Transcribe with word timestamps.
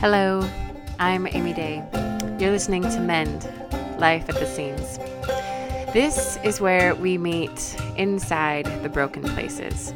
Hello, 0.00 0.46
I'm 0.98 1.26
Amy 1.26 1.54
Day. 1.54 1.82
You're 2.38 2.50
listening 2.50 2.82
to 2.82 3.00
Mend 3.00 3.50
Life 3.98 4.28
at 4.28 4.34
the 4.34 4.44
Seams. 4.44 4.98
This 5.94 6.38
is 6.44 6.60
where 6.60 6.94
we 6.94 7.16
meet 7.16 7.74
inside 7.96 8.66
the 8.82 8.90
broken 8.90 9.22
places, 9.22 9.94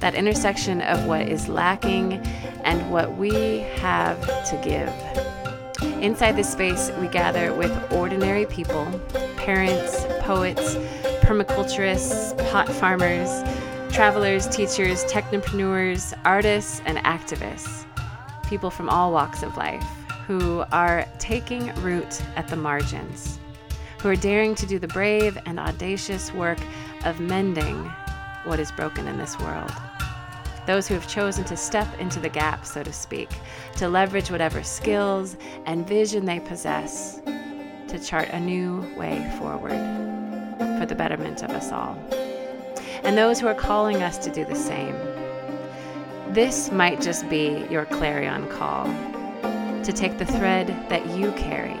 that 0.00 0.16
intersection 0.16 0.82
of 0.82 1.06
what 1.06 1.28
is 1.28 1.46
lacking 1.46 2.14
and 2.64 2.90
what 2.90 3.16
we 3.16 3.60
have 3.76 4.20
to 4.50 4.60
give. 4.60 4.92
Inside 6.02 6.32
this 6.32 6.50
space, 6.50 6.90
we 7.00 7.06
gather 7.06 7.54
with 7.54 7.70
ordinary 7.92 8.46
people 8.46 8.86
parents, 9.36 10.04
poets, 10.18 10.74
permaculturists, 11.22 12.36
pot 12.50 12.68
farmers, 12.68 13.44
travelers, 13.94 14.48
teachers, 14.48 15.04
technopreneurs, 15.04 16.12
artists, 16.24 16.82
and 16.86 16.98
activists 16.98 17.86
people 18.52 18.68
from 18.68 18.90
all 18.90 19.10
walks 19.10 19.42
of 19.42 19.56
life 19.56 19.82
who 20.26 20.62
are 20.72 21.08
taking 21.18 21.74
root 21.76 22.20
at 22.36 22.46
the 22.48 22.56
margins, 22.56 23.38
who 23.98 24.10
are 24.10 24.14
daring 24.14 24.54
to 24.54 24.66
do 24.66 24.78
the 24.78 24.88
brave 24.88 25.38
and 25.46 25.58
audacious 25.58 26.30
work 26.34 26.58
of 27.06 27.18
mending 27.18 27.90
what 28.44 28.60
is 28.60 28.70
broken 28.70 29.08
in 29.08 29.16
this 29.16 29.38
world. 29.38 29.72
Those 30.66 30.86
who 30.86 30.92
have 30.92 31.08
chosen 31.08 31.44
to 31.44 31.56
step 31.56 31.88
into 31.98 32.20
the 32.20 32.28
gap, 32.28 32.66
so 32.66 32.82
to 32.82 32.92
speak, 32.92 33.30
to 33.76 33.88
leverage 33.88 34.30
whatever 34.30 34.62
skills 34.62 35.38
and 35.64 35.88
vision 35.88 36.26
they 36.26 36.38
possess 36.38 37.22
to 37.88 37.98
chart 37.98 38.28
a 38.32 38.38
new 38.38 38.82
way 38.98 39.34
forward 39.38 39.80
for 40.78 40.84
the 40.84 40.94
betterment 40.94 41.42
of 41.42 41.52
us 41.52 41.72
all. 41.72 41.96
And 43.02 43.16
those 43.16 43.40
who 43.40 43.46
are 43.46 43.54
calling 43.54 44.02
us 44.02 44.18
to 44.18 44.30
do 44.30 44.44
the 44.44 44.54
same 44.54 45.11
this 46.32 46.72
might 46.72 46.98
just 46.98 47.28
be 47.28 47.66
your 47.68 47.84
clarion 47.84 48.48
call 48.48 48.86
to 49.84 49.92
take 49.92 50.16
the 50.16 50.24
thread 50.24 50.68
that 50.88 51.06
you 51.14 51.30
carry, 51.32 51.76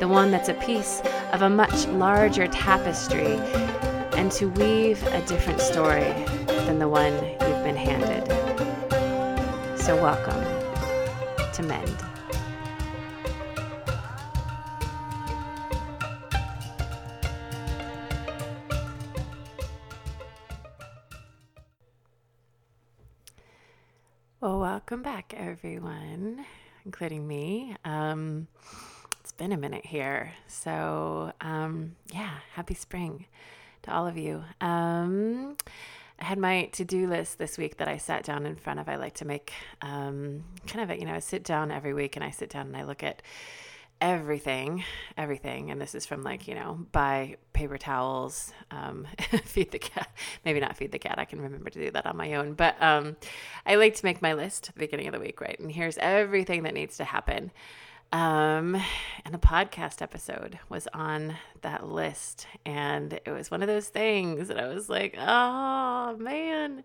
the 0.00 0.08
one 0.08 0.32
that's 0.32 0.48
a 0.48 0.54
piece 0.54 1.00
of 1.32 1.42
a 1.42 1.48
much 1.48 1.86
larger 1.86 2.48
tapestry, 2.48 3.36
and 4.18 4.32
to 4.32 4.46
weave 4.46 5.00
a 5.08 5.24
different 5.26 5.60
story 5.60 6.12
than 6.66 6.80
the 6.80 6.88
one 6.88 7.12
you've 7.12 7.62
been 7.62 7.76
handed. 7.76 8.26
So, 9.78 9.94
welcome 9.94 10.42
to 11.52 11.62
Mend. 11.62 12.09
Well, 24.40 24.58
welcome 24.58 25.02
back, 25.02 25.34
everyone, 25.36 26.46
including 26.86 27.28
me. 27.28 27.76
Um, 27.84 28.48
it's 29.20 29.32
been 29.32 29.52
a 29.52 29.56
minute 29.58 29.84
here. 29.84 30.32
So, 30.48 31.34
um, 31.42 31.94
yeah, 32.10 32.38
happy 32.54 32.72
spring 32.72 33.26
to 33.82 33.92
all 33.92 34.06
of 34.06 34.16
you. 34.16 34.42
Um, 34.62 35.58
I 36.18 36.24
had 36.24 36.38
my 36.38 36.70
to 36.72 36.86
do 36.86 37.06
list 37.06 37.36
this 37.36 37.58
week 37.58 37.76
that 37.76 37.88
I 37.88 37.98
sat 37.98 38.24
down 38.24 38.46
in 38.46 38.56
front 38.56 38.80
of. 38.80 38.88
I 38.88 38.96
like 38.96 39.12
to 39.16 39.26
make 39.26 39.52
um, 39.82 40.42
kind 40.66 40.84
of 40.84 40.96
a, 40.96 40.98
you 40.98 41.04
know, 41.04 41.12
I 41.12 41.18
sit 41.18 41.44
down 41.44 41.70
every 41.70 41.92
week 41.92 42.16
and 42.16 42.24
I 42.24 42.30
sit 42.30 42.48
down 42.48 42.68
and 42.68 42.76
I 42.78 42.84
look 42.84 43.02
at 43.02 43.20
everything, 44.00 44.84
everything. 45.16 45.70
And 45.70 45.80
this 45.80 45.94
is 45.94 46.06
from 46.06 46.22
like, 46.22 46.48
you 46.48 46.54
know, 46.54 46.86
buy 46.92 47.36
paper 47.52 47.78
towels, 47.78 48.52
um, 48.70 49.06
feed 49.44 49.70
the 49.70 49.78
cat, 49.78 50.08
maybe 50.44 50.60
not 50.60 50.76
feed 50.76 50.92
the 50.92 50.98
cat. 50.98 51.18
I 51.18 51.24
can 51.24 51.40
remember 51.40 51.70
to 51.70 51.80
do 51.80 51.90
that 51.90 52.06
on 52.06 52.16
my 52.16 52.34
own. 52.34 52.54
But 52.54 52.80
um, 52.82 53.16
I 53.66 53.76
like 53.76 53.94
to 53.96 54.04
make 54.04 54.22
my 54.22 54.32
list 54.32 54.68
at 54.68 54.74
the 54.74 54.80
beginning 54.80 55.06
of 55.06 55.12
the 55.12 55.20
week, 55.20 55.40
right? 55.40 55.58
And 55.58 55.70
here's 55.70 55.98
everything 55.98 56.62
that 56.64 56.74
needs 56.74 56.96
to 56.98 57.04
happen. 57.04 57.50
Um, 58.12 58.74
and 59.24 59.32
the 59.32 59.38
podcast 59.38 60.02
episode 60.02 60.58
was 60.68 60.88
on 60.92 61.36
that 61.62 61.86
list. 61.86 62.46
And 62.64 63.12
it 63.12 63.30
was 63.30 63.50
one 63.50 63.62
of 63.62 63.68
those 63.68 63.88
things 63.88 64.48
that 64.48 64.58
I 64.58 64.66
was 64.68 64.88
like, 64.88 65.14
oh, 65.18 66.16
man 66.18 66.84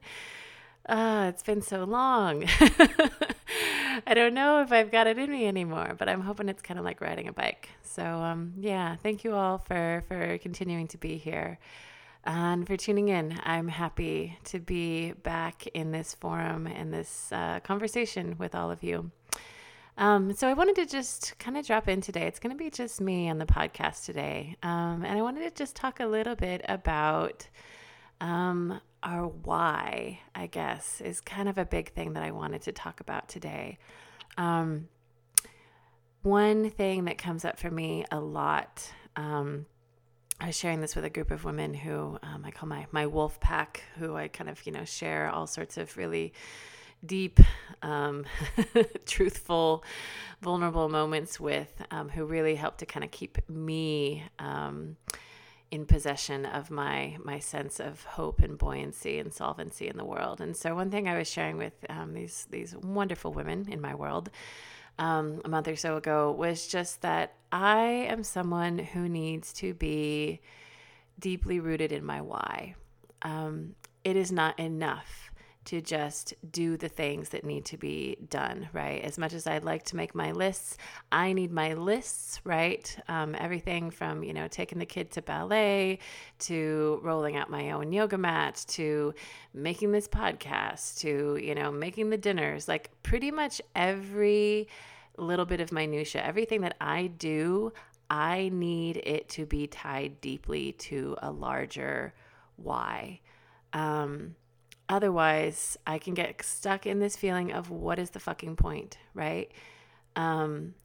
oh, 0.87 1.23
it's 1.27 1.43
been 1.43 1.61
so 1.61 1.83
long. 1.83 2.45
I 4.07 4.13
don't 4.13 4.33
know 4.33 4.61
if 4.61 4.71
I've 4.71 4.91
got 4.91 5.07
it 5.07 5.17
in 5.17 5.31
me 5.31 5.47
anymore, 5.47 5.95
but 5.97 6.09
I'm 6.09 6.21
hoping 6.21 6.49
it's 6.49 6.61
kind 6.61 6.79
of 6.79 6.85
like 6.85 7.01
riding 7.01 7.27
a 7.27 7.33
bike. 7.33 7.69
So, 7.83 8.03
um, 8.03 8.53
yeah, 8.57 8.95
thank 8.97 9.23
you 9.23 9.33
all 9.33 9.57
for 9.57 10.03
for 10.07 10.37
continuing 10.39 10.87
to 10.89 10.97
be 10.97 11.17
here 11.17 11.59
and 12.25 12.67
for 12.67 12.75
tuning 12.75 13.09
in. 13.09 13.39
I'm 13.43 13.67
happy 13.67 14.37
to 14.45 14.59
be 14.59 15.13
back 15.13 15.67
in 15.67 15.91
this 15.91 16.13
forum 16.13 16.67
and 16.67 16.93
this 16.93 17.31
uh, 17.31 17.59
conversation 17.61 18.35
with 18.37 18.55
all 18.55 18.71
of 18.71 18.83
you. 18.83 19.11
Um, 19.97 20.33
so 20.33 20.49
I 20.49 20.53
wanted 20.53 20.75
to 20.75 20.85
just 20.85 21.37
kind 21.39 21.55
of 21.55 21.65
drop 21.65 21.87
in 21.87 22.01
today. 22.01 22.27
It's 22.27 22.39
going 22.39 22.55
to 22.55 22.61
be 22.61 22.69
just 22.69 22.99
me 22.99 23.29
on 23.29 23.37
the 23.37 23.45
podcast 23.45 24.05
today, 24.05 24.57
um, 24.61 25.05
and 25.05 25.17
I 25.17 25.21
wanted 25.21 25.43
to 25.43 25.51
just 25.51 25.75
talk 25.75 26.01
a 26.01 26.05
little 26.05 26.35
bit 26.35 26.65
about 26.67 27.47
um, 28.19 28.81
our 29.05 29.27
why, 29.27 30.19
I 30.33 30.47
guess, 30.47 30.99
is 30.99 31.21
kind 31.21 31.47
of 31.47 31.57
a 31.57 31.65
big 31.65 31.93
thing 31.93 32.13
that 32.13 32.23
I 32.23 32.31
wanted 32.31 32.63
to 32.63 32.71
talk 32.71 32.99
about 32.99 33.29
today. 33.29 33.77
Um, 34.37 34.89
one 36.23 36.71
thing 36.71 37.05
that 37.05 37.19
comes 37.19 37.45
up 37.45 37.59
for 37.59 37.69
me 37.69 38.03
a 38.11 38.19
lot. 38.19 38.91
Um, 39.15 39.67
I 40.41 40.47
was 40.47 40.57
sharing 40.57 40.81
this 40.81 40.95
with 40.95 41.05
a 41.05 41.09
group 41.09 41.29
of 41.29 41.45
women 41.45 41.73
who 41.73 42.17
um, 42.23 42.43
I 42.43 42.51
call 42.51 42.67
my 42.67 42.87
my 42.91 43.05
wolf 43.05 43.39
pack, 43.39 43.83
who 43.99 44.15
I 44.15 44.27
kind 44.27 44.49
of 44.49 44.65
you 44.65 44.71
know 44.71 44.83
share 44.83 45.29
all 45.29 45.47
sorts 45.47 45.77
of 45.77 45.95
really 45.95 46.33
deep, 47.05 47.39
um, 47.83 48.25
truthful, 49.05 49.83
vulnerable 50.41 50.89
moments 50.89 51.39
with, 51.39 51.81
um, 51.91 52.09
who 52.09 52.25
really 52.25 52.55
help 52.55 52.77
to 52.77 52.85
kind 52.85 53.03
of 53.03 53.11
keep 53.11 53.47
me 53.47 54.23
um, 54.39 54.97
in 55.75 55.85
possession 55.85 56.45
of 56.45 56.71
my 56.71 57.17
my 57.23 57.37
sense 57.37 57.81
of 57.81 58.03
hope 58.05 58.39
and 58.39 58.57
buoyancy 58.57 59.19
and 59.19 59.33
solvency 59.33 59.87
in 59.87 59.97
the 59.97 60.05
world. 60.05 60.39
And 60.39 60.55
so, 60.55 60.73
one 60.73 60.89
thing 60.89 61.09
I 61.09 61.17
was 61.17 61.29
sharing 61.29 61.57
with 61.57 61.73
um, 61.89 62.13
these 62.13 62.47
these 62.49 62.73
wonderful 62.77 63.33
women 63.33 63.67
in 63.69 63.81
my 63.81 63.93
world 63.93 64.29
um, 64.97 65.41
a 65.43 65.49
month 65.49 65.67
or 65.67 65.75
so 65.75 65.97
ago 65.97 66.31
was 66.31 66.67
just 66.67 67.01
that 67.01 67.35
I 67.51 68.07
am 68.09 68.23
someone 68.23 68.79
who 68.79 69.09
needs 69.09 69.51
to 69.53 69.73
be 69.73 70.39
deeply 71.19 71.59
rooted 71.59 71.91
in 71.91 72.05
my 72.05 72.21
why. 72.21 72.75
Um, 73.21 73.75
it 74.05 74.15
is 74.15 74.31
not 74.31 74.57
enough 74.57 75.24
to 75.65 75.81
just 75.81 76.33
do 76.51 76.77
the 76.77 76.87
things 76.87 77.29
that 77.29 77.43
need 77.43 77.65
to 77.65 77.77
be 77.77 78.17
done, 78.29 78.69
right? 78.73 79.03
As 79.03 79.17
much 79.17 79.33
as 79.33 79.47
I'd 79.47 79.63
like 79.63 79.83
to 79.85 79.95
make 79.95 80.15
my 80.15 80.31
lists, 80.31 80.77
I 81.11 81.33
need 81.33 81.51
my 81.51 81.73
lists, 81.73 82.39
right? 82.43 82.95
Um, 83.07 83.35
everything 83.37 83.89
from, 83.91 84.23
you 84.23 84.33
know, 84.33 84.47
taking 84.47 84.79
the 84.79 84.85
kid 84.85 85.11
to 85.11 85.21
ballet 85.21 85.99
to 86.39 86.99
rolling 87.03 87.35
out 87.35 87.49
my 87.49 87.71
own 87.71 87.91
yoga 87.91 88.17
mat 88.17 88.63
to 88.69 89.13
making 89.53 89.91
this 89.91 90.07
podcast 90.07 90.99
to, 90.99 91.39
you 91.41 91.55
know, 91.55 91.71
making 91.71 92.09
the 92.09 92.17
dinners, 92.17 92.67
like 92.67 92.91
pretty 93.03 93.31
much 93.31 93.61
every 93.75 94.67
little 95.17 95.45
bit 95.45 95.61
of 95.61 95.71
minutia, 95.71 96.23
everything 96.23 96.61
that 96.61 96.75
I 96.79 97.07
do, 97.07 97.73
I 98.09 98.49
need 98.53 98.97
it 98.97 99.29
to 99.29 99.45
be 99.45 99.67
tied 99.67 100.21
deeply 100.21 100.73
to 100.73 101.15
a 101.21 101.31
larger 101.31 102.13
why. 102.57 103.21
Um, 103.73 104.35
Otherwise, 104.87 105.77
I 105.87 105.97
can 105.97 106.13
get 106.13 106.43
stuck 106.43 106.85
in 106.85 106.99
this 106.99 107.15
feeling 107.15 107.51
of 107.51 107.71
what 107.71 107.97
is 107.97 108.11
the 108.11 108.19
fucking 108.19 108.55
point, 108.55 108.97
right? 109.13 109.51
Um, 110.15 110.75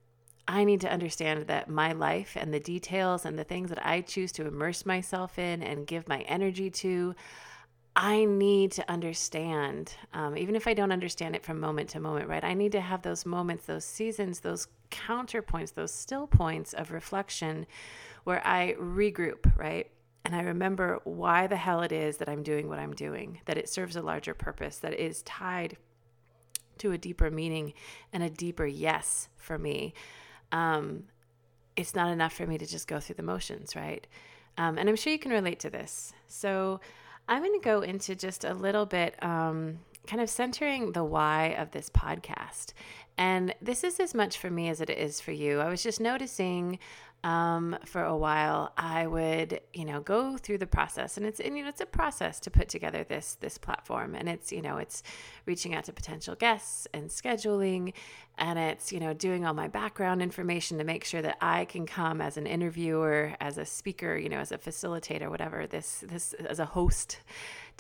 I 0.48 0.64
need 0.64 0.80
to 0.80 0.90
understand 0.90 1.46
that 1.46 1.68
my 1.68 1.92
life 1.92 2.36
and 2.36 2.52
the 2.52 2.60
details 2.60 3.24
and 3.24 3.38
the 3.38 3.44
things 3.44 3.68
that 3.68 3.84
I 3.86 4.00
choose 4.00 4.32
to 4.32 4.46
immerse 4.46 4.86
myself 4.86 5.38
in 5.38 5.62
and 5.62 5.86
give 5.86 6.08
my 6.08 6.20
energy 6.22 6.70
to, 6.70 7.14
I 7.94 8.24
need 8.24 8.72
to 8.72 8.90
understand, 8.90 9.94
um, 10.14 10.36
even 10.36 10.56
if 10.56 10.66
I 10.66 10.74
don't 10.74 10.92
understand 10.92 11.36
it 11.36 11.44
from 11.44 11.60
moment 11.60 11.90
to 11.90 12.00
moment, 12.00 12.28
right? 12.28 12.42
I 12.42 12.54
need 12.54 12.72
to 12.72 12.80
have 12.80 13.02
those 13.02 13.26
moments, 13.26 13.66
those 13.66 13.84
seasons, 13.84 14.40
those 14.40 14.66
counterpoints, 14.90 15.74
those 15.74 15.92
still 15.92 16.26
points 16.26 16.72
of 16.72 16.90
reflection 16.90 17.66
where 18.24 18.44
I 18.46 18.74
regroup, 18.80 19.56
right? 19.56 19.90
And 20.24 20.34
I 20.34 20.42
remember 20.42 21.00
why 21.04 21.46
the 21.46 21.56
hell 21.56 21.82
it 21.82 21.92
is 21.92 22.18
that 22.18 22.28
I'm 22.28 22.42
doing 22.42 22.68
what 22.68 22.78
I'm 22.78 22.94
doing, 22.94 23.40
that 23.46 23.56
it 23.56 23.68
serves 23.68 23.96
a 23.96 24.02
larger 24.02 24.34
purpose, 24.34 24.78
that 24.78 24.92
it 24.92 25.00
is 25.00 25.22
tied 25.22 25.76
to 26.78 26.92
a 26.92 26.98
deeper 26.98 27.30
meaning 27.30 27.72
and 28.12 28.22
a 28.22 28.30
deeper 28.30 28.66
yes 28.66 29.28
for 29.36 29.58
me. 29.58 29.94
Um, 30.52 31.04
it's 31.76 31.94
not 31.94 32.10
enough 32.10 32.32
for 32.32 32.46
me 32.46 32.58
to 32.58 32.66
just 32.66 32.86
go 32.86 33.00
through 33.00 33.16
the 33.16 33.22
motions, 33.22 33.74
right? 33.74 34.06
Um, 34.58 34.76
and 34.76 34.88
I'm 34.88 34.96
sure 34.96 35.12
you 35.12 35.18
can 35.18 35.32
relate 35.32 35.60
to 35.60 35.70
this. 35.70 36.12
So 36.26 36.80
I'm 37.28 37.42
going 37.42 37.58
to 37.58 37.64
go 37.64 37.80
into 37.80 38.14
just 38.14 38.44
a 38.44 38.52
little 38.52 38.86
bit, 38.86 39.22
um, 39.22 39.78
kind 40.06 40.20
of 40.20 40.28
centering 40.28 40.92
the 40.92 41.04
why 41.04 41.54
of 41.58 41.70
this 41.70 41.88
podcast. 41.90 42.72
And 43.20 43.54
this 43.60 43.84
is 43.84 44.00
as 44.00 44.14
much 44.14 44.38
for 44.38 44.48
me 44.48 44.70
as 44.70 44.80
it 44.80 44.88
is 44.88 45.20
for 45.20 45.30
you. 45.30 45.60
I 45.60 45.68
was 45.68 45.82
just 45.82 46.00
noticing 46.00 46.78
um, 47.22 47.76
for 47.84 48.02
a 48.02 48.16
while, 48.16 48.72
I 48.78 49.06
would, 49.06 49.60
you 49.74 49.84
know, 49.84 50.00
go 50.00 50.38
through 50.38 50.56
the 50.56 50.66
process, 50.66 51.18
and 51.18 51.26
it's, 51.26 51.38
and, 51.38 51.54
you 51.54 51.62
know, 51.62 51.68
it's 51.68 51.82
a 51.82 51.86
process 51.86 52.40
to 52.40 52.50
put 52.50 52.70
together 52.70 53.04
this 53.04 53.36
this 53.40 53.58
platform, 53.58 54.14
and 54.14 54.26
it's, 54.26 54.50
you 54.50 54.62
know, 54.62 54.78
it's 54.78 55.02
reaching 55.44 55.74
out 55.74 55.84
to 55.84 55.92
potential 55.92 56.34
guests 56.34 56.88
and 56.94 57.10
scheduling, 57.10 57.92
and 58.38 58.58
it's, 58.58 58.90
you 58.90 59.00
know, 59.00 59.12
doing 59.12 59.44
all 59.44 59.52
my 59.52 59.68
background 59.68 60.22
information 60.22 60.78
to 60.78 60.84
make 60.84 61.04
sure 61.04 61.20
that 61.20 61.36
I 61.42 61.66
can 61.66 61.84
come 61.84 62.22
as 62.22 62.38
an 62.38 62.46
interviewer, 62.46 63.34
as 63.38 63.58
a 63.58 63.66
speaker, 63.66 64.16
you 64.16 64.30
know, 64.30 64.38
as 64.38 64.50
a 64.50 64.56
facilitator, 64.56 65.28
whatever, 65.28 65.66
this 65.66 66.02
this 66.08 66.32
as 66.32 66.58
a 66.58 66.64
host 66.64 67.18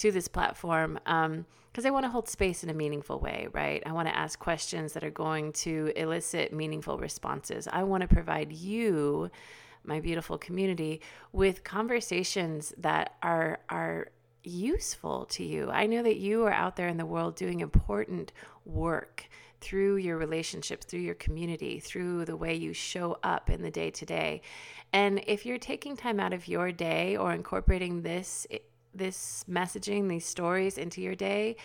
to 0.00 0.10
this 0.10 0.28
platform. 0.28 0.98
Um, 1.06 1.46
because 1.70 1.86
I 1.86 1.90
want 1.90 2.04
to 2.04 2.10
hold 2.10 2.28
space 2.28 2.64
in 2.64 2.70
a 2.70 2.74
meaningful 2.74 3.20
way, 3.20 3.46
right? 3.52 3.80
I 3.86 3.92
want 3.92 4.08
to 4.08 4.16
ask 4.16 4.40
questions 4.40 4.92
that 4.94 5.04
are 5.04 5.10
going 5.10 5.52
to 5.52 5.92
elicit 5.94 6.52
meaningful 6.52 6.98
responses. 6.98 7.68
I 7.70 7.84
want 7.84 8.00
to 8.00 8.08
provide 8.08 8.50
you, 8.52 9.30
my 9.84 10.00
beautiful 10.00 10.36
community, 10.36 11.00
with 11.32 11.62
conversations 11.62 12.74
that 12.78 13.14
are 13.22 13.60
are 13.68 14.08
useful 14.42 15.26
to 15.26 15.44
you. 15.44 15.70
I 15.70 15.86
know 15.86 16.02
that 16.02 16.16
you 16.16 16.44
are 16.44 16.52
out 16.52 16.74
there 16.74 16.88
in 16.88 16.96
the 16.96 17.06
world 17.06 17.36
doing 17.36 17.60
important 17.60 18.32
work 18.64 19.28
through 19.60 19.96
your 19.96 20.16
relationships, 20.16 20.86
through 20.86 21.00
your 21.00 21.14
community, 21.14 21.78
through 21.78 22.24
the 22.24 22.36
way 22.36 22.54
you 22.54 22.72
show 22.72 23.18
up 23.22 23.50
in 23.50 23.62
the 23.62 23.70
day 23.70 23.90
to 23.90 24.06
day. 24.06 24.40
And 24.92 25.22
if 25.26 25.44
you're 25.44 25.58
taking 25.58 25.96
time 25.96 26.18
out 26.18 26.32
of 26.32 26.48
your 26.48 26.72
day 26.72 27.16
or 27.16 27.32
incorporating 27.32 28.02
this 28.02 28.46
this 28.94 29.44
messaging, 29.48 30.08
these 30.08 30.26
stories 30.26 30.78
into 30.78 31.00
your 31.00 31.14
day, 31.14 31.56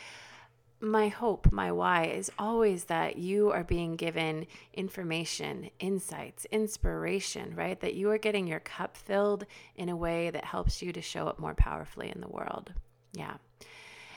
my 0.81 1.07
hope, 1.07 1.51
my 1.51 1.71
why 1.71 2.05
is 2.05 2.31
always 2.37 2.85
that 2.85 3.17
you 3.17 3.51
are 3.51 3.63
being 3.63 3.95
given 3.95 4.45
information, 4.73 5.69
insights, 5.79 6.45
inspiration, 6.51 7.55
right? 7.55 7.79
That 7.79 7.95
you 7.95 8.11
are 8.11 8.17
getting 8.17 8.45
your 8.45 8.59
cup 8.59 8.97
filled 8.97 9.45
in 9.75 9.89
a 9.89 9.95
way 9.95 10.29
that 10.29 10.45
helps 10.45 10.81
you 10.81 10.91
to 10.93 11.01
show 11.01 11.27
up 11.27 11.39
more 11.39 11.55
powerfully 11.55 12.11
in 12.13 12.21
the 12.21 12.27
world. 12.27 12.73
Yeah. 13.13 13.35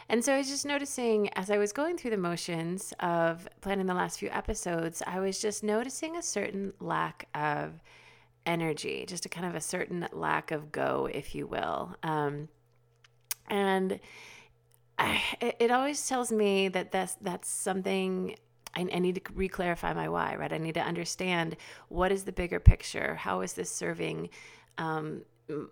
And 0.09 0.25
so 0.25 0.35
I 0.35 0.39
was 0.39 0.49
just 0.49 0.67
noticing 0.67 1.29
as 1.35 1.51
I 1.51 1.59
was 1.59 1.73
going 1.73 1.97
through 1.99 2.13
the 2.13 2.17
motions 2.17 2.95
of 3.01 3.47
planning 3.61 3.87
the 3.87 3.95
last 3.95 4.19
few 4.19 4.31
episodes, 4.31 5.03
I 5.07 5.21
was 5.21 5.39
just 5.41 5.63
noticing 5.63 6.17
a 6.17 6.23
certain 6.23 6.73
lack 6.81 7.29
of 7.35 7.83
energy, 8.47 9.05
just 9.07 9.27
a 9.27 9.29
kind 9.29 9.47
of 9.47 9.55
a 9.55 9.61
certain 9.61 10.09
lack 10.13 10.51
of 10.51 10.73
go, 10.73 11.09
if 11.13 11.35
you 11.35 11.47
will. 11.47 11.95
Um, 12.03 12.49
and 13.51 13.99
I, 14.99 15.23
it 15.41 15.71
always 15.71 16.07
tells 16.09 16.33
me 16.33 16.69
that 16.69 16.91
that's 16.91 17.15
that's 17.21 17.49
something 17.49 18.37
I, 18.75 18.89
I 18.93 18.99
need 18.99 19.15
to 19.17 19.21
reclarify 19.33 19.95
my 19.95 20.09
why, 20.09 20.37
right? 20.37 20.53
I 20.53 20.59
need 20.59 20.75
to 20.75 20.83
understand 20.83 21.57
what 21.89 22.13
is 22.13 22.25
the 22.25 22.33
bigger 22.33 22.61
picture. 22.61 23.15
How 23.15 23.41
is 23.41 23.53
this 23.53 23.71
serving 23.71 24.31
um, 24.77 25.23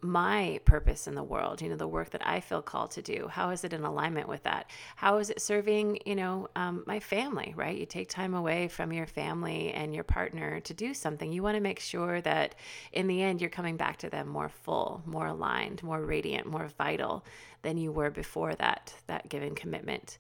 my 0.01 0.59
purpose 0.65 1.07
in 1.07 1.15
the 1.15 1.23
world 1.23 1.61
you 1.61 1.69
know 1.69 1.77
the 1.77 1.87
work 1.87 2.11
that 2.11 2.27
i 2.27 2.41
feel 2.41 2.63
called 2.63 2.91
to 2.91 3.03
do 3.03 3.29
how 3.29 3.51
is 3.51 3.63
it 3.63 3.75
in 3.75 3.85
alignment 3.85 4.27
with 4.29 4.43
that 4.43 4.71
how 4.97 5.19
is 5.19 5.29
it 5.29 5.41
serving 5.41 5.99
you 6.07 6.15
know 6.15 6.49
um, 6.57 6.83
my 6.87 6.99
family 6.99 7.53
right 7.57 7.77
you 7.77 7.85
take 7.85 8.09
time 8.09 8.35
away 8.35 8.69
from 8.69 8.93
your 8.93 9.07
family 9.07 9.73
and 9.73 9.95
your 9.95 10.05
partner 10.05 10.61
to 10.61 10.73
do 10.73 10.95
something 10.95 11.31
you 11.31 11.43
want 11.43 11.57
to 11.57 11.61
make 11.61 11.79
sure 11.79 12.21
that 12.23 12.55
in 12.93 13.07
the 13.07 13.23
end 13.23 13.41
you're 13.41 13.51
coming 13.51 13.77
back 13.77 13.99
to 13.99 14.09
them 14.09 14.29
more 14.29 14.49
full 14.49 15.03
more 15.05 15.27
aligned 15.27 15.83
more 15.83 16.01
radiant 16.01 16.47
more 16.47 16.69
vital 16.79 17.25
than 17.63 17.77
you 17.77 17.93
were 17.93 18.11
before 18.11 18.55
that 18.55 18.95
that 19.07 19.29
given 19.29 19.55
commitment 19.55 20.19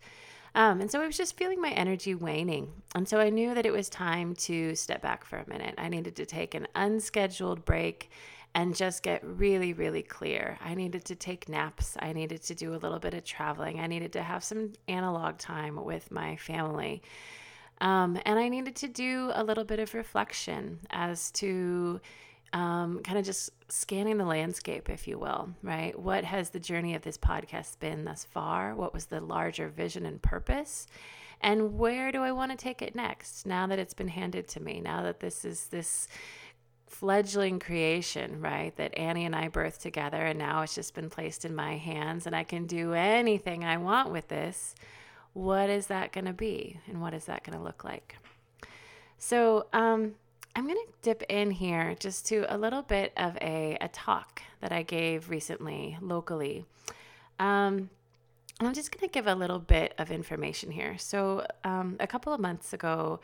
um, 0.54 0.80
and 0.80 0.90
so 0.90 1.02
I 1.02 1.06
was 1.06 1.18
just 1.18 1.36
feeling 1.36 1.60
my 1.60 1.68
energy 1.68 2.14
waning. 2.14 2.72
And 2.94 3.06
so 3.06 3.20
I 3.20 3.28
knew 3.28 3.54
that 3.54 3.66
it 3.66 3.74
was 3.74 3.90
time 3.90 4.34
to 4.36 4.74
step 4.74 5.02
back 5.02 5.26
for 5.26 5.36
a 5.36 5.46
minute. 5.46 5.74
I 5.76 5.90
needed 5.90 6.16
to 6.16 6.24
take 6.24 6.54
an 6.54 6.66
unscheduled 6.74 7.66
break 7.66 8.10
and 8.56 8.74
just 8.74 9.02
get 9.02 9.22
really, 9.22 9.74
really 9.74 10.02
clear. 10.02 10.58
I 10.64 10.74
needed 10.74 11.04
to 11.04 11.14
take 11.14 11.46
naps. 11.46 11.94
I 12.00 12.14
needed 12.14 12.42
to 12.44 12.54
do 12.54 12.74
a 12.74 12.78
little 12.78 12.98
bit 12.98 13.12
of 13.12 13.22
traveling. 13.22 13.80
I 13.80 13.86
needed 13.86 14.14
to 14.14 14.22
have 14.22 14.42
some 14.42 14.72
analog 14.88 15.36
time 15.36 15.76
with 15.84 16.10
my 16.10 16.36
family. 16.36 17.02
Um, 17.82 18.18
and 18.24 18.38
I 18.38 18.48
needed 18.48 18.74
to 18.76 18.88
do 18.88 19.30
a 19.34 19.44
little 19.44 19.64
bit 19.64 19.78
of 19.78 19.92
reflection 19.92 20.80
as 20.88 21.30
to 21.32 22.00
um, 22.54 23.00
kind 23.00 23.18
of 23.18 23.26
just 23.26 23.50
scanning 23.68 24.16
the 24.16 24.24
landscape, 24.24 24.88
if 24.88 25.06
you 25.06 25.18
will, 25.18 25.50
right? 25.62 25.96
What 25.98 26.24
has 26.24 26.48
the 26.48 26.58
journey 26.58 26.94
of 26.94 27.02
this 27.02 27.18
podcast 27.18 27.78
been 27.78 28.06
thus 28.06 28.24
far? 28.24 28.74
What 28.74 28.94
was 28.94 29.04
the 29.04 29.20
larger 29.20 29.68
vision 29.68 30.06
and 30.06 30.22
purpose? 30.22 30.86
And 31.42 31.78
where 31.78 32.10
do 32.10 32.22
I 32.22 32.32
want 32.32 32.52
to 32.52 32.56
take 32.56 32.80
it 32.80 32.94
next 32.94 33.44
now 33.44 33.66
that 33.66 33.78
it's 33.78 33.92
been 33.92 34.08
handed 34.08 34.48
to 34.48 34.60
me? 34.60 34.80
Now 34.80 35.02
that 35.02 35.20
this 35.20 35.44
is 35.44 35.66
this 35.66 36.08
fledgling 36.86 37.58
creation, 37.58 38.40
right? 38.40 38.74
That 38.76 38.96
Annie 38.96 39.24
and 39.24 39.34
I 39.34 39.48
birthed 39.48 39.80
together, 39.80 40.18
and 40.18 40.38
now 40.38 40.62
it's 40.62 40.74
just 40.74 40.94
been 40.94 41.10
placed 41.10 41.44
in 41.44 41.54
my 41.54 41.76
hands, 41.76 42.26
and 42.26 42.34
I 42.34 42.44
can 42.44 42.66
do 42.66 42.94
anything 42.94 43.64
I 43.64 43.76
want 43.76 44.10
with 44.10 44.28
this. 44.28 44.74
What 45.32 45.68
is 45.68 45.88
that 45.88 46.12
going 46.12 46.24
to 46.24 46.32
be, 46.32 46.80
and 46.86 47.00
what 47.00 47.12
is 47.12 47.26
that 47.26 47.44
going 47.44 47.58
to 47.58 47.62
look 47.62 47.84
like? 47.84 48.16
So, 49.18 49.66
um, 49.72 50.14
I'm 50.54 50.64
going 50.64 50.76
to 50.76 50.92
dip 51.02 51.22
in 51.28 51.50
here 51.50 51.94
just 51.98 52.26
to 52.28 52.46
a 52.48 52.56
little 52.56 52.80
bit 52.80 53.12
of 53.18 53.36
a, 53.42 53.76
a 53.80 53.88
talk 53.88 54.40
that 54.60 54.72
I 54.72 54.82
gave 54.82 55.28
recently 55.28 55.98
locally. 56.00 56.64
Um, 57.38 57.90
I'm 58.58 58.72
just 58.72 58.90
going 58.90 59.06
to 59.06 59.12
give 59.12 59.26
a 59.26 59.34
little 59.34 59.58
bit 59.58 59.92
of 59.98 60.10
information 60.10 60.70
here. 60.70 60.96
So, 60.96 61.46
um, 61.62 61.96
a 62.00 62.06
couple 62.06 62.32
of 62.32 62.40
months 62.40 62.72
ago, 62.72 63.20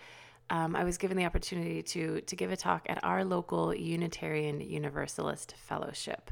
um, 0.53 0.77
I 0.77 0.85
was 0.85 0.99
given 0.99 1.17
the 1.17 1.25
opportunity 1.25 1.83
to 1.83 2.21
to 2.21 2.37
give 2.37 2.53
a 2.53 2.57
talk 2.57 2.85
at 2.89 3.03
our 3.03 3.25
local 3.25 3.75
Unitarian 3.75 4.61
Universalist 4.61 5.55
Fellowship. 5.57 6.31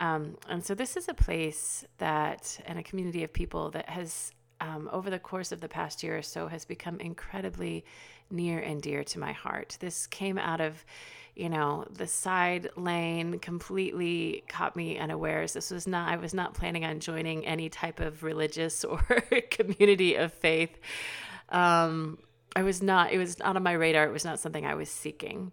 Um, 0.00 0.38
and 0.48 0.64
so 0.64 0.74
this 0.74 0.96
is 0.96 1.08
a 1.10 1.14
place 1.14 1.84
that 1.98 2.58
and 2.64 2.78
a 2.78 2.82
community 2.82 3.22
of 3.22 3.32
people 3.34 3.70
that 3.72 3.90
has 3.90 4.32
um, 4.62 4.88
over 4.92 5.10
the 5.10 5.18
course 5.18 5.52
of 5.52 5.60
the 5.60 5.68
past 5.68 6.02
year 6.02 6.16
or 6.16 6.22
so 6.22 6.48
has 6.48 6.64
become 6.64 7.00
incredibly 7.00 7.84
near 8.30 8.60
and 8.60 8.80
dear 8.80 9.04
to 9.04 9.18
my 9.18 9.32
heart. 9.32 9.76
This 9.78 10.06
came 10.06 10.38
out 10.38 10.62
of 10.62 10.82
you 11.36 11.50
know 11.50 11.84
the 11.90 12.06
side 12.06 12.70
lane 12.76 13.38
completely 13.40 14.42
caught 14.48 14.74
me 14.74 14.98
unawares 14.98 15.52
this 15.52 15.70
was 15.70 15.86
not 15.86 16.08
i 16.08 16.16
was 16.16 16.34
not 16.34 16.54
planning 16.54 16.84
on 16.84 16.98
joining 16.98 17.46
any 17.46 17.68
type 17.68 18.00
of 18.00 18.24
religious 18.24 18.84
or 18.84 19.00
community 19.48 20.16
of 20.16 20.32
faith 20.32 20.76
um, 21.50 22.18
I 22.56 22.62
was 22.62 22.82
not, 22.82 23.12
it 23.12 23.18
was 23.18 23.38
not 23.38 23.56
on 23.56 23.62
my 23.62 23.72
radar. 23.72 24.04
It 24.04 24.12
was 24.12 24.24
not 24.24 24.40
something 24.40 24.66
I 24.66 24.74
was 24.74 24.90
seeking. 24.90 25.52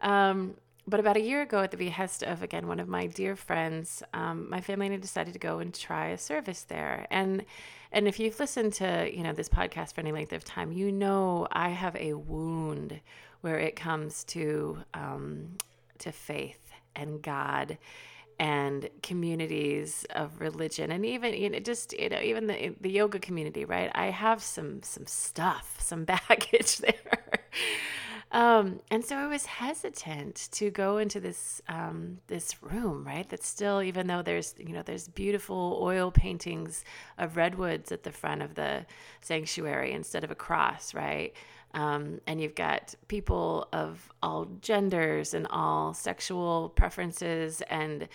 Um, 0.00 0.56
but 0.88 1.00
about 1.00 1.16
a 1.16 1.20
year 1.20 1.42
ago, 1.42 1.62
at 1.62 1.72
the 1.72 1.76
behest 1.76 2.22
of 2.22 2.42
again 2.42 2.68
one 2.68 2.78
of 2.78 2.88
my 2.88 3.06
dear 3.06 3.34
friends, 3.34 4.02
um, 4.14 4.48
my 4.48 4.60
family 4.60 4.86
and 4.86 4.94
I 4.94 4.98
decided 4.98 5.32
to 5.32 5.38
go 5.38 5.58
and 5.58 5.74
try 5.74 6.08
a 6.08 6.18
service 6.18 6.62
there. 6.62 7.06
And 7.10 7.44
and 7.90 8.06
if 8.06 8.20
you've 8.20 8.38
listened 8.38 8.74
to 8.74 9.10
you 9.12 9.22
know 9.24 9.32
this 9.32 9.48
podcast 9.48 9.94
for 9.94 10.00
any 10.00 10.12
length 10.12 10.32
of 10.32 10.44
time, 10.44 10.70
you 10.70 10.92
know 10.92 11.48
I 11.50 11.70
have 11.70 11.96
a 11.96 12.14
wound 12.14 13.00
where 13.40 13.58
it 13.58 13.74
comes 13.74 14.22
to 14.24 14.78
um, 14.94 15.56
to 15.98 16.12
faith 16.12 16.70
and 16.94 17.20
God 17.20 17.78
and 18.38 18.90
communities 19.02 20.04
of 20.10 20.40
religion 20.40 20.90
and 20.92 21.06
even 21.06 21.32
you 21.32 21.48
know 21.48 21.58
just 21.58 21.98
you 21.98 22.08
know 22.08 22.20
even 22.20 22.46
the 22.46 22.74
the 22.80 22.90
yoga 22.90 23.18
community 23.18 23.64
right? 23.64 23.90
I 23.94 24.06
have 24.06 24.42
some 24.42 24.82
some 24.82 25.06
stuff 25.06 25.76
some 25.80 26.04
baggage 26.04 26.78
there. 26.78 26.94
Um, 28.32 28.80
and 28.90 29.04
so 29.04 29.16
i 29.16 29.28
was 29.28 29.46
hesitant 29.46 30.48
to 30.50 30.68
go 30.70 30.98
into 30.98 31.20
this 31.20 31.62
um, 31.68 32.18
this 32.26 32.60
room 32.62 33.06
right? 33.06 33.26
That's 33.28 33.46
still 33.46 33.80
even 33.82 34.08
though 34.08 34.22
there's 34.22 34.54
you 34.58 34.72
know 34.74 34.82
there's 34.82 35.08
beautiful 35.08 35.78
oil 35.80 36.10
paintings 36.10 36.84
of 37.18 37.36
redwoods 37.36 37.92
at 37.92 38.02
the 38.02 38.12
front 38.12 38.42
of 38.42 38.54
the 38.54 38.84
sanctuary 39.20 39.92
instead 39.92 40.24
of 40.24 40.30
a 40.30 40.34
cross 40.34 40.92
right 40.92 41.32
um, 41.76 42.22
and 42.26 42.40
you've 42.40 42.54
got 42.54 42.94
people 43.06 43.68
of 43.72 44.10
all 44.22 44.46
genders 44.62 45.34
and 45.34 45.46
all 45.50 45.92
sexual 45.92 46.70
preferences 46.70 47.60
and 47.68 48.08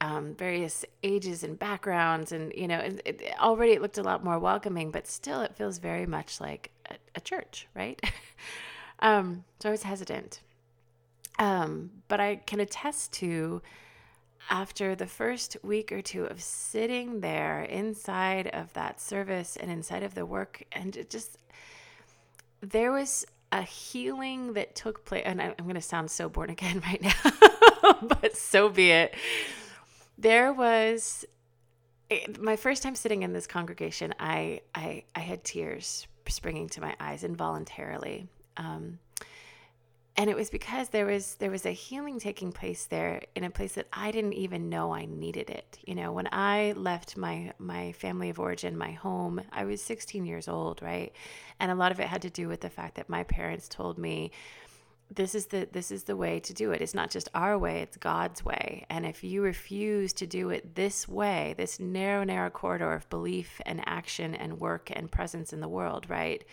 um, 0.00 0.34
various 0.34 0.84
ages 1.04 1.44
and 1.44 1.56
backgrounds. 1.56 2.32
And, 2.32 2.52
you 2.56 2.66
know, 2.66 2.78
it, 2.80 3.00
it, 3.04 3.22
already 3.40 3.72
it 3.72 3.80
looked 3.80 3.98
a 3.98 4.02
lot 4.02 4.24
more 4.24 4.40
welcoming, 4.40 4.90
but 4.90 5.06
still 5.06 5.42
it 5.42 5.54
feels 5.54 5.78
very 5.78 6.06
much 6.06 6.40
like 6.40 6.72
a, 6.90 6.96
a 7.14 7.20
church, 7.20 7.68
right? 7.72 8.02
um, 8.98 9.44
so 9.60 9.68
I 9.68 9.72
was 9.72 9.84
hesitant. 9.84 10.40
Um, 11.38 11.92
but 12.08 12.18
I 12.18 12.36
can 12.36 12.58
attest 12.58 13.12
to 13.14 13.62
after 14.50 14.96
the 14.96 15.06
first 15.06 15.56
week 15.62 15.92
or 15.92 16.02
two 16.02 16.24
of 16.24 16.42
sitting 16.42 17.20
there 17.20 17.62
inside 17.62 18.48
of 18.48 18.72
that 18.72 19.00
service 19.00 19.56
and 19.56 19.70
inside 19.70 20.02
of 20.02 20.14
the 20.14 20.26
work 20.26 20.64
and 20.72 20.96
it 20.96 21.08
just 21.08 21.38
there 22.64 22.92
was 22.92 23.26
a 23.52 23.62
healing 23.62 24.54
that 24.54 24.74
took 24.74 25.04
place, 25.04 25.22
and 25.24 25.40
I'm 25.40 25.54
going 25.62 25.74
to 25.74 25.80
sound 25.80 26.10
so 26.10 26.28
born 26.28 26.50
again 26.50 26.80
right 26.86 27.00
now, 27.00 27.98
but 28.02 28.36
so 28.36 28.68
be 28.68 28.90
it. 28.90 29.14
There 30.18 30.52
was 30.52 31.24
my 32.38 32.56
first 32.56 32.82
time 32.82 32.94
sitting 32.94 33.22
in 33.22 33.32
this 33.32 33.46
congregation. 33.46 34.14
I 34.18 34.60
I, 34.74 35.04
I 35.14 35.20
had 35.20 35.44
tears 35.44 36.06
springing 36.26 36.68
to 36.70 36.80
my 36.80 36.96
eyes 37.00 37.24
involuntarily. 37.24 38.28
Um, 38.56 38.98
and 40.16 40.30
it 40.30 40.36
was 40.36 40.48
because 40.48 40.90
there 40.90 41.06
was 41.06 41.34
there 41.36 41.50
was 41.50 41.66
a 41.66 41.72
healing 41.72 42.20
taking 42.20 42.52
place 42.52 42.84
there 42.84 43.22
in 43.34 43.42
a 43.42 43.50
place 43.50 43.72
that 43.72 43.88
I 43.92 44.12
didn't 44.12 44.34
even 44.34 44.68
know 44.68 44.94
I 44.94 45.06
needed 45.06 45.50
it. 45.50 45.78
You 45.84 45.96
know, 45.96 46.12
when 46.12 46.28
I 46.30 46.72
left 46.76 47.16
my 47.16 47.52
my 47.58 47.92
family 47.92 48.30
of 48.30 48.38
origin, 48.38 48.78
my 48.78 48.92
home, 48.92 49.40
I 49.50 49.64
was 49.64 49.82
16 49.82 50.24
years 50.24 50.46
old, 50.46 50.82
right? 50.82 51.12
And 51.58 51.72
a 51.72 51.74
lot 51.74 51.90
of 51.90 51.98
it 51.98 52.06
had 52.06 52.22
to 52.22 52.30
do 52.30 52.48
with 52.48 52.60
the 52.60 52.70
fact 52.70 52.94
that 52.94 53.08
my 53.08 53.24
parents 53.24 53.68
told 53.68 53.98
me 53.98 54.30
this 55.10 55.34
is 55.34 55.46
the 55.46 55.68
this 55.72 55.90
is 55.90 56.04
the 56.04 56.16
way 56.16 56.38
to 56.40 56.54
do 56.54 56.70
it. 56.70 56.80
It's 56.80 56.94
not 56.94 57.10
just 57.10 57.28
our 57.34 57.58
way, 57.58 57.80
it's 57.82 57.96
God's 57.96 58.44
way. 58.44 58.86
And 58.88 59.04
if 59.04 59.24
you 59.24 59.42
refuse 59.42 60.12
to 60.14 60.26
do 60.28 60.50
it 60.50 60.76
this 60.76 61.08
way, 61.08 61.54
this 61.56 61.80
narrow 61.80 62.22
narrow 62.22 62.50
corridor 62.50 62.92
of 62.92 63.08
belief 63.10 63.60
and 63.66 63.82
action 63.86 64.34
and 64.36 64.60
work 64.60 64.90
and 64.92 65.10
presence 65.10 65.52
in 65.52 65.60
the 65.60 65.68
world, 65.68 66.08
right? 66.08 66.44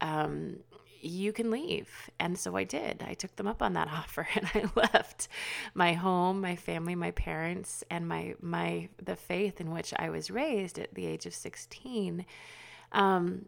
Um, 0.00 0.58
you 1.00 1.32
can 1.32 1.50
leave. 1.50 1.88
And 2.18 2.38
so 2.38 2.56
I 2.56 2.64
did. 2.64 3.04
I 3.06 3.14
took 3.14 3.36
them 3.36 3.46
up 3.46 3.62
on 3.62 3.74
that 3.74 3.88
offer 3.92 4.26
and 4.34 4.48
I 4.54 4.64
left 4.74 5.28
my 5.74 5.94
home, 5.94 6.40
my 6.40 6.56
family, 6.56 6.94
my 6.94 7.10
parents, 7.12 7.84
and 7.90 8.08
my 8.08 8.34
my 8.40 8.88
the 9.02 9.16
faith 9.16 9.60
in 9.60 9.70
which 9.70 9.92
I 9.96 10.10
was 10.10 10.30
raised 10.30 10.78
at 10.78 10.94
the 10.94 11.06
age 11.06 11.26
of 11.26 11.34
16. 11.34 12.24
Um, 12.92 13.46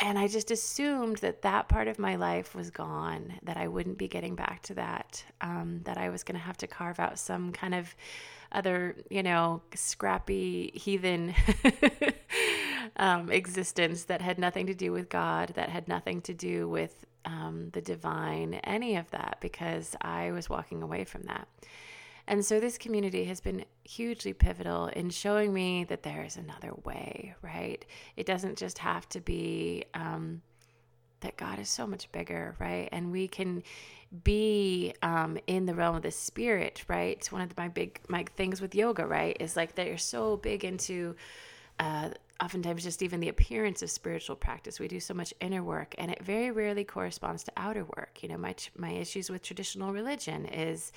and 0.00 0.18
I 0.18 0.26
just 0.26 0.50
assumed 0.50 1.18
that 1.18 1.42
that 1.42 1.68
part 1.68 1.86
of 1.86 2.00
my 2.00 2.16
life 2.16 2.54
was 2.54 2.70
gone, 2.70 3.34
that 3.44 3.56
I 3.56 3.68
wouldn't 3.68 3.96
be 3.96 4.08
getting 4.08 4.34
back 4.34 4.62
to 4.62 4.74
that, 4.74 5.24
um, 5.40 5.82
that 5.84 5.96
I 5.96 6.08
was 6.08 6.24
going 6.24 6.38
to 6.38 6.44
have 6.44 6.56
to 6.58 6.66
carve 6.66 6.98
out 6.98 7.18
some 7.18 7.52
kind 7.52 7.74
of 7.74 7.94
other, 8.50 8.96
you 9.08 9.22
know, 9.22 9.62
scrappy 9.74 10.72
heathen 10.74 11.34
um, 12.96 13.30
existence 13.30 14.04
that 14.04 14.20
had 14.20 14.38
nothing 14.38 14.66
to 14.66 14.74
do 14.74 14.92
with 14.92 15.08
God, 15.08 15.52
that 15.54 15.68
had 15.68 15.88
nothing 15.88 16.20
to 16.22 16.34
do 16.34 16.68
with 16.68 17.04
um, 17.24 17.70
the 17.72 17.80
divine, 17.80 18.54
any 18.64 18.96
of 18.96 19.10
that, 19.10 19.38
because 19.40 19.96
I 20.00 20.32
was 20.32 20.48
walking 20.48 20.82
away 20.82 21.04
from 21.04 21.22
that. 21.22 21.48
And 22.26 22.44
so 22.44 22.58
this 22.58 22.78
community 22.78 23.24
has 23.24 23.40
been 23.40 23.64
hugely 23.84 24.32
pivotal 24.32 24.86
in 24.86 25.10
showing 25.10 25.52
me 25.52 25.84
that 25.84 26.02
there 26.02 26.24
is 26.24 26.36
another 26.36 26.72
way, 26.84 27.34
right? 27.42 27.84
It 28.16 28.24
doesn't 28.24 28.56
just 28.56 28.78
have 28.78 29.08
to 29.10 29.20
be 29.20 29.84
um, 29.92 30.40
that 31.20 31.36
God 31.36 31.58
is 31.58 31.68
so 31.68 31.86
much 31.86 32.10
bigger, 32.12 32.54
right? 32.58 32.88
And 32.92 33.12
we 33.12 33.28
can 33.28 33.62
be 34.22 34.94
um, 35.02 35.38
in 35.46 35.66
the 35.66 35.74
realm 35.74 35.96
of 35.96 36.02
the 36.02 36.10
spirit, 36.10 36.84
right? 36.88 37.16
It's 37.16 37.32
one 37.32 37.42
of 37.42 37.48
the, 37.48 37.54
my 37.58 37.68
big 37.68 38.00
my 38.08 38.24
things 38.36 38.60
with 38.60 38.74
yoga, 38.74 39.06
right? 39.06 39.36
Is 39.40 39.56
like 39.56 39.74
that 39.74 39.86
you're 39.86 39.98
so 39.98 40.36
big 40.36 40.64
into 40.64 41.16
uh, 41.80 42.10
oftentimes 42.44 42.82
just 42.82 43.02
even 43.02 43.20
the 43.20 43.30
appearance 43.30 43.82
of 43.82 43.90
spiritual 43.90 44.36
practice. 44.36 44.78
We 44.78 44.88
do 44.88 45.00
so 45.00 45.14
much 45.14 45.32
inner 45.40 45.62
work, 45.62 45.94
and 45.96 46.10
it 46.10 46.22
very 46.22 46.50
rarely 46.50 46.84
corresponds 46.84 47.42
to 47.44 47.52
outer 47.56 47.84
work. 47.84 48.22
You 48.22 48.28
know, 48.28 48.36
my 48.36 48.54
my 48.76 48.90
issues 48.90 49.30
with 49.30 49.42
traditional 49.42 49.92
religion 49.92 50.46
is. 50.46 50.92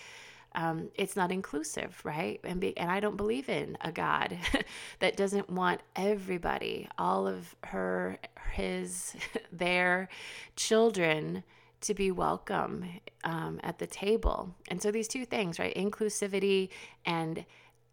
Um, 0.55 0.89
it's 0.95 1.15
not 1.15 1.31
inclusive, 1.31 1.99
right? 2.03 2.39
And 2.43 2.59
be, 2.59 2.75
and 2.77 2.89
I 2.89 2.99
don't 2.99 3.17
believe 3.17 3.47
in 3.47 3.77
a 3.81 3.91
God 3.91 4.35
that 4.99 5.15
doesn't 5.15 5.49
want 5.49 5.81
everybody, 5.95 6.87
all 6.97 7.27
of 7.27 7.53
her, 7.65 8.17
his, 8.53 9.13
their 9.51 10.07
children 10.55 11.43
to 11.81 11.93
be 11.93 12.11
welcome 12.11 12.85
um, 13.23 13.59
at 13.61 13.77
the 13.77 13.85
table. 13.85 14.55
And 14.69 14.81
so 14.81 14.89
these 14.89 15.09
two 15.09 15.25
things, 15.25 15.59
right? 15.59 15.75
Inclusivity 15.75 16.69
and 17.05 17.45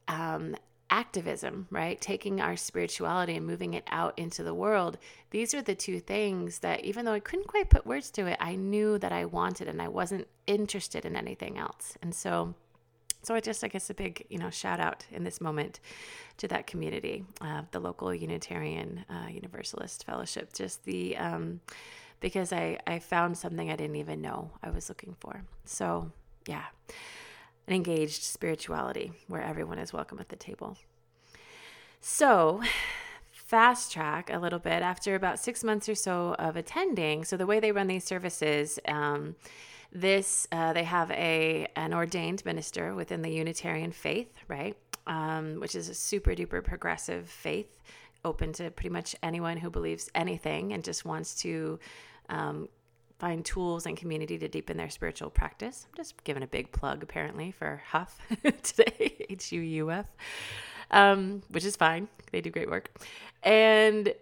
um, 0.08 0.56
activism, 0.90 1.66
right? 1.70 2.00
Taking 2.00 2.40
our 2.40 2.56
spirituality 2.56 3.36
and 3.36 3.46
moving 3.46 3.74
it 3.74 3.84
out 3.88 4.18
into 4.18 4.42
the 4.42 4.54
world. 4.54 4.98
These 5.30 5.54
are 5.54 5.62
the 5.62 5.74
two 5.74 6.00
things 6.00 6.60
that, 6.60 6.84
even 6.84 7.04
though 7.04 7.12
I 7.12 7.20
couldn't 7.20 7.48
quite 7.48 7.70
put 7.70 7.86
words 7.86 8.10
to 8.12 8.26
it, 8.26 8.36
I 8.40 8.56
knew 8.56 8.98
that 8.98 9.12
I 9.12 9.24
wanted 9.24 9.68
and 9.68 9.80
I 9.80 9.88
wasn't 9.88 10.28
interested 10.46 11.04
in 11.04 11.16
anything 11.16 11.58
else. 11.58 11.96
And 12.02 12.14
so, 12.14 12.54
so 13.22 13.34
I 13.34 13.40
just, 13.40 13.64
I 13.64 13.68
guess, 13.68 13.88
a 13.90 13.94
big, 13.94 14.26
you 14.28 14.38
know, 14.38 14.50
shout 14.50 14.80
out 14.80 15.06
in 15.10 15.24
this 15.24 15.40
moment 15.40 15.80
to 16.36 16.48
that 16.48 16.66
community, 16.66 17.24
uh, 17.40 17.62
the 17.70 17.80
local 17.80 18.14
Unitarian 18.14 19.04
uh, 19.08 19.28
Universalist 19.28 20.04
Fellowship. 20.04 20.52
Just 20.52 20.84
the, 20.84 21.16
um, 21.16 21.60
because 22.20 22.52
I, 22.52 22.78
I 22.86 22.98
found 22.98 23.36
something 23.36 23.70
I 23.70 23.76
didn't 23.76 23.96
even 23.96 24.20
know 24.20 24.50
I 24.62 24.70
was 24.70 24.88
looking 24.88 25.16
for. 25.18 25.42
So, 25.64 26.12
yeah 26.46 26.64
an 27.66 27.74
engaged 27.74 28.22
spirituality 28.22 29.12
where 29.28 29.42
everyone 29.42 29.78
is 29.78 29.92
welcome 29.92 30.18
at 30.18 30.28
the 30.28 30.36
table. 30.36 30.76
So, 32.00 32.62
fast 33.32 33.92
track 33.92 34.30
a 34.32 34.38
little 34.38 34.58
bit 34.58 34.82
after 34.82 35.14
about 35.14 35.38
six 35.38 35.64
months 35.64 35.88
or 35.88 35.94
so 35.94 36.34
of 36.38 36.56
attending. 36.56 37.24
So, 37.24 37.36
the 37.36 37.46
way 37.46 37.60
they 37.60 37.72
run 37.72 37.86
these 37.86 38.04
services, 38.04 38.78
um, 38.86 39.36
this 39.90 40.46
uh, 40.52 40.72
they 40.72 40.84
have 40.84 41.10
a 41.12 41.68
an 41.76 41.94
ordained 41.94 42.44
minister 42.44 42.94
within 42.94 43.22
the 43.22 43.30
Unitarian 43.30 43.92
faith, 43.92 44.32
right? 44.48 44.76
Um, 45.06 45.60
which 45.60 45.74
is 45.74 45.88
a 45.88 45.94
super 45.94 46.32
duper 46.32 46.62
progressive 46.64 47.28
faith, 47.28 47.80
open 48.24 48.52
to 48.54 48.70
pretty 48.70 48.90
much 48.90 49.14
anyone 49.22 49.56
who 49.56 49.70
believes 49.70 50.10
anything 50.14 50.72
and 50.72 50.82
just 50.82 51.04
wants 51.04 51.34
to 51.42 51.78
um, 52.28 52.68
find 53.24 53.42
tools 53.42 53.86
and 53.86 53.96
community 53.96 54.36
to 54.36 54.48
deepen 54.48 54.76
their 54.76 54.90
spiritual 54.90 55.30
practice. 55.30 55.86
I'm 55.88 55.96
just 55.96 56.22
giving 56.24 56.42
a 56.42 56.46
big 56.46 56.70
plug, 56.72 57.02
apparently, 57.02 57.52
for 57.52 57.82
Huff 57.88 58.18
today, 58.62 59.24
H 59.30 59.50
U 59.50 59.62
U 59.62 59.90
F, 59.90 60.04
um, 60.90 61.42
which 61.48 61.64
is 61.64 61.74
fine. 61.74 62.08
They 62.32 62.42
do 62.42 62.50
great 62.50 62.68
work. 62.68 62.90
And 63.42 64.12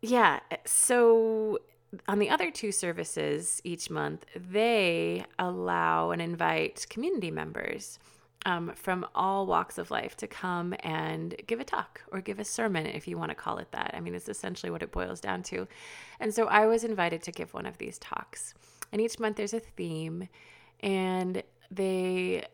yeah, 0.00 0.40
so 0.64 1.60
on 2.08 2.18
the 2.18 2.30
other 2.30 2.50
two 2.50 2.72
services 2.72 3.60
each 3.62 3.90
month, 3.90 4.26
they 4.34 5.24
allow 5.38 6.10
and 6.10 6.20
invite 6.20 6.86
community 6.90 7.30
members 7.30 8.00
um, 8.44 8.72
from 8.74 9.06
all 9.14 9.46
walks 9.46 9.78
of 9.78 9.90
life 9.90 10.16
to 10.16 10.26
come 10.26 10.74
and 10.80 11.34
give 11.46 11.60
a 11.60 11.64
talk 11.64 12.02
or 12.10 12.20
give 12.20 12.38
a 12.38 12.44
sermon, 12.44 12.86
if 12.86 13.06
you 13.06 13.16
want 13.16 13.30
to 13.30 13.34
call 13.34 13.58
it 13.58 13.70
that. 13.72 13.92
I 13.94 14.00
mean, 14.00 14.14
it's 14.14 14.28
essentially 14.28 14.70
what 14.70 14.82
it 14.82 14.90
boils 14.90 15.20
down 15.20 15.42
to. 15.44 15.68
And 16.20 16.34
so 16.34 16.46
I 16.46 16.66
was 16.66 16.84
invited 16.84 17.22
to 17.22 17.32
give 17.32 17.54
one 17.54 17.66
of 17.66 17.78
these 17.78 17.98
talks. 17.98 18.54
And 18.90 19.00
each 19.00 19.18
month 19.18 19.36
there's 19.36 19.54
a 19.54 19.60
theme, 19.60 20.28
and 20.80 21.42
they 21.70 22.44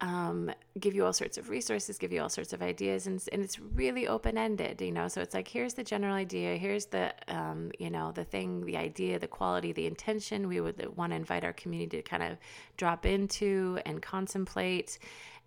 um, 0.00 0.50
give 0.78 0.94
you 0.94 1.06
all 1.06 1.12
sorts 1.12 1.38
of 1.38 1.48
resources, 1.48 1.96
give 1.96 2.12
you 2.12 2.20
all 2.20 2.28
sorts 2.28 2.52
of 2.52 2.60
ideas, 2.62 3.06
and, 3.06 3.22
and 3.32 3.42
it's 3.42 3.58
really 3.58 4.06
open 4.06 4.36
ended, 4.36 4.80
you 4.80 4.92
know. 4.92 5.08
So 5.08 5.20
it's 5.22 5.34
like, 5.34 5.48
here's 5.48 5.74
the 5.74 5.84
general 5.84 6.14
idea, 6.14 6.56
here's 6.56 6.86
the, 6.86 7.14
um, 7.28 7.72
you 7.78 7.90
know, 7.90 8.12
the 8.12 8.24
thing, 8.24 8.66
the 8.66 8.76
idea, 8.76 9.18
the 9.18 9.26
quality, 9.28 9.72
the 9.72 9.86
intention. 9.86 10.48
We 10.48 10.60
would 10.60 10.96
want 10.96 11.12
to 11.12 11.16
invite 11.16 11.44
our 11.44 11.54
community 11.54 11.96
to 11.96 12.02
kind 12.02 12.22
of 12.22 12.36
drop 12.76 13.06
into 13.06 13.78
and 13.86 14.02
contemplate 14.02 14.98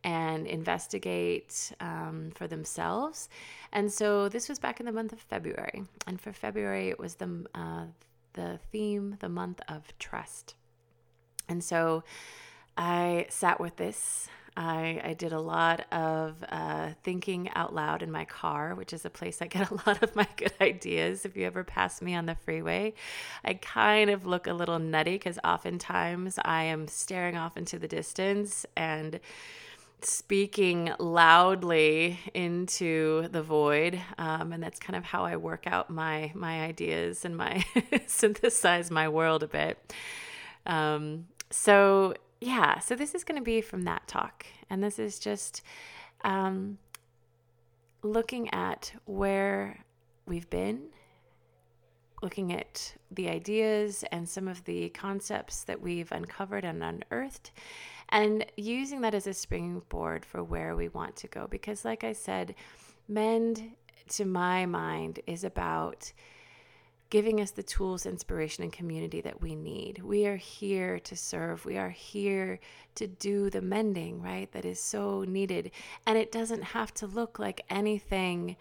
and 0.03 0.47
investigate 0.47 1.73
um, 1.79 2.31
for 2.33 2.47
themselves. 2.47 3.29
And 3.73 3.91
so 3.91 4.29
this 4.29 4.49
was 4.49 4.57
back 4.57 4.79
in 4.79 4.85
the 4.85 4.91
month 4.91 5.13
of 5.13 5.19
February, 5.19 5.83
and 6.07 6.19
for 6.19 6.33
February 6.33 6.89
it 6.89 6.97
was 6.97 7.15
the 7.15 7.45
uh, 7.53 7.85
the 8.33 8.59
theme, 8.71 9.17
the 9.19 9.29
month 9.29 9.61
of 9.67 9.81
trust. 9.99 10.55
And 11.49 11.63
so 11.63 12.03
I 12.79 13.27
sat 13.29 13.59
with 13.59 13.75
this 13.75 14.29
I, 14.59 15.01
I 15.03 15.13
did 15.13 15.31
a 15.31 15.39
lot 15.39 15.85
of 15.93 16.43
uh, 16.49 16.89
thinking 17.01 17.49
out 17.55 17.73
loud 17.73 18.03
in 18.03 18.11
my 18.11 18.25
car, 18.25 18.75
which 18.75 18.91
is 18.91 19.05
a 19.05 19.09
place 19.09 19.41
I 19.41 19.47
get 19.47 19.71
a 19.71 19.75
lot 19.87 20.03
of 20.03 20.13
my 20.17 20.27
good 20.35 20.53
ideas. 20.59 21.23
If 21.23 21.37
you 21.37 21.45
ever 21.45 21.63
pass 21.63 22.01
me 22.01 22.13
on 22.13 22.25
the 22.25 22.35
freeway, 22.35 22.93
I 23.45 23.53
kind 23.53 24.09
of 24.09 24.25
look 24.25 24.47
a 24.47 24.53
little 24.53 24.77
nutty 24.77 25.13
because 25.13 25.39
oftentimes 25.45 26.37
I 26.43 26.63
am 26.63 26.89
staring 26.89 27.37
off 27.37 27.55
into 27.55 27.79
the 27.79 27.87
distance 27.87 28.65
and 28.75 29.21
speaking 30.01 30.91
loudly 30.99 32.19
into 32.33 33.27
the 33.29 33.43
void 33.43 33.99
um, 34.17 34.53
and 34.53 34.63
that's 34.63 34.79
kind 34.79 34.95
of 34.95 35.03
how 35.03 35.25
i 35.25 35.35
work 35.35 35.67
out 35.67 35.89
my 35.89 36.31
my 36.33 36.61
ideas 36.61 37.25
and 37.25 37.35
my 37.35 37.61
synthesize 38.07 38.89
my 38.89 39.09
world 39.09 39.43
a 39.43 39.47
bit 39.47 39.93
um, 40.65 41.25
so 41.49 42.13
yeah, 42.41 42.79
so 42.79 42.95
this 42.95 43.13
is 43.13 43.23
going 43.23 43.39
to 43.39 43.43
be 43.43 43.61
from 43.61 43.83
that 43.83 44.07
talk. 44.07 44.45
And 44.69 44.83
this 44.83 44.99
is 44.99 45.19
just 45.19 45.61
um, 46.23 46.77
looking 48.01 48.49
at 48.53 48.93
where 49.05 49.83
we've 50.25 50.49
been, 50.49 50.87
looking 52.21 52.53
at 52.53 52.95
the 53.11 53.29
ideas 53.29 54.03
and 54.11 54.27
some 54.27 54.47
of 54.47 54.63
the 54.65 54.89
concepts 54.89 55.63
that 55.63 55.81
we've 55.81 56.11
uncovered 56.11 56.65
and 56.65 56.83
unearthed, 56.83 57.51
and 58.09 58.45
using 58.57 59.01
that 59.01 59.13
as 59.13 59.27
a 59.27 59.33
springboard 59.33 60.25
for 60.25 60.43
where 60.43 60.75
we 60.75 60.87
want 60.89 61.15
to 61.17 61.27
go. 61.27 61.47
Because, 61.47 61.85
like 61.85 62.03
I 62.03 62.13
said, 62.13 62.55
Mend, 63.07 63.71
to 64.09 64.25
my 64.25 64.65
mind, 64.65 65.19
is 65.27 65.43
about 65.43 66.11
giving 67.09 67.41
us 67.41 67.51
the 67.51 67.63
tools, 67.63 68.05
inspiration, 68.05 68.63
and 68.63 68.71
community 68.71 69.21
that 69.21 69.41
we 69.41 69.55
need. 69.55 70.01
We 70.03 70.27
are 70.27 70.35
here 70.35 70.99
to 70.99 71.15
serve. 71.15 71.65
We 71.65 71.77
are 71.77 71.89
here 71.89 72.59
to 72.95 73.07
do 73.07 73.49
the 73.49 73.61
mending, 73.61 74.21
right? 74.21 74.51
That 74.51 74.65
is 74.65 74.79
so 74.79 75.23
needed. 75.27 75.71
And 76.05 76.17
it 76.17 76.31
doesn't 76.31 76.63
have 76.63 76.93
to 76.95 77.07
look 77.07 77.39
like 77.39 77.61
anything 77.69 78.57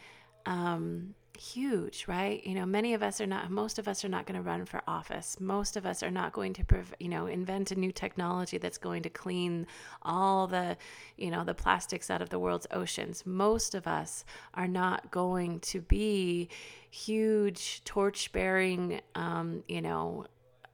um, 0.47 1.15
huge, 1.39 2.07
right? 2.09 2.45
You 2.45 2.55
know, 2.55 2.67
many 2.67 2.95
of 2.95 3.03
us 3.03 3.21
are 3.21 3.27
not, 3.27 3.51
most 3.51 3.79
of 3.79 3.87
us 3.87 4.05
are 4.05 4.09
not 4.09 4.27
going 4.27 4.37
to 4.37 4.43
run 4.43 4.65
for 4.65 4.83
office. 4.87 5.39
Most 5.41 5.77
of 5.77 5.87
us 5.87 6.03
are 6.03 6.11
not 6.11 6.33
going 6.33 6.53
to, 6.55 6.65
you 6.99 7.09
know, 7.09 7.27
invent 7.27 7.71
a 7.71 7.77
new 7.77 7.93
technology 7.93 8.59
that's 8.59 8.79
going 8.79 9.03
to 9.05 9.11
clean 9.11 9.67
all 10.03 10.47
the, 10.47 10.77
you 11.17 11.31
know, 11.31 11.45
the 11.45 11.55
plastics 11.55 12.11
out 12.11 12.21
of 12.21 12.31
the 12.31 12.39
world's 12.39 12.67
oceans. 12.73 13.25
Most 13.25 13.75
of 13.75 13.87
us 13.87 14.25
are 14.55 14.69
not 14.69 15.11
going 15.11 15.61
to 15.61 15.81
be 15.81 16.49
huge 16.91 17.85
torch 17.85 18.33
bearing, 18.33 19.01
um, 19.15 19.63
you 19.69 19.81
know, 19.81 20.27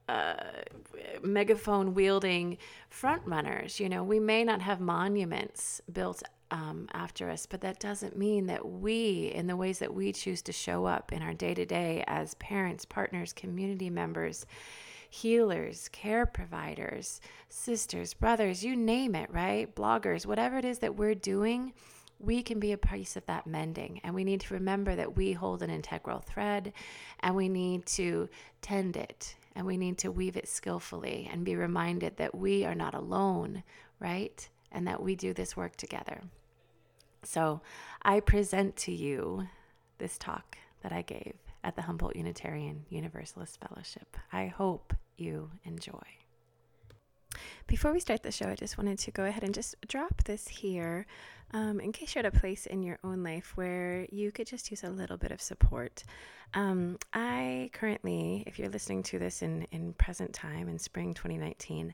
uh, 0.07 0.35
megaphone 1.23 1.93
wielding 1.93 2.57
front 2.89 3.21
runners. 3.25 3.79
You 3.79 3.89
know, 3.89 4.03
we 4.03 4.19
may 4.19 4.43
not 4.43 4.61
have 4.61 4.79
monuments 4.79 5.81
built 5.91 6.21
um, 6.51 6.87
after 6.93 7.29
us, 7.29 7.45
but 7.45 7.61
that 7.61 7.79
doesn't 7.79 8.17
mean 8.17 8.45
that 8.47 8.67
we, 8.67 9.31
in 9.33 9.47
the 9.47 9.55
ways 9.55 9.79
that 9.79 9.93
we 9.93 10.13
choose 10.13 10.41
to 10.43 10.51
show 10.51 10.85
up 10.85 11.11
in 11.11 11.21
our 11.21 11.33
day 11.33 11.53
to 11.53 11.65
day 11.65 12.03
as 12.07 12.35
parents, 12.35 12.85
partners, 12.85 13.33
community 13.33 13.89
members, 13.89 14.45
healers, 15.09 15.89
care 15.89 16.25
providers, 16.25 17.21
sisters, 17.49 18.13
brothers, 18.13 18.63
you 18.63 18.75
name 18.75 19.15
it, 19.15 19.29
right? 19.31 19.73
Bloggers, 19.75 20.25
whatever 20.25 20.57
it 20.57 20.65
is 20.65 20.79
that 20.79 20.95
we're 20.95 21.15
doing, 21.15 21.73
we 22.19 22.41
can 22.43 22.59
be 22.59 22.71
a 22.71 22.77
piece 22.77 23.15
of 23.15 23.25
that 23.25 23.47
mending. 23.47 23.99
And 24.03 24.13
we 24.13 24.23
need 24.23 24.41
to 24.41 24.53
remember 24.53 24.95
that 24.95 25.15
we 25.15 25.33
hold 25.33 25.61
an 25.61 25.69
integral 25.69 26.19
thread 26.19 26.73
and 27.21 27.35
we 27.35 27.49
need 27.49 27.85
to 27.87 28.29
tend 28.61 28.97
it 28.97 29.35
and 29.55 29.65
we 29.65 29.77
need 29.77 29.97
to 29.99 30.11
weave 30.11 30.37
it 30.37 30.47
skillfully 30.47 31.29
and 31.31 31.45
be 31.45 31.55
reminded 31.55 32.17
that 32.17 32.35
we 32.35 32.65
are 32.65 32.75
not 32.75 32.93
alone, 32.93 33.63
right? 33.99 34.47
And 34.75 34.87
that 34.87 35.01
we 35.01 35.15
do 35.15 35.33
this 35.33 35.57
work 35.57 35.75
together. 35.77 36.21
So 37.23 37.61
I 38.03 38.19
present 38.19 38.75
to 38.77 38.91
you 38.91 39.47
this 39.97 40.17
talk 40.17 40.57
that 40.83 40.91
I 40.91 41.01
gave 41.01 41.33
at 41.63 41.75
the 41.75 41.81
Humboldt 41.81 42.15
Unitarian 42.15 42.85
Universalist 42.89 43.57
Fellowship. 43.59 44.17
I 44.31 44.47
hope 44.47 44.93
you 45.17 45.49
enjoy. 45.63 46.24
Before 47.67 47.91
we 47.91 47.99
start 47.99 48.23
the 48.23 48.31
show, 48.31 48.47
I 48.47 48.55
just 48.55 48.77
wanted 48.77 48.99
to 48.99 49.11
go 49.11 49.25
ahead 49.25 49.43
and 49.43 49.53
just 49.53 49.75
drop 49.87 50.23
this 50.23 50.47
here 50.47 51.05
um, 51.51 51.79
in 51.79 51.91
case 51.91 52.15
you're 52.15 52.25
at 52.25 52.35
a 52.35 52.37
place 52.37 52.65
in 52.65 52.83
your 52.83 52.99
own 53.03 53.23
life 53.23 53.53
where 53.55 54.07
you 54.11 54.31
could 54.31 54.47
just 54.47 54.71
use 54.71 54.83
a 54.83 54.89
little 54.89 55.17
bit 55.17 55.31
of 55.31 55.41
support. 55.41 56.03
Um, 56.53 56.97
I 57.13 57.69
currently, 57.73 58.43
if 58.45 58.59
you're 58.59 58.69
listening 58.69 59.03
to 59.03 59.19
this 59.19 59.41
in, 59.41 59.63
in 59.71 59.93
present 59.93 60.33
time, 60.33 60.67
in 60.67 60.79
spring 60.79 61.13
2019, 61.13 61.93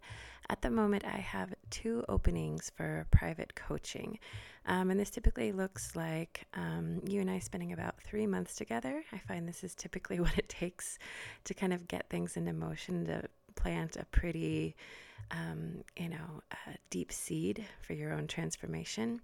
at 0.50 0.62
the 0.62 0.70
moment 0.70 1.06
I 1.06 1.18
have 1.18 1.54
two 1.70 2.04
openings 2.10 2.72
for 2.76 3.06
private 3.12 3.56
coaching. 3.56 4.20
Um, 4.66 4.92
and 4.92 5.00
this 5.00 5.10
typically 5.10 5.52
looks 5.52 5.96
like 5.96 6.46
um, 6.54 7.02
you 7.08 7.22
and 7.22 7.30
I 7.30 7.40
spending 7.40 7.74
about 7.74 8.00
three 8.02 8.28
months 8.28 8.56
together. 8.56 9.04
I 9.12 9.18
find 9.18 9.48
this 9.48 9.64
is 9.64 9.76
typically 9.76 10.20
what 10.22 10.38
it 10.38 10.50
takes 10.50 10.98
to 11.46 11.54
kind 11.54 11.74
of 11.74 11.88
get 11.88 12.10
things 12.10 12.38
into 12.38 12.54
motion, 12.54 13.06
to 13.06 13.24
plant 13.56 13.96
a 13.96 14.06
pretty 14.06 14.76
um, 15.30 15.84
you 15.98 16.10
know, 16.10 16.42
deep 16.90 17.12
seed 17.12 17.66
for 17.82 17.94
your 17.94 18.14
own 18.14 18.28
transformation. 18.28 19.22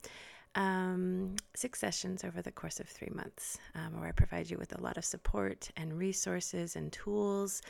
Um, 0.56 1.36
six 1.56 1.80
sessions 1.80 2.24
over 2.24 2.42
the 2.42 2.52
course 2.52 2.80
of 2.80 2.88
three 2.88 3.12
months, 3.14 3.60
um, 3.76 4.00
where 4.00 4.10
I 4.10 4.12
provide 4.12 4.50
you 4.50 4.58
with 4.58 4.76
a 4.76 4.82
lot 4.82 4.98
of 4.98 5.06
support 5.06 5.70
and 5.78 5.96
resources 5.96 6.76
and 6.76 6.92
tools 6.92 7.62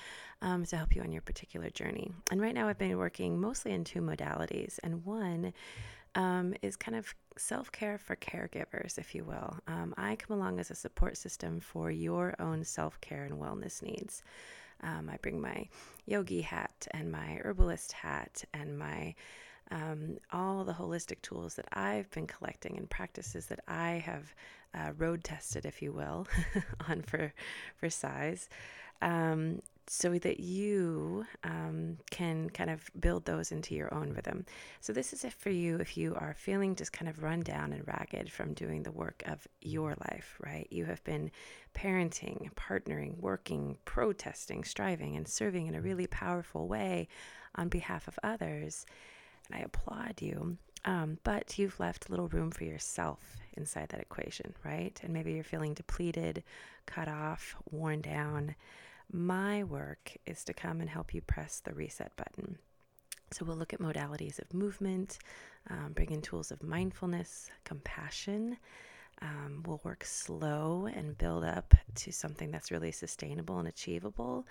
um, 0.41 0.63
to 0.65 0.77
help 0.77 0.95
you 0.95 1.01
on 1.01 1.11
your 1.11 1.21
particular 1.21 1.69
journey. 1.69 2.11
And 2.31 2.39
right 2.39 2.53
now, 2.53 2.69
I've 2.69 2.77
been 2.77 2.97
working 2.97 3.41
mostly 3.41 3.73
in 3.73 3.83
two 3.83 3.99
modalities, 3.99 4.79
and 4.83 5.03
one 5.03 5.51
um, 6.15 6.53
is 6.61 6.77
kind 6.77 6.97
of 6.97 7.13
self 7.37 7.71
care 7.71 7.97
for 7.97 8.15
caregivers, 8.15 8.97
if 8.97 9.13
you 9.13 9.25
will. 9.25 9.57
Um, 9.67 9.93
I 9.97 10.15
come 10.15 10.37
along 10.39 10.59
as 10.59 10.71
a 10.71 10.75
support 10.75 11.17
system 11.17 11.59
for 11.59 11.91
your 11.91 12.35
own 12.39 12.63
self 12.63 13.01
care 13.01 13.25
and 13.25 13.35
wellness 13.35 13.81
needs. 13.83 14.23
Um, 14.83 15.09
I 15.11 15.17
bring 15.17 15.41
my 15.41 15.67
yogi 16.05 16.41
hat 16.41 16.87
and 16.91 17.11
my 17.11 17.39
herbalist 17.43 17.91
hat 17.91 18.43
and 18.53 18.77
my 18.77 19.15
um, 19.69 20.17
all 20.31 20.63
the 20.63 20.73
holistic 20.73 21.21
tools 21.21 21.55
that 21.55 21.67
I've 21.73 22.09
been 22.11 22.27
collecting 22.27 22.77
and 22.77 22.89
practices 22.89 23.47
that 23.47 23.59
I 23.67 24.03
have 24.05 24.33
uh, 24.73 24.93
road 24.97 25.23
tested, 25.23 25.65
if 25.65 25.81
you 25.81 25.91
will, 25.91 26.27
on 26.89 27.01
for 27.01 27.33
for 27.75 27.89
size, 27.89 28.49
um, 29.01 29.61
so 29.89 30.17
that 30.19 30.39
you 30.39 31.25
um, 31.43 31.97
can 32.11 32.49
kind 32.49 32.69
of 32.69 32.89
build 32.99 33.25
those 33.25 33.51
into 33.51 33.73
your 33.73 33.93
own 33.93 34.13
rhythm. 34.13 34.45
So, 34.81 34.93
this 34.93 35.13
is 35.13 35.23
it 35.23 35.33
for 35.33 35.49
you 35.49 35.77
if 35.77 35.97
you 35.97 36.15
are 36.15 36.35
feeling 36.37 36.75
just 36.75 36.91
kind 36.91 37.09
of 37.09 37.23
run 37.23 37.41
down 37.41 37.73
and 37.73 37.87
ragged 37.87 38.31
from 38.31 38.53
doing 38.53 38.83
the 38.83 38.91
work 38.91 39.23
of 39.25 39.47
your 39.61 39.95
life, 40.09 40.37
right? 40.43 40.67
You 40.69 40.85
have 40.85 41.03
been 41.03 41.31
parenting, 41.73 42.51
partnering, 42.53 43.17
working, 43.19 43.77
protesting, 43.85 44.63
striving, 44.63 45.15
and 45.15 45.27
serving 45.27 45.67
in 45.67 45.75
a 45.75 45.81
really 45.81 46.07
powerful 46.07 46.67
way 46.67 47.07
on 47.55 47.69
behalf 47.69 48.07
of 48.07 48.19
others. 48.23 48.85
And 49.49 49.59
I 49.59 49.63
applaud 49.63 50.21
you. 50.21 50.57
Um, 50.85 51.17
but 51.23 51.57
you've 51.57 51.79
left 51.79 52.09
little 52.09 52.29
room 52.29 52.51
for 52.51 52.63
yourself 52.63 53.19
inside 53.53 53.89
that 53.89 53.99
equation, 53.99 54.53
right? 54.63 54.97
And 55.03 55.11
maybe 55.11 55.33
you're 55.33 55.43
feeling 55.43 55.73
depleted, 55.73 56.43
cut 56.85 57.07
off, 57.07 57.55
worn 57.71 58.01
down. 58.01 58.55
My 59.11 59.63
work 59.63 60.17
is 60.25 60.43
to 60.45 60.53
come 60.53 60.81
and 60.81 60.89
help 60.89 61.13
you 61.13 61.21
press 61.21 61.61
the 61.61 61.73
reset 61.73 62.15
button. 62.17 62.57
So, 63.31 63.45
we'll 63.45 63.57
look 63.57 63.73
at 63.73 63.79
modalities 63.79 64.39
of 64.39 64.53
movement, 64.53 65.19
um, 65.69 65.91
bring 65.93 66.11
in 66.11 66.21
tools 66.21 66.51
of 66.51 66.63
mindfulness, 66.63 67.49
compassion. 67.65 68.57
Um, 69.21 69.63
we'll 69.65 69.81
work 69.83 70.03
slow 70.03 70.87
and 70.93 71.17
build 71.17 71.43
up 71.43 71.73
to 71.95 72.11
something 72.11 72.51
that's 72.51 72.71
really 72.71 72.91
sustainable 72.91 73.59
and 73.59 73.67
achievable. 73.67 74.45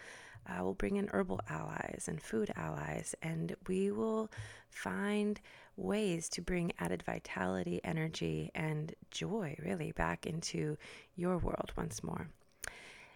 Uh, 0.47 0.59
we'll 0.63 0.75
bring 0.75 0.97
in 0.97 1.09
herbal 1.09 1.41
allies 1.49 2.05
and 2.09 2.21
food 2.21 2.53
allies, 2.57 3.15
and 3.23 3.55
we 3.67 3.91
will 3.91 4.31
find 4.71 5.41
ways 5.77 6.29
to 6.31 6.43
bring 6.43 6.73
added 6.79 7.03
vitality, 7.05 7.81
energy, 7.85 8.51
and 8.55 8.95
joy 9.11 9.57
really 9.63 9.93
back 9.93 10.27
into 10.27 10.77
your 11.15 11.39
world 11.39 11.73
once 11.77 12.03
more. 12.03 12.29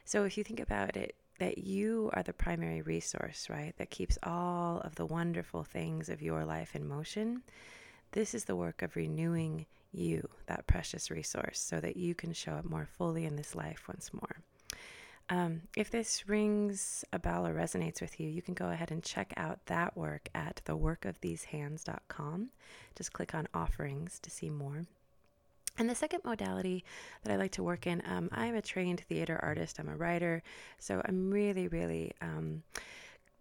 So, 0.05 0.25
if 0.25 0.39
you 0.39 0.45
think 0.45 0.61
about 0.61 0.97
it, 0.97 1.15
that 1.41 1.59
you 1.59 2.11
are 2.13 2.23
the 2.23 2.35
primary 2.35 2.83
resource, 2.83 3.49
right? 3.49 3.75
That 3.79 3.91
keeps 3.91 4.19
all 4.23 4.81
of 4.81 4.95
the 4.95 5.07
wonderful 5.07 5.65
things 5.65 6.11
of 6.11 6.23
your 6.23 6.45
life 6.45 6.77
in 6.77 6.87
motion. 6.87 7.43
This 8.13 8.35
is 8.35 8.45
the 8.45 8.55
work 8.55 8.83
of 8.83 8.95
renewing 8.95 9.65
you, 9.91 10.29
that 10.47 10.67
precious 10.67 11.11
resource, 11.11 11.59
so 11.59 11.81
that 11.81 11.97
you 11.97 12.15
can 12.15 12.35
show 12.35 12.53
up 12.53 12.65
more 12.65 12.87
fully 12.87 13.25
in 13.25 13.37
this 13.37 13.55
life 13.55 13.89
once 13.89 14.13
more. 14.13 14.37
Um, 15.31 15.63
if 15.77 15.91
this 15.91 16.29
rings 16.29 17.05
a 17.13 17.19
bell 17.19 17.47
or 17.47 17.55
resonates 17.55 18.03
with 18.03 18.21
you, 18.21 18.29
you 18.29 18.43
can 18.43 18.55
go 18.55 18.69
ahead 18.69 18.91
and 18.91 19.03
check 19.03 19.33
out 19.37 19.65
that 19.67 19.97
work 19.97 20.29
at 20.35 20.61
theworkofthesehands.com. 20.67 22.51
Just 22.97 23.13
click 23.13 23.35
on 23.35 23.49
offerings 23.55 24.19
to 24.21 24.31
see 24.31 24.51
more. 24.51 24.87
And 25.79 25.89
the 25.89 25.95
second 25.95 26.21
modality 26.25 26.85
that 27.25 27.33
I 27.33 27.37
like 27.37 27.53
to 27.53 27.63
work 27.63 27.87
in, 27.87 28.03
um, 28.07 28.29
I'm 28.33 28.55
a 28.55 28.63
trained 28.63 29.01
theater 29.09 29.39
artist, 29.43 29.79
I'm 29.79 29.89
a 29.89 29.97
writer, 29.97 30.43
so 30.79 31.01
I'm 31.05 31.31
really, 31.31 31.69
really. 31.69 32.13
Um, 32.21 32.63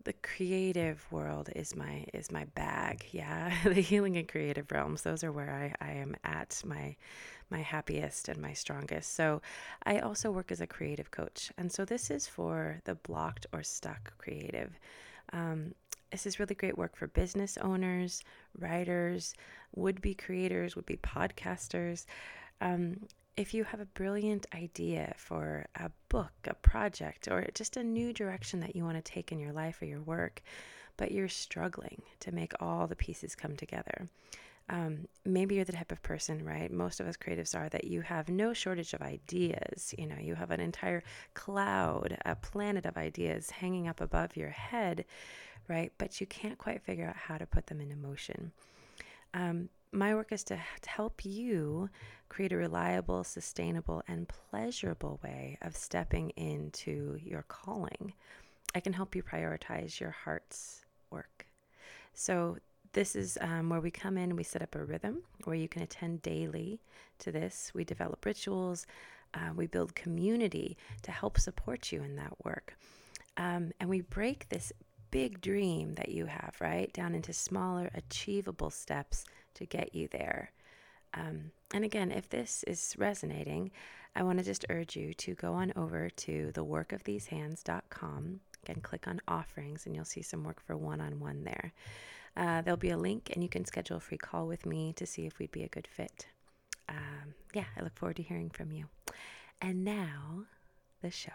the 0.05 0.13
creative 0.13 1.05
world 1.11 1.49
is 1.55 1.75
my 1.75 2.05
is 2.13 2.31
my 2.31 2.45
bag 2.55 3.05
yeah 3.11 3.53
the 3.63 3.73
healing 3.73 4.17
and 4.17 4.27
creative 4.27 4.71
realms 4.71 5.01
those 5.01 5.23
are 5.23 5.31
where 5.31 5.75
I, 5.81 5.85
I 5.85 5.91
am 5.91 6.15
at 6.23 6.61
my 6.65 6.95
my 7.49 7.59
happiest 7.59 8.29
and 8.29 8.41
my 8.41 8.53
strongest 8.53 9.13
so 9.13 9.41
i 9.83 9.99
also 9.99 10.31
work 10.31 10.51
as 10.51 10.61
a 10.61 10.67
creative 10.67 11.11
coach 11.11 11.51
and 11.57 11.71
so 11.71 11.83
this 11.83 12.09
is 12.09 12.27
for 12.27 12.79
the 12.85 12.95
blocked 12.95 13.45
or 13.51 13.61
stuck 13.61 14.17
creative 14.17 14.79
um, 15.33 15.73
this 16.11 16.25
is 16.25 16.39
really 16.39 16.55
great 16.55 16.77
work 16.77 16.95
for 16.95 17.07
business 17.07 17.57
owners, 17.57 18.23
writers, 18.57 19.33
would 19.75 20.01
be 20.01 20.13
creators, 20.13 20.75
would 20.75 20.85
be 20.85 20.97
podcasters. 20.97 22.05
Um, 22.61 23.01
if 23.37 23.53
you 23.53 23.63
have 23.63 23.79
a 23.79 23.85
brilliant 23.85 24.47
idea 24.53 25.13
for 25.17 25.65
a 25.75 25.91
book, 26.09 26.31
a 26.45 26.53
project, 26.55 27.27
or 27.29 27.47
just 27.53 27.77
a 27.77 27.83
new 27.83 28.11
direction 28.11 28.59
that 28.59 28.75
you 28.75 28.83
want 28.83 28.97
to 28.97 29.11
take 29.11 29.31
in 29.31 29.39
your 29.39 29.53
life 29.53 29.81
or 29.81 29.85
your 29.85 30.01
work, 30.01 30.41
but 30.97 31.11
you're 31.11 31.29
struggling 31.29 32.01
to 32.19 32.33
make 32.33 32.51
all 32.59 32.87
the 32.87 32.95
pieces 32.95 33.35
come 33.35 33.55
together. 33.55 34.09
Um, 34.69 35.07
maybe 35.25 35.55
you're 35.55 35.65
the 35.65 35.71
type 35.71 35.91
of 35.91 36.01
person, 36.03 36.45
right? 36.45 36.71
Most 36.71 36.99
of 36.99 37.07
us 37.07 37.17
creatives 37.17 37.57
are 37.57 37.69
that 37.69 37.85
you 37.85 38.01
have 38.01 38.29
no 38.29 38.53
shortage 38.53 38.93
of 38.93 39.01
ideas. 39.01 39.95
You 39.97 40.05
know, 40.05 40.17
you 40.19 40.35
have 40.35 40.51
an 40.51 40.59
entire 40.59 41.03
cloud, 41.33 42.17
a 42.23 42.35
planet 42.35 42.85
of 42.85 42.95
ideas 42.95 43.49
hanging 43.49 43.87
up 43.87 43.99
above 43.99 44.37
your 44.37 44.49
head, 44.49 45.05
right? 45.67 45.91
But 45.97 46.21
you 46.21 46.27
can't 46.27 46.57
quite 46.57 46.83
figure 46.83 47.07
out 47.07 47.15
how 47.15 47.37
to 47.39 47.47
put 47.47 47.65
them 47.65 47.81
into 47.81 47.95
motion. 47.95 48.51
Um, 49.33 49.69
my 49.91 50.13
work 50.13 50.31
is 50.31 50.43
to, 50.45 50.59
to 50.81 50.89
help 50.89 51.25
you 51.25 51.89
create 52.29 52.51
a 52.51 52.57
reliable, 52.57 53.23
sustainable, 53.23 54.03
and 54.07 54.27
pleasurable 54.27 55.19
way 55.23 55.57
of 55.63 55.75
stepping 55.75 56.29
into 56.31 57.17
your 57.23 57.43
calling. 57.47 58.13
I 58.75 58.79
can 58.81 58.93
help 58.93 59.15
you 59.15 59.23
prioritize 59.23 59.99
your 59.99 60.11
heart's 60.11 60.85
work. 61.09 61.47
So, 62.13 62.57
this 62.93 63.15
is 63.15 63.37
um, 63.41 63.69
where 63.69 63.81
we 63.81 63.91
come 63.91 64.17
in 64.17 64.35
we 64.35 64.43
set 64.43 64.61
up 64.61 64.75
a 64.75 64.83
rhythm 64.83 65.23
where 65.43 65.55
you 65.55 65.67
can 65.67 65.81
attend 65.81 66.21
daily 66.21 66.79
to 67.19 67.31
this. 67.31 67.71
We 67.73 67.83
develop 67.83 68.25
rituals 68.25 68.85
Uh, 69.33 69.51
we 69.55 69.67
build 69.67 69.93
community 69.93 70.75
to 71.03 71.11
help 71.11 71.39
support 71.39 71.91
you 71.91 72.01
in 72.03 72.15
that 72.15 72.33
work. 72.43 72.75
Um, 73.37 73.71
and 73.79 73.89
we 73.89 74.01
break 74.01 74.49
this 74.49 74.73
big 75.11 75.39
dream 75.41 75.93
that 75.95 76.09
you 76.09 76.25
have, 76.25 76.55
right, 76.59 76.91
down 76.93 77.13
into 77.15 77.33
smaller, 77.33 77.89
achievable 77.93 78.69
steps 78.71 79.25
to 79.53 79.65
get 79.65 79.93
you 79.93 80.07
there. 80.07 80.51
Um, 81.13 81.51
and 81.73 81.83
again, 81.85 82.11
if 82.11 82.29
this 82.29 82.63
is 82.63 82.95
resonating, 82.97 83.71
I 84.15 84.23
want 84.23 84.39
to 84.39 84.45
just 84.45 84.65
urge 84.69 84.95
you 84.95 85.13
to 85.15 85.35
go 85.35 85.53
on 85.53 85.71
over 85.75 86.09
to 86.09 86.51
theworkofthesehands.com. 86.53 88.39
Again, 88.63 88.81
click 88.81 89.07
on 89.07 89.21
offerings 89.27 89.85
and 89.85 89.95
you'll 89.95 90.05
see 90.05 90.21
some 90.21 90.43
work 90.43 90.59
for 90.61 90.75
one 90.75 91.01
on 91.01 91.19
one 91.19 91.43
there. 91.43 91.71
Uh, 92.39 92.61
there'll 92.61 92.77
be 92.77 92.89
a 92.89 92.97
link 92.97 93.31
and 93.33 93.43
you 93.43 93.49
can 93.49 93.65
schedule 93.65 93.97
a 93.97 93.99
free 93.99 94.17
call 94.17 94.47
with 94.47 94.65
me 94.65 94.93
to 94.93 95.05
see 95.05 95.25
if 95.25 95.37
we'd 95.39 95.51
be 95.51 95.63
a 95.63 95.67
good 95.67 95.85
fit. 95.85 96.27
Um, 96.87 97.33
yeah, 97.53 97.65
I 97.77 97.81
look 97.83 97.97
forward 97.97 98.15
to 98.15 98.23
hearing 98.23 98.49
from 98.49 98.71
you. 98.71 98.85
And 99.61 99.83
now, 99.83 100.45
the 101.01 101.11
show. 101.11 101.33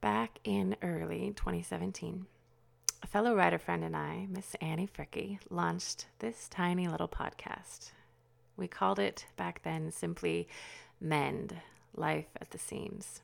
Back 0.00 0.38
in 0.44 0.76
early 0.80 1.34
2017, 1.36 2.24
a 3.02 3.06
fellow 3.06 3.34
writer 3.36 3.58
friend 3.58 3.84
and 3.84 3.94
I, 3.94 4.26
Miss 4.30 4.54
Annie 4.62 4.88
Fricky, 4.88 5.40
launched 5.50 6.06
this 6.20 6.48
tiny 6.48 6.88
little 6.88 7.06
podcast. 7.06 7.92
We 8.62 8.68
called 8.68 9.00
it 9.00 9.26
back 9.36 9.64
then 9.64 9.90
simply 9.90 10.46
Mend 11.00 11.56
Life 11.96 12.28
at 12.40 12.52
the 12.52 12.58
Seams. 12.58 13.20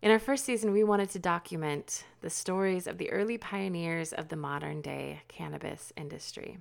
In 0.00 0.10
our 0.10 0.18
first 0.18 0.46
season, 0.46 0.72
we 0.72 0.82
wanted 0.82 1.10
to 1.10 1.18
document 1.18 2.06
the 2.22 2.30
stories 2.30 2.86
of 2.86 2.96
the 2.96 3.10
early 3.10 3.36
pioneers 3.36 4.14
of 4.14 4.28
the 4.28 4.36
modern 4.36 4.80
day 4.80 5.20
cannabis 5.28 5.92
industry. 5.94 6.56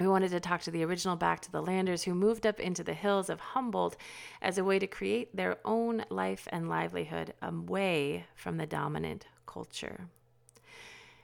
We 0.00 0.08
wanted 0.08 0.32
to 0.32 0.40
talk 0.40 0.62
to 0.62 0.72
the 0.72 0.84
original 0.84 1.14
back 1.14 1.42
to 1.42 1.52
the 1.52 1.62
landers 1.62 2.02
who 2.02 2.14
moved 2.16 2.44
up 2.44 2.58
into 2.58 2.82
the 2.82 2.92
hills 2.92 3.30
of 3.30 3.38
Humboldt 3.38 3.96
as 4.42 4.58
a 4.58 4.64
way 4.64 4.80
to 4.80 4.88
create 4.88 5.36
their 5.36 5.58
own 5.64 6.04
life 6.10 6.48
and 6.50 6.68
livelihood 6.68 7.34
away 7.40 8.24
from 8.34 8.56
the 8.56 8.66
dominant 8.66 9.26
culture. 9.46 10.08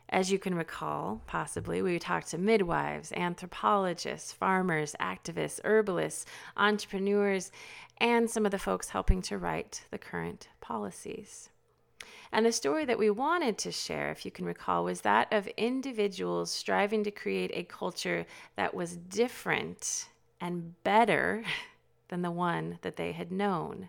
As 0.08 0.30
you 0.30 0.38
can 0.38 0.54
recall, 0.54 1.20
possibly, 1.26 1.82
we 1.82 1.98
talked 1.98 2.28
to 2.28 2.38
midwives, 2.38 3.12
anthropologists, 3.12 4.32
farmers, 4.32 4.94
activists, 5.00 5.60
herbalists, 5.64 6.26
entrepreneurs, 6.56 7.50
and 7.98 8.30
some 8.30 8.44
of 8.44 8.52
the 8.52 8.58
folks 8.58 8.90
helping 8.90 9.20
to 9.22 9.38
write 9.38 9.84
the 9.90 9.98
current 9.98 10.48
policies. 10.60 11.50
And 12.32 12.46
the 12.46 12.52
story 12.52 12.84
that 12.84 12.98
we 12.98 13.10
wanted 13.10 13.58
to 13.58 13.72
share, 13.72 14.10
if 14.10 14.24
you 14.24 14.30
can 14.30 14.44
recall, 14.44 14.84
was 14.84 15.00
that 15.00 15.32
of 15.32 15.48
individuals 15.56 16.50
striving 16.50 17.02
to 17.04 17.10
create 17.10 17.50
a 17.54 17.64
culture 17.64 18.26
that 18.56 18.74
was 18.74 18.96
different 18.96 20.08
and 20.40 20.74
better 20.84 21.44
than 22.08 22.22
the 22.22 22.30
one 22.30 22.78
that 22.82 22.96
they 22.96 23.12
had 23.12 23.32
known. 23.32 23.88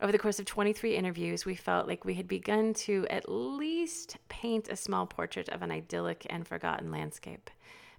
Over 0.00 0.12
the 0.12 0.18
course 0.18 0.38
of 0.38 0.46
23 0.46 0.94
interviews, 0.94 1.44
we 1.44 1.56
felt 1.56 1.88
like 1.88 2.04
we 2.04 2.14
had 2.14 2.28
begun 2.28 2.72
to 2.74 3.04
at 3.10 3.28
least 3.28 4.16
paint 4.28 4.68
a 4.68 4.76
small 4.76 5.06
portrait 5.06 5.48
of 5.48 5.62
an 5.62 5.72
idyllic 5.72 6.24
and 6.30 6.46
forgotten 6.46 6.92
landscape 6.92 7.50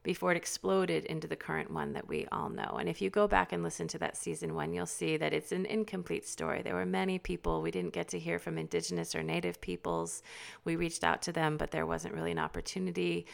before 0.01 0.31
it 0.31 0.37
exploded 0.37 1.03
into 1.05 1.27
the 1.27 1.35
current 1.35 1.69
one 1.69 1.91
that 1.91 2.07
we 2.07 2.25
all 2.31 2.47
know. 2.47 2.77
And 2.79 2.87
if 2.87 3.01
you 3.01 3.09
go 3.09 3.27
back 3.27 3.51
and 3.51 3.61
listen 3.61 3.85
to 3.89 3.97
that 3.97 4.15
season 4.15 4.55
one, 4.55 4.71
you'll 4.71 4.85
see 4.85 5.17
that 5.17 5.33
it's 5.33 5.51
an 5.51 5.65
incomplete 5.65 6.25
story. 6.25 6.61
There 6.61 6.73
were 6.73 6.85
many 6.85 7.19
people 7.19 7.61
we 7.61 7.69
didn't 7.69 7.91
get 7.91 8.07
to 8.09 8.19
hear 8.19 8.39
from 8.39 8.57
indigenous 8.57 9.13
or 9.13 9.21
native 9.21 9.59
peoples. 9.59 10.23
We 10.63 10.77
reached 10.77 11.03
out 11.03 11.21
to 11.23 11.33
them, 11.33 11.57
but 11.57 11.71
there 11.71 11.85
wasn't 11.85 12.13
really 12.13 12.31
an 12.31 12.39
opportunity. 12.39 13.25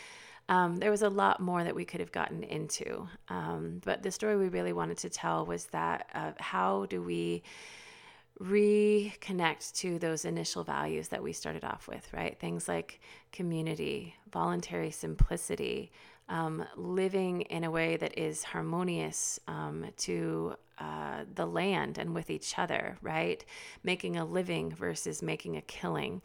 Um, 0.50 0.78
there 0.78 0.92
was 0.92 1.04
a 1.04 1.10
lot 1.10 1.40
more 1.40 1.64
that 1.64 1.76
we 1.76 1.86
could 1.86 2.00
have 2.00 2.12
gotten 2.12 2.42
into. 2.42 3.08
Um, 3.30 3.80
but 3.86 4.02
the 4.02 4.10
story 4.10 4.36
we 4.38 4.50
really 4.50 4.74
wanted 4.74 4.98
to 5.00 5.10
tell 5.10 5.46
was 5.46 5.66
that 5.68 6.10
uh, 6.16 6.32
how 6.40 6.88
do 6.88 7.04
we 7.04 7.44
reconnect 8.42 9.74
to 9.74 9.98
those 9.98 10.26
initial 10.26 10.64
values 10.64 11.08
that 11.10 11.24
we 11.24 11.32
started 11.32 11.64
off 11.64 11.88
with, 11.88 12.08
right? 12.14 12.38
Things 12.40 12.68
like 12.68 13.00
community, 13.32 14.16
voluntary 14.32 14.92
simplicity, 14.92 15.92
um, 16.28 16.66
living 16.76 17.42
in 17.42 17.64
a 17.64 17.72
way 17.72 17.98
that 17.98 18.18
is 18.18 18.44
harmonious 18.44 19.40
um, 19.48 19.86
to 19.98 20.56
uh, 20.80 21.24
the 21.36 21.46
land 21.46 21.98
and 21.98 22.14
with 22.14 22.30
each 22.30 22.58
other, 22.58 22.98
right? 23.02 23.46
Making 23.84 24.18
a 24.18 24.26
living 24.26 24.72
versus 24.72 25.22
making 25.22 25.56
a 25.56 25.62
killing. 25.62 26.22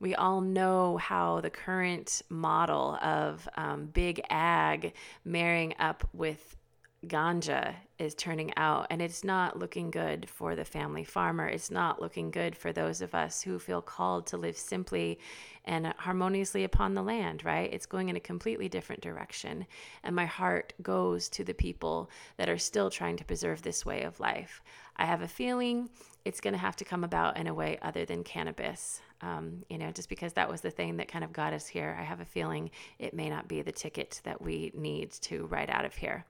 We 0.00 0.16
all 0.16 0.40
know 0.40 0.96
how 0.96 1.40
the 1.40 1.50
current 1.50 2.22
model 2.28 2.98
of 3.00 3.48
um, 3.56 3.86
big 3.86 4.20
ag 4.30 4.94
marrying 5.24 5.74
up 5.78 6.08
with 6.12 6.56
ganja 7.06 7.74
is 7.98 8.14
turning 8.14 8.52
out 8.56 8.86
and 8.90 9.02
it's 9.02 9.24
not 9.24 9.58
looking 9.58 9.90
good 9.90 10.28
for 10.28 10.54
the 10.54 10.64
family 10.64 11.04
farmer. 11.04 11.46
It's 11.46 11.70
not 11.70 12.00
looking 12.00 12.30
good 12.30 12.56
for 12.56 12.72
those 12.72 13.00
of 13.02 13.14
us 13.14 13.42
who 13.42 13.58
feel 13.58 13.82
called 13.82 14.26
to 14.28 14.36
live 14.36 14.56
simply 14.56 15.18
and 15.64 15.86
harmoniously 15.98 16.64
upon 16.64 16.94
the 16.94 17.02
land 17.02 17.44
right? 17.44 17.72
It's 17.72 17.86
going 17.86 18.08
in 18.08 18.16
a 18.16 18.20
completely 18.20 18.68
different 18.68 19.02
direction. 19.02 19.66
And 20.04 20.14
my 20.14 20.26
heart 20.26 20.72
goes 20.82 21.28
to 21.30 21.44
the 21.44 21.54
people 21.54 22.10
that 22.36 22.48
are 22.48 22.58
still 22.58 22.90
trying 22.90 23.16
to 23.16 23.24
preserve 23.24 23.62
this 23.62 23.84
way 23.84 24.02
of 24.02 24.20
life. 24.20 24.62
I 24.96 25.06
have 25.06 25.22
a 25.22 25.28
feeling 25.28 25.90
it's 26.24 26.40
going 26.40 26.54
to 26.54 26.58
have 26.58 26.76
to 26.76 26.84
come 26.84 27.02
about 27.02 27.36
in 27.36 27.48
a 27.48 27.54
way 27.54 27.78
other 27.82 28.04
than 28.04 28.22
cannabis. 28.22 29.00
Um, 29.22 29.64
you 29.68 29.78
know 29.78 29.92
just 29.92 30.08
because 30.08 30.32
that 30.32 30.48
was 30.48 30.62
the 30.62 30.70
thing 30.70 30.96
that 30.96 31.06
kind 31.06 31.22
of 31.22 31.32
got 31.32 31.52
us 31.52 31.68
here 31.68 31.96
i 31.96 32.02
have 32.02 32.18
a 32.18 32.24
feeling 32.24 32.72
it 32.98 33.14
may 33.14 33.30
not 33.30 33.46
be 33.46 33.62
the 33.62 33.70
ticket 33.70 34.20
that 34.24 34.42
we 34.42 34.72
need 34.74 35.12
to 35.12 35.46
ride 35.46 35.70
out 35.70 35.84
of 35.84 35.94
here 35.94 36.24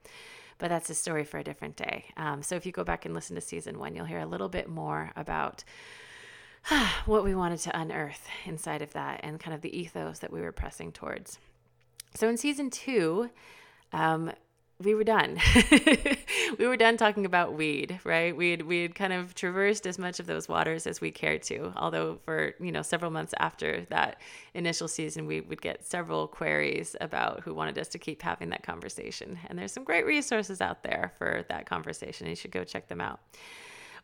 but 0.62 0.68
that's 0.68 0.88
a 0.90 0.94
story 0.94 1.24
for 1.24 1.38
a 1.38 1.42
different 1.42 1.74
day. 1.74 2.04
Um, 2.16 2.40
so 2.40 2.54
if 2.54 2.64
you 2.64 2.70
go 2.70 2.84
back 2.84 3.04
and 3.04 3.12
listen 3.12 3.34
to 3.34 3.40
season 3.40 3.80
one, 3.80 3.96
you'll 3.96 4.04
hear 4.04 4.20
a 4.20 4.26
little 4.26 4.48
bit 4.48 4.68
more 4.68 5.10
about 5.16 5.64
what 7.04 7.24
we 7.24 7.34
wanted 7.34 7.58
to 7.58 7.76
unearth 7.76 8.28
inside 8.46 8.80
of 8.80 8.92
that 8.92 9.22
and 9.24 9.40
kind 9.40 9.56
of 9.56 9.60
the 9.60 9.76
ethos 9.76 10.20
that 10.20 10.32
we 10.32 10.40
were 10.40 10.52
pressing 10.52 10.92
towards. 10.92 11.40
So 12.14 12.28
in 12.28 12.36
season 12.36 12.70
two, 12.70 13.28
um, 13.92 14.30
we 14.82 14.94
were 14.94 15.04
done. 15.04 15.38
we 16.58 16.66
were 16.66 16.76
done 16.76 16.96
talking 16.96 17.24
about 17.24 17.54
weed, 17.54 18.00
right? 18.04 18.36
We 18.36 18.50
had 18.50 18.62
we 18.62 18.82
had 18.82 18.94
kind 18.94 19.12
of 19.12 19.34
traversed 19.34 19.86
as 19.86 19.98
much 19.98 20.20
of 20.20 20.26
those 20.26 20.48
waters 20.48 20.86
as 20.86 21.00
we 21.00 21.10
cared 21.10 21.42
to. 21.44 21.72
Although 21.76 22.18
for 22.24 22.54
you 22.60 22.72
know 22.72 22.82
several 22.82 23.10
months 23.10 23.34
after 23.38 23.86
that 23.90 24.20
initial 24.54 24.88
season, 24.88 25.26
we 25.26 25.40
would 25.40 25.62
get 25.62 25.84
several 25.84 26.26
queries 26.26 26.96
about 27.00 27.40
who 27.40 27.54
wanted 27.54 27.78
us 27.78 27.88
to 27.88 27.98
keep 27.98 28.22
having 28.22 28.50
that 28.50 28.62
conversation. 28.62 29.38
And 29.48 29.58
there's 29.58 29.72
some 29.72 29.84
great 29.84 30.06
resources 30.06 30.60
out 30.60 30.82
there 30.82 31.12
for 31.18 31.44
that 31.48 31.66
conversation. 31.66 32.26
You 32.26 32.36
should 32.36 32.52
go 32.52 32.64
check 32.64 32.88
them 32.88 33.00
out. 33.00 33.20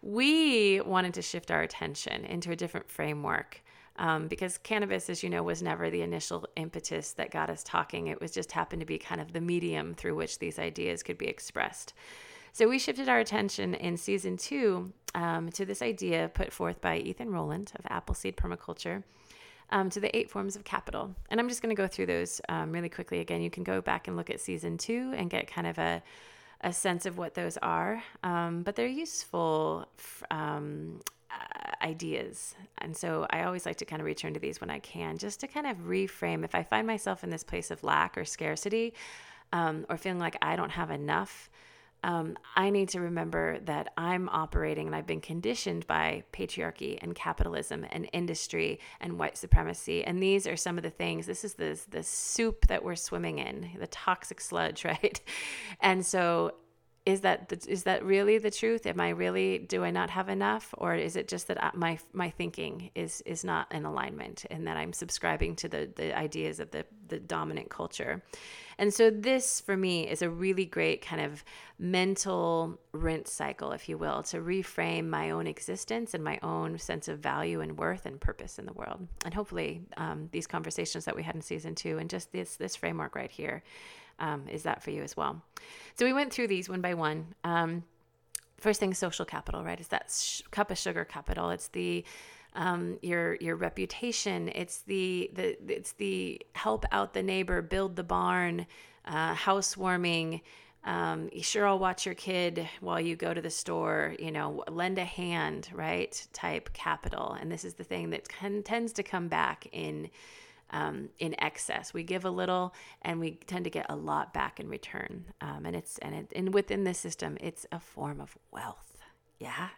We 0.01 0.81
wanted 0.81 1.15
to 1.15 1.23
shift 1.23 1.51
our 1.51 1.63
attention 1.63 2.25
into 2.25 2.53
a 2.53 2.57
different 2.57 2.89
framework 2.89 3.63
um, 3.99 4.29
because 4.29 4.59
cannabis, 4.59 5.11
as 5.11 5.23
you 5.23 5.29
know, 5.29 5.43
was 5.43 5.63
never 5.63 5.91
the 5.91 6.03
initial 6.03 6.47
impetus 6.57 7.13
that 7.13 7.31
got 7.31 7.51
us 7.51 7.63
talking. 7.63 8.07
It 8.07 8.21
was 8.21 8.31
just 8.31 8.53
happened 8.53 8.81
to 8.81 8.87
be 8.87 8.99
kind 8.99 9.21
of 9.21 9.33
the 9.33 9.41
medium 9.41 9.95
through 9.95 10.15
which 10.15 10.39
these 10.39 10.59
ideas 10.59 11.03
could 11.03 11.19
be 11.19 11.27
expressed. 11.27 11.93
So 12.53 12.69
we 12.69 12.79
shifted 12.79 13.09
our 13.09 13.19
attention 13.19 13.75
in 13.75 13.97
season 13.97 14.37
two 14.37 14.93
um, 15.15 15.51
to 15.51 15.65
this 15.65 15.83
idea 15.83 16.31
put 16.33 16.53
forth 16.53 16.81
by 16.81 16.99
Ethan 16.99 17.31
Roland 17.31 17.73
of 17.79 17.85
Appleseed 17.91 18.37
Permaculture. 18.37 19.03
Um, 19.71 19.91
to 19.91 20.01
the 20.01 20.17
eight 20.17 20.31
forms 20.31 20.57
of 20.57 20.65
capital. 20.65 21.15
And 21.29 21.39
I'm 21.39 21.47
just 21.47 21.61
going 21.61 21.77
to 21.77 21.83
go 21.83 21.87
through 21.87 22.07
those 22.07 22.41
um, 22.49 22.73
really 22.73 22.89
quickly. 22.89 23.21
Again, 23.21 23.43
you 23.43 23.51
can 23.51 23.65
go 23.65 23.83
back 23.83 24.09
and 24.09 24.17
look 24.17 24.31
at 24.31 24.41
season 24.41 24.79
two 24.79 25.13
and 25.15 25.29
get 25.29 25.47
kind 25.47 25.67
of 25.67 25.77
a, 25.77 26.03
a 26.63 26.73
sense 26.73 27.05
of 27.05 27.19
what 27.19 27.35
those 27.35 27.59
are. 27.59 28.03
Um, 28.23 28.63
but 28.63 28.77
they're 28.77 28.87
useful 28.87 29.87
um, 30.31 31.01
uh, 31.01 31.18
ideas. 31.83 32.55
And 32.79 32.97
so 32.97 33.27
I 33.31 33.45
always 33.45 33.67
like 33.67 33.77
to 33.77 33.85
kind 33.85 34.01
of 34.01 34.07
return 34.07 34.35
to 34.35 34.41
these 34.41 34.61
when 34.61 34.71
I 34.71 34.79
can, 34.79 35.19
just 35.19 35.41
to 35.41 35.47
kind 35.47 35.67
of 35.67 35.77
reframe. 35.79 36.45
If 36.45 36.55
I 36.55 36.63
find 36.63 36.87
myself 36.87 37.25
in 37.25 37.31
this 37.31 37.45
place 37.45 37.71
of 37.71 37.83
lack 37.83 38.17
or 38.17 38.25
scarcity, 38.25 38.95
um, 39.53 39.87
or 39.89 39.97
feeling 39.97 40.19
like 40.19 40.37
I 40.43 40.57
don't 40.57 40.71
have 40.71 40.91
enough, 40.91 41.51
um, 42.05 42.37
I 42.55 42.71
need 42.71 42.91
to 42.91 43.01
remember 43.01 43.59
that 43.65 43.93
I'm 43.97 44.29
operating 44.29 44.87
and 44.87 44.95
I've 44.95 45.07
been 45.07 45.21
conditioned 45.21 45.87
by 45.89 46.23
patriarchy 46.33 46.97
and 47.03 47.15
capitalism 47.15 47.85
and 47.91 48.09
industry 48.13 48.79
and 49.01 49.19
white 49.19 49.37
supremacy. 49.37 50.05
And 50.05 50.23
these 50.23 50.47
are 50.47 50.57
some 50.57 50.77
of 50.77 50.85
the 50.85 50.91
things. 50.91 51.27
This 51.27 51.45
is 51.45 51.55
the 51.55 51.79
the 51.91 52.05
soup 52.05 52.69
that 52.69 52.85
we're 52.85 52.95
swimming 52.95 53.39
in, 53.41 53.71
the 53.81 53.89
toxic 53.89 54.41
sludge, 54.41 54.85
right? 54.85 55.21
And 55.81 56.07
so 56.07 56.53
is 57.09 57.23
that 57.23 57.49
the, 57.49 57.59
is 57.67 57.85
that 57.85 58.05
really 58.05 58.37
the 58.37 58.51
truth? 58.51 58.87
Am 58.87 59.01
I 59.01 59.09
really 59.09 59.59
do 59.59 59.83
I 59.83 59.91
not 59.91 60.11
have 60.11 60.29
enough, 60.29 60.75
or 60.77 60.95
is 60.95 61.17
it 61.17 61.27
just 61.27 61.49
that 61.49 61.75
my 61.75 61.99
my 62.13 62.29
thinking 62.29 62.91
is 62.95 63.23
is 63.23 63.45
not 63.45 63.73
in 63.73 63.87
alignment, 63.87 64.45
and 64.51 64.67
that 64.67 64.77
I'm 64.77 64.93
subscribing 64.93 65.57
to 65.57 65.69
the 65.69 65.91
the 65.97 66.17
ideas 66.17 66.61
of 66.61 66.71
the 66.71 66.85
the 67.09 67.19
dominant 67.19 67.71
culture? 67.71 68.23
And 68.77 68.93
so 68.93 69.11
this 69.11 69.63
for 69.63 69.75
me 69.75 70.07
is 70.07 70.21
a 70.21 70.29
really 70.29 70.67
great 70.67 71.01
kind 71.01 71.23
of 71.23 71.43
mental 71.79 72.79
rinse 72.93 73.33
cycle, 73.33 73.73
if 73.73 73.89
you 73.89 73.97
will, 73.97 74.23
to 74.25 74.37
reframe 74.37 75.09
my 75.09 75.31
own 75.31 75.47
existence 75.47 76.13
and 76.13 76.23
my 76.23 76.39
own 76.43 76.79
sense 76.79 77.09
of 77.09 77.21
value 77.21 77.63
and 77.63 77.79
worth 77.79 78.05
and 78.05 78.21
purpose 78.21 78.59
in 78.59 78.67
the 78.67 78.75
world. 78.75 79.09
And 79.25 79.33
hopefully, 79.33 79.81
um, 79.97 80.29
these 80.31 80.47
conversations 80.47 81.07
that 81.07 81.17
we 81.17 81.23
had 81.23 81.35
in 81.35 81.41
season 81.41 81.75
two 81.75 81.97
and 81.97 82.11
just 82.11 82.33
this 82.33 82.57
this 82.57 82.77
framework 82.77 83.17
right 83.17 83.31
here 83.31 83.63
um, 84.19 84.49
is 84.49 84.63
that 84.65 84.83
for 84.83 84.91
you 84.91 85.03
as 85.03 85.17
well. 85.17 85.43
So 85.97 86.05
we 86.05 86.13
went 86.13 86.33
through 86.33 86.49
these 86.49 86.69
one 86.69 86.81
by 86.81 86.95
one. 86.95 87.35
Um, 87.45 87.85
first 88.59 88.81
thing, 88.81 88.95
social 88.95 89.25
capital, 89.25 89.65
right? 89.65 89.79
It's 89.79 89.89
that 89.89 90.11
sh- 90.11 90.43
cup 90.51 90.71
of 90.71 90.79
sugar 90.79 91.05
capital? 91.05 91.51
It's 91.51 91.69
the 91.69 92.05
um, 92.55 92.99
your 93.03 93.37
your 93.37 93.57
reputation. 93.57 94.49
It's 94.55 94.81
the 94.83 95.31
the 95.35 95.57
it's 95.73 95.93
the 95.93 96.41
help 96.55 96.85
out 96.93 97.15
the 97.15 97.23
neighbor, 97.23 97.63
build 97.63 97.97
the 97.97 98.05
barn, 98.05 98.67
uh, 99.05 99.35
housewarming. 99.35 100.41
Um, 100.85 101.29
sure 101.41 101.67
I'll 101.67 101.79
watch 101.79 102.07
your 102.07 102.15
kid 102.15 102.67
while 102.81 103.01
you 103.01 103.17
go 103.17 103.35
to 103.35 103.41
the 103.41 103.51
store. 103.51 104.15
You 104.19 104.31
know, 104.31 104.65
lend 104.69 104.99
a 104.99 105.05
hand, 105.05 105.69
right? 105.73 106.27
Type 106.33 106.73
capital, 106.73 107.37
and 107.41 107.51
this 107.51 107.65
is 107.65 107.75
the 107.75 107.85
thing 107.85 108.11
that 108.11 108.29
can, 108.29 108.63
tends 108.63 108.93
to 108.95 109.03
come 109.03 109.29
back 109.29 109.67
in 109.73 110.09
um, 110.71 111.09
in 111.19 111.41
excess. 111.43 111.95
We 111.95 112.03
give 112.03 112.25
a 112.25 112.31
little, 112.31 112.75
and 113.03 113.21
we 113.21 113.33
tend 113.47 113.65
to 113.65 113.71
get 113.71 113.87
a 113.89 113.97
lot 113.97 114.33
back 114.35 114.61
in 114.61 114.69
return. 114.69 115.25
Um, 115.41 115.67
and 115.67 115.75
it's 115.75 115.99
and 115.99 116.15
it, 116.15 116.33
and 116.35 116.55
within 116.55 116.85
this 116.85 116.99
system, 116.99 117.37
it's 117.41 117.67
a 117.73 117.81
form 117.81 118.21
of 118.21 118.37
wealth. 118.51 118.97
Yeah, 119.39 119.69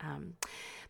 um, 0.00 0.34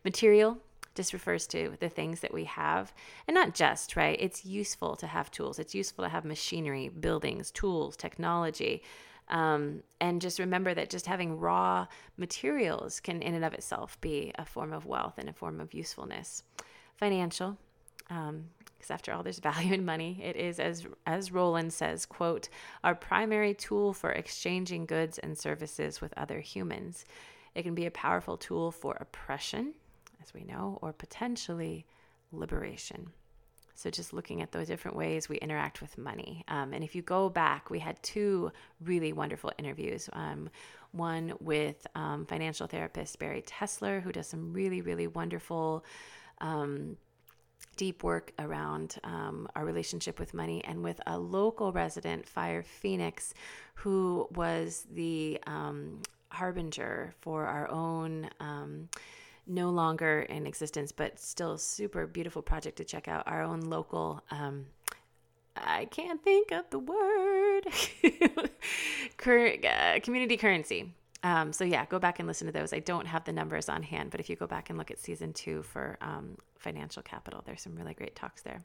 material 0.03 0.57
just 0.95 1.13
refers 1.13 1.45
to 1.47 1.77
the 1.79 1.89
things 1.89 2.21
that 2.21 2.33
we 2.33 2.45
have 2.45 2.91
and 3.27 3.35
not 3.35 3.53
just 3.53 3.95
right 3.95 4.17
it's 4.19 4.43
useful 4.45 4.95
to 4.95 5.05
have 5.05 5.29
tools 5.29 5.59
it's 5.59 5.75
useful 5.75 6.03
to 6.03 6.09
have 6.09 6.25
machinery 6.25 6.89
buildings 6.89 7.51
tools 7.51 7.95
technology 7.95 8.81
um, 9.29 9.83
and 9.99 10.21
just 10.21 10.39
remember 10.39 10.73
that 10.73 10.89
just 10.89 11.05
having 11.05 11.37
raw 11.37 11.85
materials 12.17 12.99
can 12.99 13.21
in 13.21 13.35
and 13.35 13.45
of 13.45 13.53
itself 13.53 13.99
be 14.01 14.31
a 14.35 14.45
form 14.45 14.73
of 14.73 14.85
wealth 14.85 15.15
and 15.17 15.29
a 15.29 15.33
form 15.33 15.59
of 15.59 15.73
usefulness 15.73 16.43
financial 16.95 17.57
um, 18.09 18.45
after 18.91 19.13
all 19.13 19.23
there's 19.23 19.39
value 19.51 19.73
in 19.73 19.85
money 19.85 20.19
it 20.23 20.35
is 20.35 20.59
as 20.59 20.85
as 21.05 21.31
roland 21.31 21.71
says 21.71 22.05
quote 22.05 22.49
our 22.83 22.95
primary 22.95 23.53
tool 23.53 23.93
for 23.93 24.11
exchanging 24.11 24.85
goods 24.85 25.17
and 25.19 25.37
services 25.37 26.01
with 26.01 26.13
other 26.17 26.39
humans 26.39 27.05
it 27.55 27.63
can 27.63 27.75
be 27.75 27.85
a 27.85 27.91
powerful 27.91 28.37
tool 28.37 28.71
for 28.71 28.95
oppression 28.99 29.73
as 30.21 30.33
we 30.33 30.43
know, 30.43 30.79
or 30.81 30.93
potentially 30.93 31.85
liberation. 32.31 33.11
So, 33.75 33.91
just 33.91 34.11
looking 34.11 34.41
at 34.41 34.51
those 34.51 34.67
different 34.67 34.97
ways 34.97 35.29
we 35.29 35.37
interact 35.37 35.81
with 35.81 35.97
money. 35.97 36.43
Um, 36.47 36.73
and 36.73 36.83
if 36.83 36.95
you 36.95 37.03
go 37.03 37.29
back, 37.29 37.69
we 37.69 37.79
had 37.79 38.01
two 38.01 38.51
really 38.81 39.13
wonderful 39.13 39.51
interviews. 39.57 40.09
Um, 40.13 40.49
one 40.93 41.33
with 41.39 41.85
um, 41.93 42.25
financial 42.25 42.65
therapist 42.65 43.19
Barry 43.19 43.43
Tessler, 43.43 44.01
who 44.01 44.11
does 44.11 44.27
some 44.27 44.51
really, 44.51 44.81
really 44.81 45.05
wonderful, 45.05 45.85
um, 46.39 46.97
deep 47.75 48.03
work 48.03 48.33
around 48.39 48.97
um, 49.03 49.47
our 49.55 49.65
relationship 49.65 50.19
with 50.19 50.33
money, 50.33 50.63
and 50.63 50.83
with 50.83 50.99
a 51.07 51.17
local 51.17 51.71
resident, 51.71 52.27
Fire 52.27 52.63
Phoenix, 52.63 53.33
who 53.75 54.27
was 54.33 54.85
the 54.91 55.39
um, 55.45 56.01
harbinger 56.29 57.13
for 57.21 57.45
our 57.45 57.69
own 57.69 58.29
no 59.47 59.69
longer 59.69 60.21
in 60.21 60.45
existence, 60.45 60.91
but 60.91 61.19
still 61.19 61.57
super 61.57 62.05
beautiful 62.05 62.41
project 62.41 62.77
to 62.77 62.83
check 62.83 63.07
out. 63.07 63.23
Our 63.27 63.41
own 63.41 63.61
local, 63.61 64.21
um, 64.29 64.65
I 65.55 65.85
can't 65.85 66.23
think 66.23 66.51
of 66.51 66.69
the 66.69 66.79
word, 66.79 67.65
Cur- 69.17 69.57
uh, 69.63 69.99
community 70.01 70.37
currency. 70.37 70.93
Um, 71.23 71.51
so 71.51 71.63
yeah, 71.63 71.85
go 71.85 71.99
back 71.99 72.19
and 72.19 72.27
listen 72.27 72.47
to 72.47 72.53
those. 72.53 72.73
I 72.73 72.79
don't 72.79 73.07
have 73.07 73.25
the 73.25 73.31
numbers 73.31 73.69
on 73.69 73.83
hand, 73.83 74.11
but 74.11 74.19
if 74.19 74.29
you 74.29 74.35
go 74.35 74.47
back 74.47 74.69
and 74.69 74.77
look 74.77 74.91
at 74.91 74.99
season 74.99 75.33
two 75.33 75.63
for 75.63 75.97
um, 76.01 76.37
financial 76.57 77.01
capital, 77.01 77.43
there's 77.45 77.61
some 77.61 77.75
really 77.75 77.93
great 77.93 78.15
talks 78.15 78.41
there. 78.41 78.61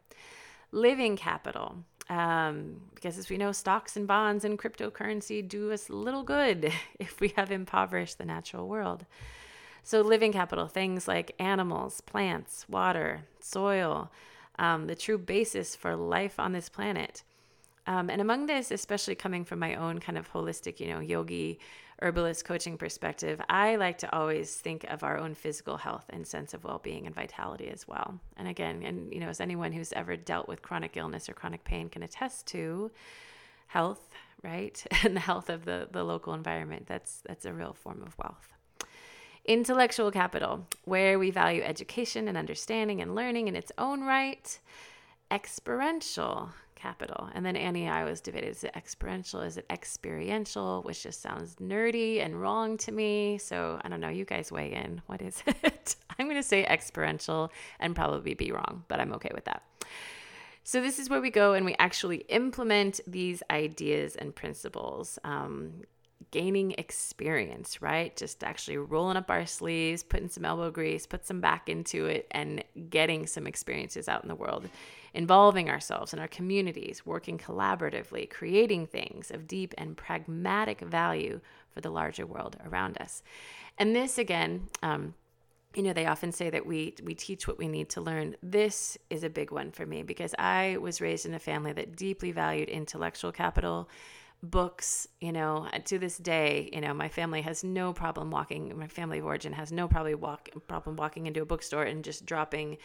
Living 0.70 1.16
capital, 1.16 1.76
um, 2.08 2.80
because 2.94 3.18
as 3.18 3.28
we 3.28 3.36
know, 3.36 3.52
stocks 3.52 3.96
and 3.96 4.06
bonds 4.06 4.44
and 4.44 4.58
cryptocurrency 4.58 5.46
do 5.46 5.72
us 5.72 5.90
little 5.90 6.22
good 6.22 6.72
if 6.98 7.20
we 7.20 7.28
have 7.36 7.50
impoverished 7.50 8.18
the 8.18 8.24
natural 8.24 8.68
world. 8.68 9.06
So, 9.84 10.00
living 10.00 10.32
capital, 10.32 10.68
things 10.68 11.08
like 11.08 11.34
animals, 11.38 12.00
plants, 12.02 12.66
water, 12.68 13.22
soil, 13.40 14.12
um, 14.58 14.86
the 14.86 14.94
true 14.94 15.18
basis 15.18 15.74
for 15.74 15.96
life 15.96 16.38
on 16.38 16.52
this 16.52 16.68
planet. 16.68 17.24
Um, 17.86 18.08
and 18.08 18.20
among 18.20 18.46
this, 18.46 18.70
especially 18.70 19.16
coming 19.16 19.44
from 19.44 19.58
my 19.58 19.74
own 19.74 19.98
kind 19.98 20.16
of 20.16 20.32
holistic, 20.32 20.78
you 20.78 20.86
know, 20.86 21.00
yogi, 21.00 21.58
herbalist 22.02 22.44
coaching 22.44 22.76
perspective, 22.76 23.40
I 23.48 23.76
like 23.76 23.98
to 23.98 24.14
always 24.14 24.54
think 24.54 24.84
of 24.84 25.04
our 25.04 25.16
own 25.18 25.34
physical 25.34 25.76
health 25.76 26.04
and 26.10 26.26
sense 26.26 26.52
of 26.52 26.64
well 26.64 26.80
being 26.82 27.06
and 27.06 27.14
vitality 27.14 27.68
as 27.68 27.86
well. 27.86 28.18
And 28.36 28.48
again, 28.48 28.82
and, 28.82 29.12
you 29.12 29.20
know, 29.20 29.28
as 29.28 29.40
anyone 29.40 29.72
who's 29.72 29.92
ever 29.92 30.16
dealt 30.16 30.48
with 30.48 30.62
chronic 30.62 30.96
illness 30.96 31.28
or 31.28 31.34
chronic 31.34 31.64
pain 31.64 31.88
can 31.88 32.02
attest 32.02 32.46
to, 32.48 32.90
health, 33.68 34.10
right? 34.42 34.84
And 35.04 35.16
the 35.16 35.20
health 35.20 35.48
of 35.48 35.64
the, 35.64 35.88
the 35.90 36.04
local 36.04 36.34
environment, 36.34 36.86
that's, 36.86 37.22
that's 37.26 37.46
a 37.46 37.52
real 37.52 37.72
form 37.72 38.02
of 38.04 38.16
wealth. 38.18 38.52
Intellectual 39.44 40.10
capital, 40.10 40.66
where 40.84 41.18
we 41.18 41.30
value 41.30 41.62
education 41.62 42.28
and 42.28 42.36
understanding 42.36 43.00
and 43.00 43.14
learning 43.14 43.48
in 43.48 43.56
its 43.56 43.72
own 43.78 44.02
right. 44.02 44.58
Experiential 45.32 46.50
capital. 46.82 47.28
And 47.34 47.46
then 47.46 47.54
Annie 47.54 47.88
I 47.88 48.04
was 48.04 48.20
debating 48.20 48.50
is 48.50 48.64
it 48.64 48.72
experiential? 48.74 49.40
Is 49.40 49.56
it 49.56 49.66
experiential? 49.70 50.82
Which 50.82 51.02
just 51.04 51.22
sounds 51.22 51.54
nerdy 51.56 52.24
and 52.24 52.40
wrong 52.40 52.76
to 52.78 52.92
me. 52.92 53.38
So 53.38 53.80
I 53.82 53.88
don't 53.88 54.00
know. 54.00 54.08
You 54.08 54.24
guys 54.24 54.50
weigh 54.50 54.72
in. 54.72 55.00
What 55.06 55.22
is 55.22 55.42
it? 55.46 55.96
I'm 56.18 56.26
going 56.26 56.36
to 56.36 56.42
say 56.42 56.64
experiential 56.64 57.52
and 57.78 57.94
probably 57.94 58.34
be 58.34 58.50
wrong, 58.50 58.84
but 58.88 59.00
I'm 59.00 59.12
okay 59.14 59.30
with 59.32 59.44
that. 59.44 59.62
So, 60.64 60.80
this 60.80 61.00
is 61.00 61.10
where 61.10 61.20
we 61.20 61.30
go 61.30 61.54
and 61.54 61.66
we 61.66 61.74
actually 61.80 62.18
implement 62.28 63.00
these 63.06 63.42
ideas 63.50 64.14
and 64.14 64.32
principles. 64.32 65.18
Um, 65.24 65.82
gaining 66.30 66.72
experience, 66.78 67.82
right? 67.82 68.16
Just 68.16 68.44
actually 68.44 68.78
rolling 68.78 69.16
up 69.16 69.30
our 69.30 69.46
sleeves, 69.46 70.02
putting 70.02 70.28
some 70.28 70.44
elbow 70.44 70.70
grease, 70.70 71.06
put 71.06 71.26
some 71.26 71.40
back 71.40 71.68
into 71.68 72.06
it, 72.06 72.26
and 72.30 72.62
getting 72.90 73.26
some 73.26 73.46
experiences 73.46 74.08
out 74.08 74.22
in 74.22 74.28
the 74.28 74.34
world, 74.34 74.68
involving 75.14 75.68
ourselves 75.68 76.12
in 76.12 76.18
our 76.18 76.28
communities, 76.28 77.04
working 77.04 77.38
collaboratively, 77.38 78.30
creating 78.30 78.86
things 78.86 79.30
of 79.30 79.46
deep 79.46 79.74
and 79.76 79.96
pragmatic 79.96 80.80
value 80.80 81.40
for 81.70 81.80
the 81.80 81.90
larger 81.90 82.26
world 82.26 82.56
around 82.64 82.98
us. 82.98 83.22
And 83.78 83.96
this, 83.96 84.18
again, 84.18 84.68
um, 84.82 85.14
you 85.74 85.82
know 85.82 85.92
they 85.92 86.06
often 86.06 86.32
say 86.32 86.50
that 86.50 86.66
we 86.66 86.94
we 87.02 87.14
teach 87.14 87.48
what 87.48 87.58
we 87.58 87.68
need 87.68 87.88
to 87.88 88.00
learn 88.00 88.36
this 88.42 88.98
is 89.10 89.24
a 89.24 89.30
big 89.30 89.50
one 89.50 89.70
for 89.70 89.86
me 89.86 90.02
because 90.02 90.34
i 90.38 90.76
was 90.80 91.00
raised 91.00 91.24
in 91.24 91.34
a 91.34 91.38
family 91.38 91.72
that 91.72 91.96
deeply 91.96 92.30
valued 92.30 92.68
intellectual 92.68 93.32
capital 93.32 93.88
books, 94.42 95.06
you 95.20 95.32
know, 95.32 95.68
to 95.84 95.98
this 95.98 96.18
day, 96.18 96.68
you 96.72 96.80
know, 96.80 96.92
my 96.92 97.08
family 97.08 97.42
has 97.42 97.62
no 97.62 97.92
problem 97.92 98.30
walking, 98.30 98.76
my 98.76 98.88
family 98.88 99.18
of 99.18 99.24
origin 99.24 99.52
has 99.52 99.70
no 99.70 99.86
probably 99.86 100.14
walk, 100.14 100.48
problem 100.66 100.96
walking 100.96 101.26
into 101.26 101.42
a 101.42 101.44
bookstore 101.44 101.84
and 101.84 102.04
just 102.04 102.26
dropping 102.26 102.76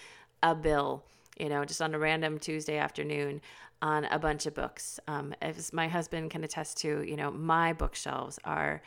a 0.43 0.53
bill, 0.53 1.03
you 1.39 1.49
know, 1.49 1.65
just 1.65 1.81
on 1.81 1.95
a 1.95 1.99
random 1.99 2.37
Tuesday 2.37 2.77
afternoon 2.77 3.41
on 3.81 4.05
a 4.05 4.19
bunch 4.19 4.45
of 4.45 4.53
books. 4.53 4.99
Um, 5.07 5.33
as 5.41 5.73
my 5.73 5.87
husband 5.87 6.29
can 6.29 6.43
attest 6.43 6.77
to, 6.79 7.01
you 7.01 7.15
know, 7.15 7.31
my 7.31 7.73
bookshelves 7.73 8.39
are. 8.43 8.81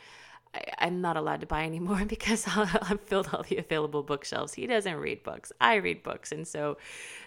I, 0.53 0.87
am 0.87 0.99
not 0.99 1.15
allowed 1.15 1.39
to 1.41 1.47
buy 1.47 1.63
anymore 1.63 2.03
because 2.07 2.45
I've 2.45 2.99
filled 3.05 3.29
all 3.31 3.43
the 3.43 3.55
available 3.55 4.03
bookshelves. 4.03 4.53
He 4.53 4.67
doesn't 4.67 4.97
read 4.97 5.23
books. 5.23 5.53
I 5.61 5.75
read 5.75 6.03
books. 6.03 6.33
And 6.33 6.45
so 6.45 6.77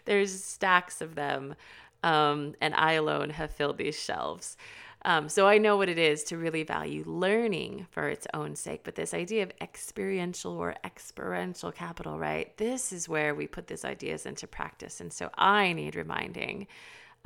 there's 0.04 0.44
stacks 0.44 1.00
of 1.00 1.14
them. 1.14 1.54
Um, 2.02 2.54
and 2.60 2.74
I 2.74 2.92
alone 2.92 3.30
have 3.30 3.50
filled 3.50 3.78
these 3.78 3.98
shelves. 3.98 4.58
Um, 5.06 5.28
so 5.28 5.46
I 5.46 5.58
know 5.58 5.76
what 5.76 5.90
it 5.90 5.98
is 5.98 6.24
to 6.24 6.38
really 6.38 6.62
value 6.62 7.04
learning 7.06 7.86
for 7.90 8.08
its 8.08 8.26
own 8.32 8.56
sake. 8.56 8.84
But 8.84 8.94
this 8.94 9.12
idea 9.12 9.42
of 9.42 9.52
experiential 9.60 10.52
or 10.52 10.74
experiential 10.84 11.70
capital, 11.72 12.18
right? 12.18 12.56
This 12.56 12.92
is 12.92 13.08
where 13.08 13.34
we 13.34 13.46
put 13.46 13.66
these 13.66 13.84
ideas 13.84 14.24
into 14.24 14.46
practice. 14.46 15.00
And 15.00 15.12
so 15.12 15.30
I 15.36 15.74
need 15.74 15.94
reminding 15.94 16.68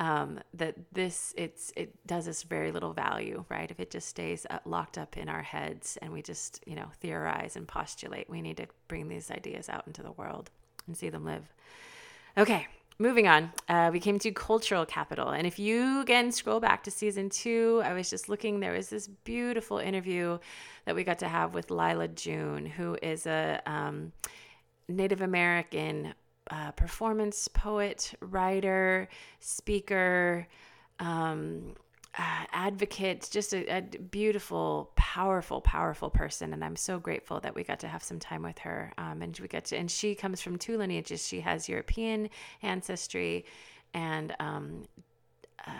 um, 0.00 0.38
that 0.54 0.76
this 0.92 1.34
it's 1.36 1.72
it 1.76 1.94
does 2.06 2.28
us 2.28 2.44
very 2.44 2.70
little 2.70 2.92
value, 2.92 3.44
right? 3.48 3.70
If 3.70 3.80
it 3.80 3.90
just 3.90 4.08
stays 4.08 4.46
locked 4.64 4.96
up 4.96 5.16
in 5.16 5.28
our 5.28 5.42
heads 5.42 5.98
and 6.00 6.12
we 6.12 6.22
just 6.22 6.62
you 6.66 6.76
know 6.76 6.86
theorize 7.00 7.56
and 7.56 7.66
postulate, 7.66 8.30
we 8.30 8.40
need 8.40 8.58
to 8.58 8.66
bring 8.86 9.08
these 9.08 9.30
ideas 9.30 9.68
out 9.68 9.86
into 9.86 10.02
the 10.02 10.12
world 10.12 10.50
and 10.86 10.96
see 10.96 11.08
them 11.10 11.24
live. 11.24 11.52
Okay, 12.36 12.68
moving 12.98 13.28
on, 13.28 13.52
uh, 13.68 13.90
we 13.92 14.00
came 14.00 14.18
to 14.18 14.30
cultural 14.32 14.84
capital. 14.84 15.30
And 15.30 15.46
if 15.46 15.58
you 15.58 16.00
again 16.00 16.32
scroll 16.32 16.60
back 16.60 16.82
to 16.84 16.90
season 16.90 17.30
two, 17.30 17.80
I 17.84 17.92
was 17.92 18.10
just 18.10 18.28
looking, 18.28 18.60
there 18.60 18.72
was 18.72 18.88
this 18.88 19.06
beautiful 19.06 19.78
interview 19.78 20.38
that 20.84 20.94
we 20.94 21.04
got 21.04 21.18
to 21.20 21.28
have 21.28 21.54
with 21.54 21.70
Lyla 21.70 22.08
June, 22.08 22.66
who 22.66 22.96
is 23.02 23.26
a 23.26 23.60
um, 23.66 24.12
Native 24.88 25.20
American 25.20 26.14
uh, 26.50 26.72
performance 26.72 27.46
poet, 27.48 28.14
writer, 28.20 29.08
speaker. 29.38 30.46
Um, 30.98 31.74
uh, 32.16 32.44
advocate, 32.52 33.28
just 33.30 33.52
a, 33.52 33.66
a, 33.76 33.80
beautiful, 33.82 34.90
powerful, 34.96 35.60
powerful 35.60 36.10
person, 36.10 36.52
and 36.52 36.64
I'm 36.64 36.76
so 36.76 36.98
grateful 36.98 37.38
that 37.40 37.54
we 37.54 37.62
got 37.62 37.80
to 37.80 37.88
have 37.88 38.02
some 38.02 38.18
time 38.18 38.42
with 38.42 38.58
her. 38.60 38.92
Um, 38.98 39.22
and 39.22 39.38
we 39.38 39.46
got 39.46 39.66
to, 39.66 39.76
and 39.76 39.90
she 39.90 40.14
comes 40.14 40.40
from 40.40 40.56
two 40.56 40.78
lineages. 40.78 41.26
She 41.26 41.40
has 41.40 41.68
European 41.68 42.30
ancestry 42.62 43.44
and 43.94 44.34
um, 44.40 44.84
uh, 45.66 45.70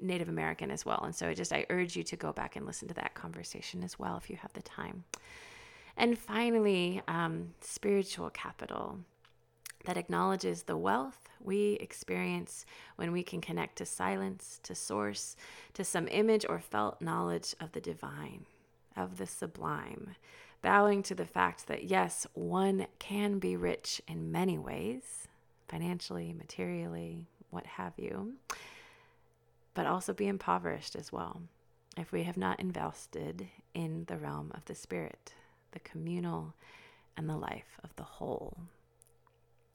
Native 0.00 0.28
American 0.28 0.70
as 0.70 0.86
well. 0.86 1.02
And 1.04 1.14
so, 1.14 1.28
I 1.28 1.34
just 1.34 1.52
I 1.52 1.66
urge 1.68 1.96
you 1.96 2.04
to 2.04 2.16
go 2.16 2.32
back 2.32 2.56
and 2.56 2.64
listen 2.64 2.88
to 2.88 2.94
that 2.94 3.14
conversation 3.14 3.82
as 3.82 3.98
well 3.98 4.16
if 4.16 4.30
you 4.30 4.36
have 4.36 4.52
the 4.52 4.62
time. 4.62 5.04
And 5.96 6.18
finally, 6.18 7.02
um, 7.08 7.54
spiritual 7.60 8.30
capital 8.30 8.98
that 9.84 9.96
acknowledges 9.96 10.62
the 10.62 10.76
wealth 10.76 11.28
we 11.40 11.72
experience 11.80 12.64
when 12.96 13.12
we 13.12 13.22
can 13.22 13.40
connect 13.40 13.76
to 13.76 13.86
silence, 13.86 14.60
to 14.62 14.74
source, 14.74 15.36
to 15.74 15.84
some 15.84 16.08
image 16.08 16.46
or 16.48 16.60
felt 16.60 17.00
knowledge 17.00 17.54
of 17.60 17.72
the 17.72 17.80
divine, 17.80 18.46
of 18.96 19.18
the 19.18 19.26
sublime, 19.26 20.14
bowing 20.62 21.02
to 21.02 21.14
the 21.14 21.26
fact 21.26 21.66
that 21.66 21.84
yes, 21.84 22.26
one 22.34 22.86
can 22.98 23.38
be 23.38 23.56
rich 23.56 24.00
in 24.06 24.30
many 24.30 24.58
ways, 24.58 25.26
financially, 25.68 26.32
materially, 26.32 27.26
what 27.50 27.66
have 27.66 27.92
you, 27.96 28.34
but 29.74 29.86
also 29.86 30.12
be 30.12 30.28
impoverished 30.28 30.94
as 30.96 31.12
well 31.12 31.42
if 31.96 32.12
we 32.12 32.22
have 32.22 32.36
not 32.36 32.60
invested 32.60 33.48
in 33.74 34.04
the 34.06 34.16
realm 34.16 34.50
of 34.54 34.64
the 34.64 34.74
spirit, 34.74 35.34
the 35.72 35.80
communal, 35.80 36.54
and 37.16 37.28
the 37.28 37.36
life 37.36 37.78
of 37.84 37.94
the 37.96 38.02
whole. 38.02 38.56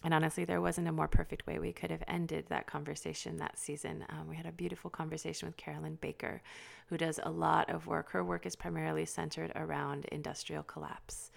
And 0.03 0.13
honestly, 0.13 0.45
there 0.45 0.61
wasn't 0.61 0.87
a 0.87 0.91
more 0.91 1.07
perfect 1.07 1.47
way 1.47 1.57
we 1.57 1.73
could 1.73 1.89
have 1.89 2.03
ended 2.07 2.45
that 2.49 2.67
conversation 2.67 3.37
that 3.37 3.57
season. 3.57 4.05
Um, 4.09 4.27
we 4.27 4.35
had 4.35 4.45
a 4.45 4.51
beautiful 4.51 4.91
conversation 4.91 5.47
with 5.47 5.57
Carolyn 5.57 5.97
Baker, 5.99 6.41
who 6.87 6.97
does 6.97 7.19
a 7.23 7.31
lot 7.31 7.71
of 7.71 7.87
work. 7.87 8.11
Her 8.11 8.23
work 8.23 8.45
is 8.45 8.55
primarily 8.55 9.05
centered 9.05 9.51
around 9.55 10.05
industrial 10.05 10.61
collapse. 10.61 11.31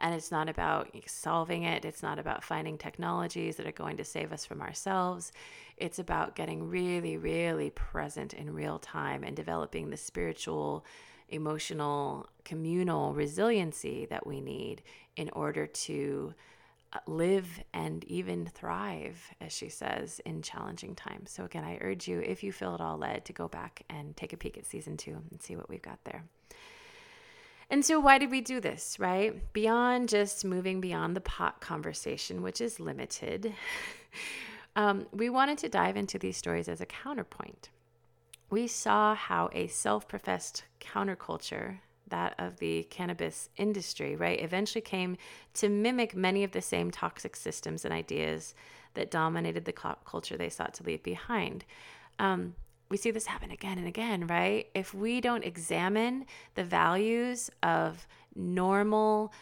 And 0.00 0.14
it's 0.14 0.30
not 0.30 0.48
about 0.48 0.94
solving 1.06 1.64
it, 1.64 1.84
it's 1.84 2.02
not 2.02 2.18
about 2.18 2.44
finding 2.44 2.78
technologies 2.78 3.56
that 3.56 3.66
are 3.66 3.72
going 3.72 3.96
to 3.98 4.04
save 4.04 4.32
us 4.32 4.46
from 4.46 4.60
ourselves. 4.62 5.32
It's 5.76 5.98
about 5.98 6.36
getting 6.36 6.68
really, 6.68 7.18
really 7.18 7.70
present 7.70 8.32
in 8.32 8.54
real 8.54 8.78
time 8.78 9.24
and 9.24 9.36
developing 9.36 9.90
the 9.90 9.96
spiritual, 9.96 10.84
emotional, 11.28 12.28
communal 12.44 13.12
resiliency 13.12 14.06
that 14.06 14.26
we 14.26 14.40
need 14.40 14.82
in 15.16 15.30
order 15.30 15.66
to 15.66 16.34
live 17.06 17.48
and 17.72 18.04
even 18.04 18.46
thrive, 18.46 19.18
as 19.40 19.52
she 19.52 19.68
says, 19.68 20.20
in 20.24 20.42
challenging 20.42 20.94
times. 20.94 21.30
So, 21.30 21.44
again, 21.44 21.64
I 21.64 21.78
urge 21.80 22.08
you, 22.08 22.20
if 22.20 22.42
you 22.42 22.52
feel 22.52 22.74
at 22.74 22.80
all 22.80 22.96
led, 22.98 23.24
to 23.26 23.32
go 23.32 23.48
back 23.48 23.82
and 23.90 24.16
take 24.16 24.32
a 24.32 24.36
peek 24.36 24.56
at 24.56 24.66
season 24.66 24.96
two 24.96 25.22
and 25.30 25.42
see 25.42 25.56
what 25.56 25.68
we've 25.68 25.82
got 25.82 25.98
there. 26.04 26.24
And 27.68 27.84
so, 27.84 27.98
why 27.98 28.18
did 28.18 28.30
we 28.30 28.40
do 28.40 28.60
this, 28.60 28.98
right? 28.98 29.52
Beyond 29.52 30.08
just 30.08 30.44
moving 30.44 30.80
beyond 30.80 31.16
the 31.16 31.20
pot 31.20 31.60
conversation, 31.60 32.42
which 32.42 32.60
is 32.60 32.78
limited, 32.78 33.52
um, 34.76 35.06
we 35.12 35.28
wanted 35.28 35.58
to 35.58 35.68
dive 35.68 35.96
into 35.96 36.18
these 36.18 36.36
stories 36.36 36.68
as 36.68 36.80
a 36.80 36.86
counterpoint. 36.86 37.70
We 38.48 38.68
saw 38.68 39.14
how 39.16 39.50
a 39.52 39.66
self 39.66 40.06
professed 40.06 40.64
counterculture 40.80 41.78
that 42.08 42.34
of 42.38 42.58
the 42.58 42.84
cannabis 42.84 43.48
industry, 43.56 44.16
right, 44.16 44.40
eventually 44.42 44.82
came 44.82 45.16
to 45.54 45.68
mimic 45.68 46.14
many 46.14 46.44
of 46.44 46.52
the 46.52 46.62
same 46.62 46.90
toxic 46.90 47.36
systems 47.36 47.84
and 47.84 47.92
ideas 47.92 48.54
that 48.94 49.10
dominated 49.10 49.64
the 49.64 49.72
culture 49.72 50.36
they 50.36 50.48
sought 50.48 50.74
to 50.74 50.82
leave 50.82 51.02
behind. 51.02 51.64
Um, 52.18 52.54
we 52.88 52.96
see 52.96 53.10
this 53.10 53.26
happen 53.26 53.50
again 53.50 53.78
and 53.78 53.88
again, 53.88 54.26
right? 54.26 54.68
If 54.74 54.94
we 54.94 55.20
don't 55.20 55.44
examine 55.44 56.26
the 56.54 56.64
values 56.64 57.50
of 57.62 58.06
normal, 58.34 59.32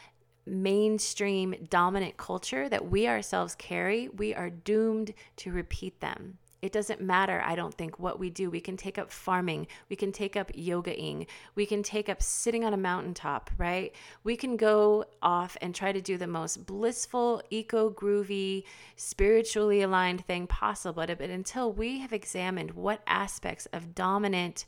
mainstream, 0.47 1.55
dominant 1.69 2.17
culture 2.17 2.69
that 2.69 2.91
we 2.91 3.07
ourselves 3.07 3.55
carry, 3.55 4.09
we 4.09 4.35
are 4.35 4.51
doomed 4.51 5.13
to 5.37 5.53
repeat 5.53 6.01
them. 6.01 6.39
It 6.65 6.73
doesn't 6.73 7.03
matter, 7.03 7.43
I 7.45 7.57
don't 7.57 7.75
think, 7.75 7.99
what 7.99 8.19
we 8.19 8.31
do. 8.31 8.49
We 8.49 8.63
can 8.63 8.79
take 8.79 8.97
up 8.97 9.11
farming. 9.11 9.67
We 9.91 9.97
can 9.97 10.13
take 10.13 10.35
up 10.35 10.51
yogaing. 10.55 11.27
We 11.55 11.67
can 11.67 11.83
take 11.83 12.09
up 12.09 12.23
sitting 12.23 12.65
on 12.65 12.73
a 12.73 12.79
mountaintop, 12.79 13.51
right? 13.59 13.95
We 14.23 14.35
can 14.35 14.57
go 14.57 15.05
off 15.21 15.59
and 15.61 15.75
try 15.75 15.93
to 15.93 16.01
do 16.01 16.17
the 16.17 16.27
most 16.27 16.65
blissful, 16.65 17.43
eco 17.51 17.91
groovy, 17.91 18.65
spiritually 18.97 19.83
aligned 19.83 20.25
thing 20.25 20.47
possible. 20.47 21.05
But 21.07 21.21
until 21.21 21.71
we 21.71 21.99
have 21.99 22.15
examined 22.15 22.71
what 22.71 23.03
aspects 23.07 23.67
of 23.75 23.95
dominant, 23.95 24.65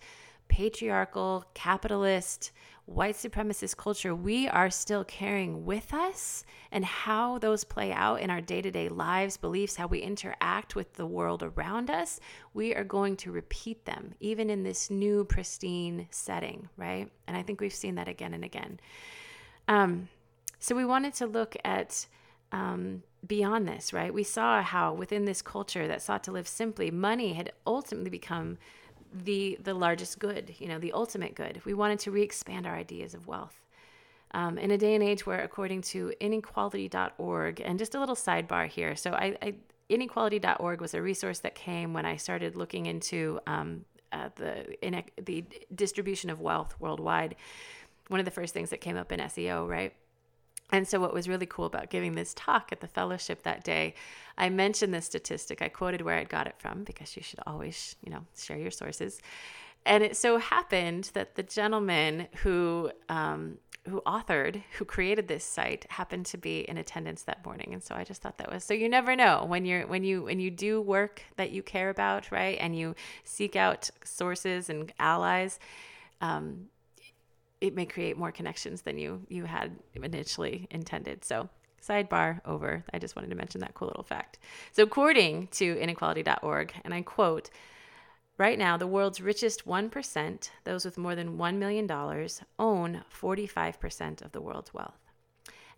patriarchal, 0.49 1.45
capitalist, 1.55 2.53
white 2.87 3.17
supremacist 3.17 3.77
culture 3.77 4.15
we 4.15 4.47
are 4.47 4.71
still 4.71 5.03
carrying 5.05 5.67
with 5.67 5.93
us 5.93 6.45
and 6.71 6.85
how 6.85 7.37
those 7.39 7.65
play 7.65 7.93
out 7.93 8.21
in 8.21 8.31
our 8.31 8.41
day 8.41 8.63
to 8.63 8.71
day 8.71 8.89
lives, 8.89 9.37
beliefs, 9.37 9.77
how 9.77 9.89
we 9.89 9.99
interact 9.99 10.77
with 10.77 10.93
the 10.95 11.07
world 11.07 11.43
around 11.43 11.91
us, 11.91 12.21
we 12.55 12.75
are 12.75 12.85
going 12.85 13.17
to 13.17 13.33
repeat 13.33 13.85
them, 13.85 14.15
even 14.21 14.49
in 14.49 14.63
this 14.63 14.89
new, 14.89 15.25
pristine 15.25 16.07
setting, 16.11 16.69
right? 16.77 17.11
And 17.27 17.37
I 17.37 17.43
think 17.43 17.61
we've 17.61 17.75
seen 17.75 17.97
that 17.97 18.09
again 18.09 18.35
and 18.35 18.45
again. 18.45 18.79
Um, 19.67 20.09
so 20.61 20.77
we 20.77 20.85
wanted 20.85 21.15
to 21.15 21.27
look 21.27 21.57
at. 21.65 22.07
Um, 22.53 23.03
beyond 23.27 23.67
this, 23.67 23.93
right? 23.93 24.13
We 24.15 24.23
saw 24.23 24.63
how 24.63 24.93
within 24.93 25.25
this 25.25 25.43
culture 25.43 25.89
that 25.89 26.03
sought 26.03 26.25
to 26.25 26.33
live 26.33 26.47
simply, 26.47 26.91
money 26.91 27.33
had 27.33 27.53
ultimately 27.67 28.11
become 28.11 28.59
the 29.25 29.59
the 29.63 29.75
largest 29.75 30.19
good, 30.19 30.55
you 30.59 30.69
know, 30.69 30.79
the 30.79 30.93
ultimate 30.93 31.35
good. 31.35 31.61
We 31.65 31.75
wanted 31.75 31.99
to 32.01 32.11
re-expand 32.11 32.67
our 32.67 32.75
ideas 32.75 33.15
of 33.15 33.27
wealth. 33.27 33.61
Um, 34.33 34.59
in 34.59 34.71
a 34.71 34.79
day 34.79 34.95
and 34.95 35.03
age 35.03 35.25
where, 35.25 35.43
according 35.43 35.83
to 35.83 36.13
inequality.org, 36.21 37.61
and 37.61 37.79
just 37.79 37.95
a 37.95 38.01
little 38.01 38.17
sidebar 38.17 38.67
here, 38.67 38.97
so 38.97 39.13
I, 39.13 39.37
I 39.41 39.55
inequality.org 39.89 40.81
was 40.81 40.95
a 40.95 41.01
resource 41.01 41.39
that 41.41 41.55
came 41.55 41.93
when 41.93 42.05
I 42.05 42.17
started 42.17 42.57
looking 42.57 42.87
into 42.87 43.41
um, 43.47 43.85
uh, 44.13 44.29
the 44.37 44.85
in, 44.85 45.03
the 45.23 45.45
distribution 45.75 46.31
of 46.31 46.41
wealth 46.41 46.75
worldwide. 46.81 47.37
One 48.09 48.21
of 48.21 48.27
the 48.27 48.33
first 48.33 48.53
things 48.53 48.71
that 48.71 48.81
came 48.81 48.97
up 48.97 49.13
in 49.13 49.21
SEO, 49.21 49.69
right? 49.69 49.95
And 50.73 50.87
so, 50.87 50.99
what 50.99 51.15
was 51.15 51.29
really 51.29 51.47
cool 51.47 51.67
about 51.67 51.91
giving 51.91 52.15
this 52.15 52.35
talk 52.35 52.71
at 52.73 52.81
the 52.81 52.89
fellowship 52.89 53.43
that 53.45 53.63
day, 53.63 53.95
I 54.37 54.49
mentioned 54.49 54.93
this 54.93 55.07
statistic. 55.07 55.63
I 55.63 55.69
quoted 55.69 56.03
where 56.03 56.17
I 56.17 56.25
got 56.25 56.47
it 56.47 56.57
from 56.59 56.83
because 56.85 57.17
you 57.17 57.23
should 57.23 57.39
always, 57.47 57.97
you 58.03 58.11
know, 58.11 58.25
share 58.37 58.59
your 58.59 58.73
sources. 58.73 59.21
And 59.85 60.03
it 60.03 60.17
so 60.17 60.39
happened 60.39 61.11
that 61.15 61.37
the 61.37 61.45
gentleman 61.45 62.27
who 62.43 62.91
um, 63.09 63.59
who 63.89 64.03
authored, 64.05 64.63
who 64.79 64.85
created 64.85 65.29
this 65.29 65.45
site, 65.45 65.87
happened 65.89 66.27
to 66.27 66.37
be 66.37 66.61
in 66.69 66.77
attendance 66.77 67.23
that 67.23 67.45
morning. 67.47 67.73
And 67.73 67.83
so 67.83 67.95
I 67.95 68.03
just 68.03 68.21
thought 68.21 68.39
that 68.39 68.51
was 68.51 68.65
so. 68.65 68.75
You 68.75 68.89
never 68.89 69.15
know 69.15 69.45
when 69.47 69.65
you're 69.65 69.87
when 69.87 70.03
you 70.03 70.25
when 70.25 70.41
you 70.41 70.51
do 70.51 70.81
work 70.81 71.23
that 71.37 71.53
you 71.53 71.63
care 71.63 71.91
about, 71.91 72.33
right? 72.33 72.59
And 72.61 72.77
you 72.77 72.97
seek 73.23 73.55
out 73.55 73.89
sources 74.05 74.69
and 74.69 74.93
allies. 74.99 75.61
Um, 76.21 76.67
it 77.61 77.75
may 77.75 77.87
create 77.87 78.19
more 78.19 78.33
connections 78.33 78.83
than 78.83 78.99
you 78.99 79.23
you 79.29 79.45
had 79.45 79.77
initially 79.95 80.67
intended. 80.71 81.25
So 81.25 81.49
sidebar 81.83 82.41
over. 82.45 82.85
I 82.93 82.99
just 82.99 83.17
wanted 83.17 83.31
to 83.31 83.37
mention 83.37 83.61
that 83.61 83.75
cool 83.75 83.89
little 83.89 84.03
fact. 84.03 84.39
So 84.73 84.83
according 84.83 85.49
to 85.49 85.79
inequality.org, 85.79 86.73
and 86.85 86.93
I 86.93 87.03
quote, 87.03 87.51
right 88.39 88.59
now 88.59 88.77
the 88.77 88.87
world's 88.87 89.21
richest 89.21 89.67
1%, 89.67 90.51
those 90.65 90.85
with 90.85 90.99
more 90.99 91.15
than 91.15 91.39
1 91.39 91.59
million 91.59 91.87
dollars, 91.87 92.43
own 92.59 93.03
45% 93.13 94.23
of 94.23 94.33
the 94.33 94.41
world's 94.41 94.75
wealth. 94.75 94.99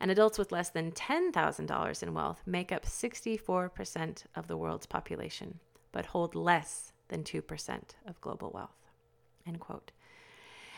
And 0.01 0.11
adults 0.11 0.39
with 0.39 0.53
less 0.53 0.71
than 0.71 0.93
$10,000 0.93 2.03
in 2.03 2.15
wealth 2.15 2.43
make 2.47 2.71
up 2.71 2.87
64% 2.87 4.25
of 4.37 4.47
the 4.47 4.57
world's 4.57 4.87
population, 4.87 5.59
but 5.91 6.07
hold 6.07 6.35
less 6.35 6.93
than 7.09 7.25
2% 7.25 7.83
of 8.07 8.21
global 8.21 8.51
wealth. 8.55 8.87
End 9.47 9.59
quote. 9.59 9.91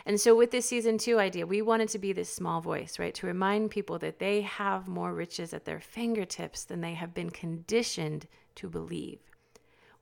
And 0.07 0.21
so, 0.21 0.35
with 0.35 0.51
this 0.51 0.67
season 0.67 0.99
two 0.99 1.19
idea, 1.19 1.47
we 1.47 1.63
wanted 1.63 1.89
to 1.91 1.99
be 1.99 2.13
this 2.13 2.33
small 2.33 2.61
voice, 2.61 2.99
right? 2.99 3.15
To 3.15 3.27
remind 3.27 3.71
people 3.71 3.99
that 3.99 4.19
they 4.19 4.43
have 4.43 4.89
more 4.89 5.13
riches 5.13 5.53
at 5.53 5.65
their 5.65 5.81
fingertips 5.81 6.65
than 6.65 6.81
they 6.81 6.95
have 6.95 7.15
been 7.15 7.31
conditioned 7.31 8.27
to 8.57 8.69
believe. 8.69 9.21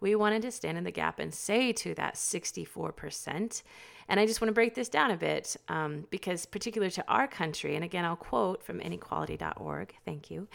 We 0.00 0.14
wanted 0.14 0.42
to 0.42 0.52
stand 0.52 0.78
in 0.78 0.84
the 0.84 0.92
gap 0.92 1.18
and 1.18 1.34
say 1.34 1.72
to 1.72 1.94
that 1.94 2.14
64%, 2.14 3.62
and 4.08 4.20
I 4.20 4.26
just 4.26 4.40
want 4.40 4.48
to 4.48 4.54
break 4.54 4.74
this 4.74 4.88
down 4.88 5.10
a 5.10 5.16
bit 5.16 5.56
um, 5.68 6.06
because, 6.10 6.46
particular 6.46 6.88
to 6.90 7.04
our 7.08 7.26
country, 7.26 7.74
and 7.74 7.84
again, 7.84 8.04
I'll 8.04 8.16
quote 8.16 8.62
from 8.62 8.80
inequality.org, 8.80 9.94
thank 10.04 10.30
you. 10.30 10.46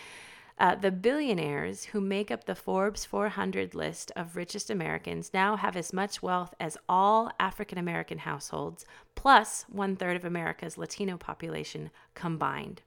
Uh, 0.59 0.75
the 0.75 0.91
billionaires 0.91 1.85
who 1.85 1.99
make 1.99 2.29
up 2.29 2.43
the 2.43 2.55
Forbes 2.55 3.05
400 3.05 3.73
list 3.73 4.11
of 4.15 4.35
richest 4.35 4.69
Americans 4.69 5.31
now 5.33 5.55
have 5.55 5.75
as 5.75 5.91
much 5.91 6.21
wealth 6.21 6.53
as 6.59 6.77
all 6.87 7.31
African 7.39 7.77
American 7.77 8.19
households, 8.19 8.85
plus 9.15 9.65
one 9.67 9.95
third 9.95 10.15
of 10.15 10.25
America's 10.25 10.77
Latino 10.77 11.17
population 11.17 11.89
combined. 12.13 12.81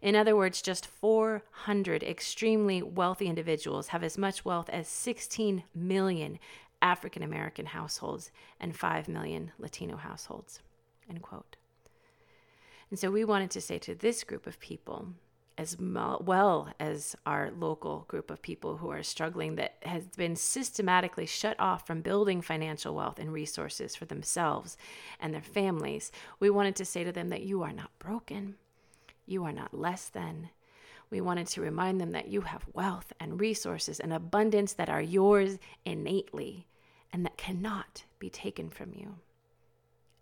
In 0.00 0.14
other 0.14 0.36
words, 0.36 0.62
just 0.62 0.86
400 0.86 2.02
extremely 2.02 2.82
wealthy 2.82 3.26
individuals 3.26 3.88
have 3.88 4.04
as 4.04 4.16
much 4.16 4.44
wealth 4.44 4.68
as 4.68 4.86
16 4.86 5.64
million 5.74 6.38
African 6.80 7.22
American 7.22 7.66
households 7.66 8.30
and 8.60 8.76
5 8.76 9.08
million 9.08 9.50
Latino 9.58 9.96
households. 9.96 10.60
End 11.08 11.22
quote. 11.22 11.56
And 12.90 12.98
so 12.98 13.10
we 13.10 13.24
wanted 13.24 13.50
to 13.52 13.60
say 13.60 13.78
to 13.78 13.94
this 13.94 14.22
group 14.22 14.46
of 14.46 14.60
people, 14.60 15.08
as 15.56 15.76
well 15.78 16.68
as 16.80 17.14
our 17.26 17.50
local 17.52 18.04
group 18.08 18.30
of 18.30 18.42
people 18.42 18.76
who 18.76 18.90
are 18.90 19.02
struggling 19.02 19.54
that 19.54 19.76
has 19.82 20.04
been 20.16 20.34
systematically 20.34 21.26
shut 21.26 21.58
off 21.60 21.86
from 21.86 22.00
building 22.00 22.42
financial 22.42 22.94
wealth 22.94 23.18
and 23.18 23.32
resources 23.32 23.94
for 23.94 24.04
themselves 24.04 24.76
and 25.20 25.32
their 25.32 25.42
families, 25.42 26.10
we 26.40 26.50
wanted 26.50 26.74
to 26.74 26.84
say 26.84 27.04
to 27.04 27.12
them 27.12 27.28
that 27.28 27.42
you 27.44 27.62
are 27.62 27.72
not 27.72 27.96
broken. 27.98 28.56
You 29.26 29.44
are 29.44 29.52
not 29.52 29.72
less 29.72 30.08
than. 30.08 30.50
We 31.08 31.20
wanted 31.20 31.46
to 31.48 31.60
remind 31.60 32.00
them 32.00 32.10
that 32.12 32.28
you 32.28 32.40
have 32.40 32.66
wealth 32.72 33.12
and 33.20 33.40
resources 33.40 34.00
and 34.00 34.12
abundance 34.12 34.72
that 34.72 34.88
are 34.88 35.02
yours 35.02 35.58
innately 35.84 36.66
and 37.12 37.24
that 37.24 37.36
cannot 37.36 38.04
be 38.18 38.28
taken 38.28 38.70
from 38.70 38.92
you. 38.92 39.14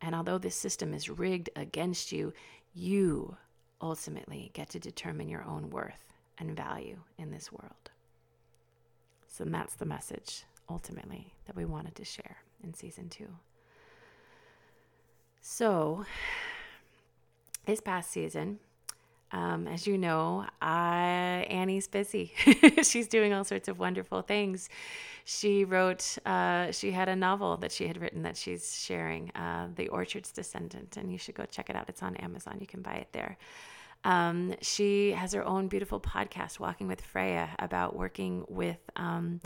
And 0.02 0.14
although 0.14 0.38
this 0.38 0.56
system 0.56 0.92
is 0.92 1.08
rigged 1.08 1.48
against 1.56 2.12
you, 2.12 2.34
you 2.74 3.38
ultimately 3.82 4.50
get 4.54 4.70
to 4.70 4.78
determine 4.78 5.28
your 5.28 5.44
own 5.44 5.70
worth 5.70 6.14
and 6.38 6.56
value 6.56 6.98
in 7.18 7.30
this 7.30 7.52
world. 7.52 7.90
So 9.26 9.44
that's 9.44 9.74
the 9.74 9.86
message 9.86 10.44
ultimately 10.70 11.34
that 11.46 11.56
we 11.56 11.64
wanted 11.64 11.94
to 11.96 12.04
share 12.04 12.36
in 12.62 12.72
season 12.74 13.08
two. 13.08 13.28
So, 15.40 16.04
this 17.66 17.80
past 17.80 18.10
season, 18.10 18.60
um, 19.32 19.66
as 19.66 19.86
you 19.86 19.96
know, 19.96 20.46
I, 20.60 21.46
Annie's 21.48 21.88
busy. 21.88 22.32
She's 22.82 23.08
doing 23.08 23.32
all 23.32 23.44
sorts 23.44 23.68
of 23.68 23.78
wonderful 23.78 24.20
things. 24.22 24.68
She 25.24 25.64
wrote, 25.64 26.18
uh, 26.26 26.70
she 26.72 26.90
had 26.90 27.08
a 27.08 27.16
novel 27.16 27.56
that 27.58 27.72
she 27.72 27.86
had 27.86 28.00
written 28.00 28.22
that 28.22 28.36
she's 28.36 28.76
sharing, 28.76 29.30
uh, 29.30 29.68
The 29.74 29.88
Orchard's 29.88 30.32
Descendant, 30.32 30.96
and 30.96 31.10
you 31.10 31.16
should 31.16 31.34
go 31.34 31.44
check 31.44 31.70
it 31.70 31.76
out. 31.76 31.88
It's 31.88 32.02
on 32.02 32.16
Amazon. 32.16 32.58
You 32.60 32.66
can 32.66 32.82
buy 32.82 32.94
it 32.94 33.08
there. 33.12 33.38
Um, 34.04 34.54
she 34.60 35.12
has 35.12 35.32
her 35.32 35.44
own 35.44 35.68
beautiful 35.68 36.00
podcast, 36.00 36.58
Walking 36.58 36.88
with 36.88 37.00
Freya, 37.00 37.50
about 37.58 37.96
working 37.96 38.44
with. 38.48 38.80
Um, 38.96 39.40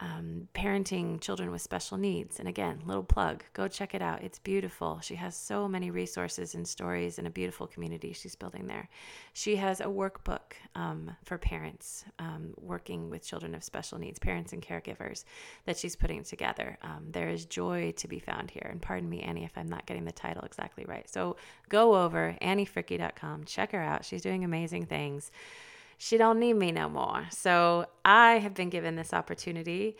um, 0.00 0.48
parenting 0.54 1.20
children 1.20 1.50
with 1.50 1.60
special 1.60 1.98
needs. 1.98 2.38
And 2.38 2.48
again, 2.48 2.82
little 2.86 3.02
plug, 3.02 3.42
go 3.52 3.66
check 3.66 3.94
it 3.94 4.02
out. 4.02 4.22
It's 4.22 4.38
beautiful. 4.38 5.00
She 5.02 5.16
has 5.16 5.36
so 5.36 5.66
many 5.66 5.90
resources 5.90 6.54
and 6.54 6.66
stories 6.66 7.18
and 7.18 7.26
a 7.26 7.30
beautiful 7.30 7.66
community 7.66 8.12
she's 8.12 8.36
building 8.36 8.66
there. 8.66 8.88
She 9.32 9.56
has 9.56 9.80
a 9.80 9.84
workbook 9.86 10.52
um, 10.74 11.16
for 11.24 11.36
parents 11.36 12.04
um, 12.18 12.54
working 12.60 13.10
with 13.10 13.24
children 13.24 13.54
of 13.54 13.64
special 13.64 13.98
needs, 13.98 14.18
parents 14.18 14.52
and 14.52 14.62
caregivers 14.62 15.24
that 15.66 15.76
she's 15.76 15.96
putting 15.96 16.22
together. 16.22 16.78
Um, 16.82 17.06
there 17.10 17.28
is 17.28 17.44
joy 17.44 17.92
to 17.96 18.08
be 18.08 18.20
found 18.20 18.50
here. 18.50 18.68
And 18.70 18.80
pardon 18.80 19.08
me, 19.08 19.20
Annie, 19.20 19.44
if 19.44 19.56
I'm 19.56 19.68
not 19.68 19.86
getting 19.86 20.04
the 20.04 20.12
title 20.12 20.44
exactly 20.44 20.84
right. 20.86 21.08
So 21.08 21.36
go 21.68 21.96
over 21.96 22.36
anniefricke.com, 22.40 23.44
check 23.44 23.72
her 23.72 23.80
out. 23.80 24.04
She's 24.04 24.22
doing 24.22 24.44
amazing 24.44 24.86
things 24.86 25.32
she 25.98 26.16
don't 26.16 26.38
need 26.38 26.54
me 26.54 26.70
no 26.70 26.88
more. 26.88 27.26
So 27.30 27.86
I 28.04 28.38
have 28.38 28.54
been 28.54 28.70
given 28.70 28.94
this 28.94 29.12
opportunity 29.12 29.96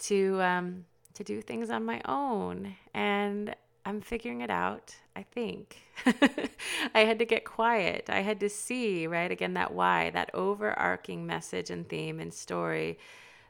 to 0.00 0.40
um, 0.42 0.86
to 1.14 1.22
do 1.22 1.42
things 1.42 1.70
on 1.70 1.84
my 1.84 2.00
own, 2.06 2.74
and 2.94 3.54
I'm 3.84 4.00
figuring 4.00 4.40
it 4.40 4.50
out. 4.50 4.96
I 5.14 5.22
think 5.22 5.76
I 6.94 7.00
had 7.00 7.18
to 7.18 7.26
get 7.26 7.44
quiet. 7.44 8.08
I 8.08 8.20
had 8.20 8.40
to 8.40 8.48
see 8.48 9.06
right 9.06 9.30
again 9.30 9.54
that 9.54 9.74
why, 9.74 10.10
that 10.10 10.30
overarching 10.34 11.26
message 11.26 11.70
and 11.70 11.86
theme 11.86 12.18
and 12.18 12.32
story 12.32 12.98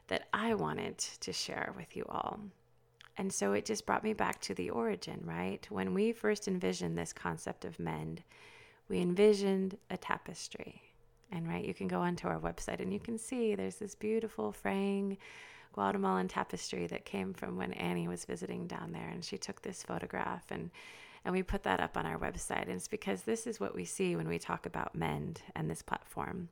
that 0.07 0.27
I 0.33 0.55
wanted 0.55 0.97
to 0.97 1.31
share 1.31 1.73
with 1.77 1.95
you 1.95 2.05
all. 2.09 2.39
And 3.15 3.31
so 3.31 3.53
it 3.53 3.63
just 3.63 3.85
brought 3.85 4.03
me 4.03 4.13
back 4.13 4.41
to 4.41 4.53
the 4.53 4.71
origin, 4.71 5.21
right? 5.23 5.65
When 5.69 5.93
we 5.93 6.11
first 6.11 6.47
envisioned 6.47 6.97
this 6.97 7.13
concept 7.13 7.63
of 7.63 7.79
mend, 7.79 8.23
we 8.89 8.99
envisioned 8.99 9.77
a 9.89 9.95
tapestry 9.95 10.81
and 11.33 11.47
right, 11.47 11.65
you 11.65 11.73
can 11.73 11.87
go 11.87 11.99
onto 11.99 12.27
our 12.27 12.39
website 12.39 12.79
and 12.79 12.93
you 12.93 12.99
can 12.99 13.17
see 13.17 13.55
there's 13.55 13.75
this 13.75 13.95
beautiful 13.95 14.51
fraying 14.51 15.17
Guatemalan 15.73 16.27
tapestry 16.27 16.85
that 16.87 17.05
came 17.05 17.33
from 17.33 17.57
when 17.57 17.73
Annie 17.73 18.07
was 18.07 18.25
visiting 18.25 18.67
down 18.67 18.91
there. 18.91 19.09
And 19.09 19.25
she 19.25 19.37
took 19.37 19.61
this 19.61 19.83
photograph 19.83 20.45
and 20.51 20.69
and 21.25 21.33
we 21.33 21.41
put 21.41 21.63
that 21.63 21.79
up 21.79 21.95
on 21.95 22.05
our 22.05 22.19
website. 22.19 22.63
And 22.63 22.73
it's 22.73 22.89
because 22.89 23.21
this 23.21 23.47
is 23.47 23.57
what 23.57 23.73
we 23.73 23.85
see 23.85 24.17
when 24.17 24.27
we 24.27 24.37
talk 24.37 24.65
about 24.65 24.93
Mend 24.93 25.41
and 25.55 25.69
this 25.69 25.81
platform 25.81 26.49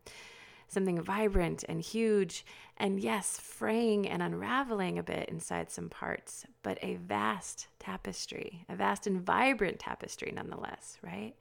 something 0.72 1.02
vibrant 1.02 1.66
and 1.68 1.82
huge, 1.82 2.46
and 2.78 2.98
yes, 2.98 3.38
fraying 3.38 4.08
and 4.08 4.24
unraveling 4.24 4.98
a 4.98 5.04
bit 5.04 5.28
inside 5.28 5.70
some 5.70 5.90
parts, 5.90 6.46
but 6.64 6.80
a 6.82 6.96
vast 6.96 7.68
tapestry, 7.78 8.64
a 8.70 8.76
vast 8.78 9.06
and 9.06 9.22
vibrant 9.22 9.80
tapestry 9.80 10.32
nonetheless, 10.34 10.98
right? 11.04 11.34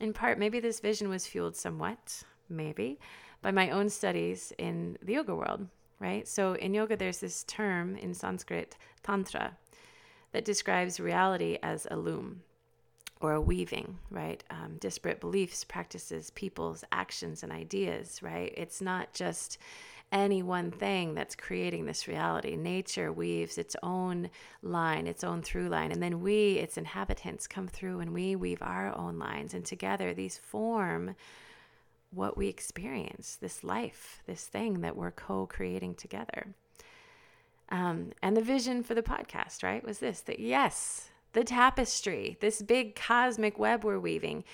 In 0.00 0.12
part, 0.12 0.36
maybe 0.36 0.58
this 0.58 0.80
vision 0.80 1.08
was 1.08 1.28
fueled 1.28 1.54
somewhat 1.54 2.24
maybe, 2.50 2.98
by 3.42 3.50
my 3.50 3.70
own 3.70 3.88
studies 3.88 4.52
in 4.58 4.98
the 5.02 5.14
yoga 5.14 5.34
world, 5.34 5.66
right? 5.98 6.26
So 6.26 6.54
in 6.54 6.74
yoga, 6.74 6.96
there's 6.96 7.18
this 7.18 7.44
term 7.44 7.96
in 7.96 8.12
Sanskrit, 8.14 8.76
tantra, 9.02 9.56
that 10.32 10.44
describes 10.44 11.00
reality 11.00 11.58
as 11.62 11.86
a 11.90 11.96
loom 11.96 12.42
or 13.20 13.32
a 13.32 13.40
weaving, 13.40 13.98
right? 14.10 14.42
Um, 14.50 14.76
disparate 14.78 15.20
beliefs, 15.20 15.64
practices, 15.64 16.30
people's 16.30 16.84
actions, 16.92 17.42
and 17.42 17.52
ideas, 17.52 18.22
right? 18.22 18.52
It's 18.56 18.80
not 18.80 19.12
just 19.12 19.58
any 20.12 20.42
one 20.42 20.70
thing 20.70 21.14
that's 21.14 21.36
creating 21.36 21.86
this 21.86 22.08
reality. 22.08 22.56
Nature 22.56 23.12
weaves 23.12 23.58
its 23.58 23.76
own 23.82 24.30
line, 24.62 25.06
its 25.06 25.22
own 25.22 25.42
through 25.42 25.68
line, 25.68 25.92
and 25.92 26.02
then 26.02 26.20
we, 26.20 26.54
its 26.54 26.76
inhabitants, 26.76 27.46
come 27.46 27.68
through 27.68 28.00
and 28.00 28.12
we 28.12 28.34
weave 28.34 28.62
our 28.62 28.96
own 28.96 29.18
lines, 29.18 29.54
and 29.54 29.64
together 29.64 30.12
these 30.14 30.38
form 30.38 31.14
what 32.12 32.36
we 32.36 32.48
experience, 32.48 33.36
this 33.36 33.62
life, 33.62 34.22
this 34.26 34.44
thing 34.44 34.80
that 34.80 34.96
we're 34.96 35.10
co 35.10 35.46
creating 35.46 35.94
together. 35.94 36.54
Um, 37.70 38.12
and 38.22 38.36
the 38.36 38.42
vision 38.42 38.82
for 38.82 38.94
the 38.94 39.02
podcast, 39.02 39.62
right, 39.62 39.84
was 39.84 39.98
this 40.00 40.20
that 40.22 40.40
yes, 40.40 41.10
the 41.32 41.44
tapestry, 41.44 42.36
this 42.40 42.62
big 42.62 42.96
cosmic 42.96 43.58
web 43.58 43.84
we're 43.84 44.00
weaving, 44.00 44.44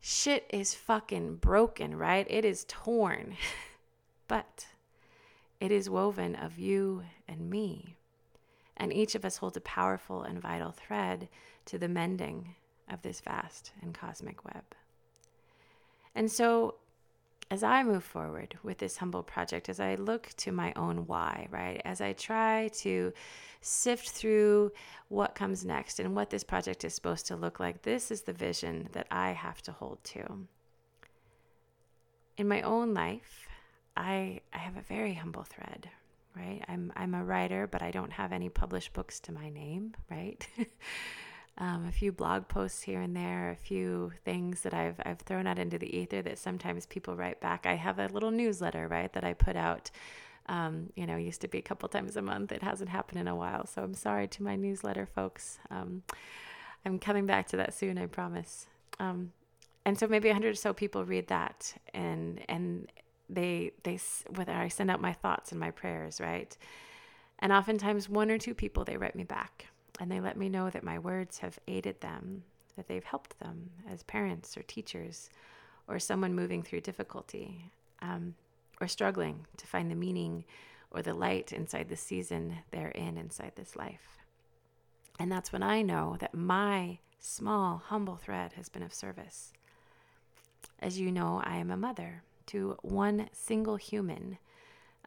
shit 0.00 0.46
is 0.50 0.74
fucking 0.74 1.36
broken, 1.36 1.96
right? 1.96 2.26
It 2.28 2.44
is 2.44 2.64
torn, 2.68 3.36
but 4.28 4.66
it 5.60 5.70
is 5.70 5.88
woven 5.88 6.34
of 6.34 6.58
you 6.58 7.04
and 7.28 7.48
me. 7.48 7.96
And 8.76 8.92
each 8.92 9.14
of 9.14 9.24
us 9.24 9.38
holds 9.38 9.56
a 9.56 9.62
powerful 9.62 10.22
and 10.22 10.40
vital 10.40 10.72
thread 10.72 11.28
to 11.66 11.78
the 11.78 11.88
mending 11.88 12.54
of 12.90 13.02
this 13.02 13.20
vast 13.20 13.72
and 13.80 13.94
cosmic 13.94 14.44
web. 14.44 14.64
And 16.14 16.30
so 16.30 16.74
as 17.50 17.62
I 17.62 17.82
move 17.82 18.02
forward 18.02 18.58
with 18.62 18.78
this 18.78 18.96
humble 18.96 19.22
project, 19.22 19.68
as 19.68 19.78
I 19.78 19.94
look 19.94 20.30
to 20.38 20.52
my 20.52 20.72
own 20.74 21.06
why, 21.06 21.46
right, 21.50 21.80
as 21.84 22.00
I 22.00 22.12
try 22.12 22.68
to 22.78 23.12
sift 23.60 24.10
through 24.10 24.72
what 25.08 25.34
comes 25.34 25.64
next 25.64 26.00
and 26.00 26.14
what 26.14 26.30
this 26.30 26.42
project 26.42 26.84
is 26.84 26.94
supposed 26.94 27.26
to 27.26 27.36
look 27.36 27.60
like, 27.60 27.82
this 27.82 28.10
is 28.10 28.22
the 28.22 28.32
vision 28.32 28.88
that 28.92 29.06
I 29.10 29.30
have 29.30 29.62
to 29.62 29.72
hold 29.72 30.02
to. 30.04 30.46
In 32.36 32.48
my 32.48 32.62
own 32.62 32.94
life, 32.94 33.46
I, 33.96 34.40
I 34.52 34.58
have 34.58 34.76
a 34.76 34.82
very 34.82 35.14
humble 35.14 35.44
thread, 35.44 35.88
right? 36.36 36.62
I'm, 36.68 36.92
I'm 36.96 37.14
a 37.14 37.24
writer, 37.24 37.66
but 37.66 37.80
I 37.80 37.92
don't 37.92 38.12
have 38.12 38.32
any 38.32 38.48
published 38.48 38.92
books 38.92 39.20
to 39.20 39.32
my 39.32 39.50
name, 39.50 39.94
right? 40.10 40.46
um, 41.58 41.86
a 41.88 41.92
few 41.92 42.12
blog 42.12 42.48
posts 42.48 42.82
here 42.82 43.00
and 43.00 43.16
there, 43.16 43.50
a 43.50 43.56
few 43.56 44.12
things 44.24 44.60
that 44.62 44.74
I've 44.74 45.00
I've 45.04 45.20
thrown 45.20 45.46
out 45.46 45.58
into 45.58 45.78
the 45.78 45.96
ether 45.96 46.20
that 46.22 46.38
sometimes 46.38 46.84
people 46.84 47.16
write 47.16 47.40
back. 47.40 47.64
I 47.64 47.74
have 47.74 47.98
a 47.98 48.08
little 48.08 48.30
newsletter, 48.30 48.86
right, 48.88 49.12
that 49.14 49.24
I 49.24 49.32
put 49.32 49.56
out. 49.56 49.90
Um, 50.48 50.90
you 50.94 51.06
know, 51.06 51.16
used 51.16 51.40
to 51.40 51.48
be 51.48 51.58
a 51.58 51.62
couple 51.62 51.88
times 51.88 52.16
a 52.16 52.22
month. 52.22 52.52
It 52.52 52.62
hasn't 52.62 52.90
happened 52.90 53.20
in 53.20 53.26
a 53.26 53.34
while, 53.34 53.66
so 53.66 53.82
I'm 53.82 53.94
sorry 53.94 54.28
to 54.28 54.42
my 54.44 54.54
newsletter 54.54 55.04
folks. 55.04 55.58
Um, 55.70 56.02
I'm 56.84 57.00
coming 57.00 57.26
back 57.26 57.48
to 57.48 57.56
that 57.56 57.74
soon, 57.74 57.98
I 57.98 58.06
promise. 58.06 58.66
Um, 59.00 59.32
and 59.84 59.98
so 59.98 60.06
maybe 60.06 60.28
a 60.28 60.32
hundred 60.34 60.50
or 60.50 60.54
so 60.54 60.72
people 60.72 61.04
read 61.04 61.28
that, 61.28 61.74
and 61.94 62.42
and 62.48 62.92
they 63.30 63.72
they 63.82 63.98
whether 64.34 64.52
I 64.52 64.68
send 64.68 64.90
out 64.90 65.00
my 65.00 65.14
thoughts 65.14 65.52
and 65.52 65.58
my 65.58 65.70
prayers, 65.70 66.20
right? 66.20 66.56
And 67.38 67.52
oftentimes 67.52 68.08
one 68.08 68.30
or 68.30 68.38
two 68.38 68.54
people 68.54 68.84
they 68.84 68.96
write 68.96 69.16
me 69.16 69.24
back 69.24 69.66
and 70.00 70.10
they 70.10 70.20
let 70.20 70.36
me 70.36 70.48
know 70.48 70.70
that 70.70 70.84
my 70.84 70.98
words 70.98 71.38
have 71.38 71.58
aided 71.66 72.00
them, 72.00 72.42
that 72.76 72.88
they've 72.88 73.04
helped 73.04 73.38
them 73.38 73.70
as 73.90 74.02
parents 74.02 74.56
or 74.56 74.62
teachers 74.62 75.30
or 75.88 75.98
someone 75.98 76.34
moving 76.34 76.62
through 76.62 76.80
difficulty. 76.80 77.70
Um, 78.02 78.34
or 78.80 78.88
struggling 78.88 79.46
to 79.56 79.66
find 79.66 79.90
the 79.90 79.94
meaning 79.94 80.44
or 80.90 81.02
the 81.02 81.14
light 81.14 81.52
inside 81.52 81.88
the 81.88 81.96
season 81.96 82.56
they're 82.70 82.88
in 82.88 83.16
inside 83.16 83.52
this 83.56 83.76
life. 83.76 84.18
And 85.18 85.32
that's 85.32 85.52
when 85.52 85.62
I 85.62 85.82
know 85.82 86.16
that 86.20 86.34
my 86.34 86.98
small, 87.18 87.82
humble 87.86 88.16
thread 88.16 88.52
has 88.54 88.68
been 88.68 88.82
of 88.82 88.92
service. 88.92 89.52
As 90.78 91.00
you 91.00 91.10
know, 91.10 91.40
I 91.44 91.56
am 91.56 91.70
a 91.70 91.76
mother 91.76 92.22
to 92.46 92.76
one 92.82 93.28
single 93.32 93.76
human. 93.76 94.38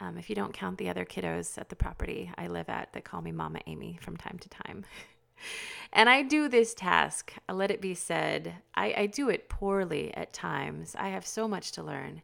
Um, 0.01 0.17
if 0.17 0.29
you 0.29 0.35
don't 0.35 0.53
count 0.53 0.77
the 0.77 0.89
other 0.89 1.05
kiddos 1.05 1.57
at 1.57 1.69
the 1.69 1.75
property 1.75 2.31
I 2.37 2.47
live 2.47 2.69
at 2.69 2.93
that 2.93 3.03
call 3.03 3.21
me 3.21 3.31
Mama 3.31 3.59
Amy 3.67 3.97
from 4.01 4.15
time 4.15 4.37
to 4.39 4.49
time. 4.49 4.85
and 5.93 6.09
I 6.09 6.21
do 6.21 6.47
this 6.47 6.73
task, 6.73 7.33
let 7.51 7.71
it 7.71 7.81
be 7.81 7.93
said, 7.93 8.55
I, 8.75 8.93
I 8.95 9.05
do 9.07 9.29
it 9.29 9.49
poorly 9.49 10.13
at 10.15 10.31
times. 10.31 10.95
I 10.97 11.09
have 11.09 11.27
so 11.27 11.47
much 11.47 11.73
to 11.73 11.83
learn, 11.83 12.21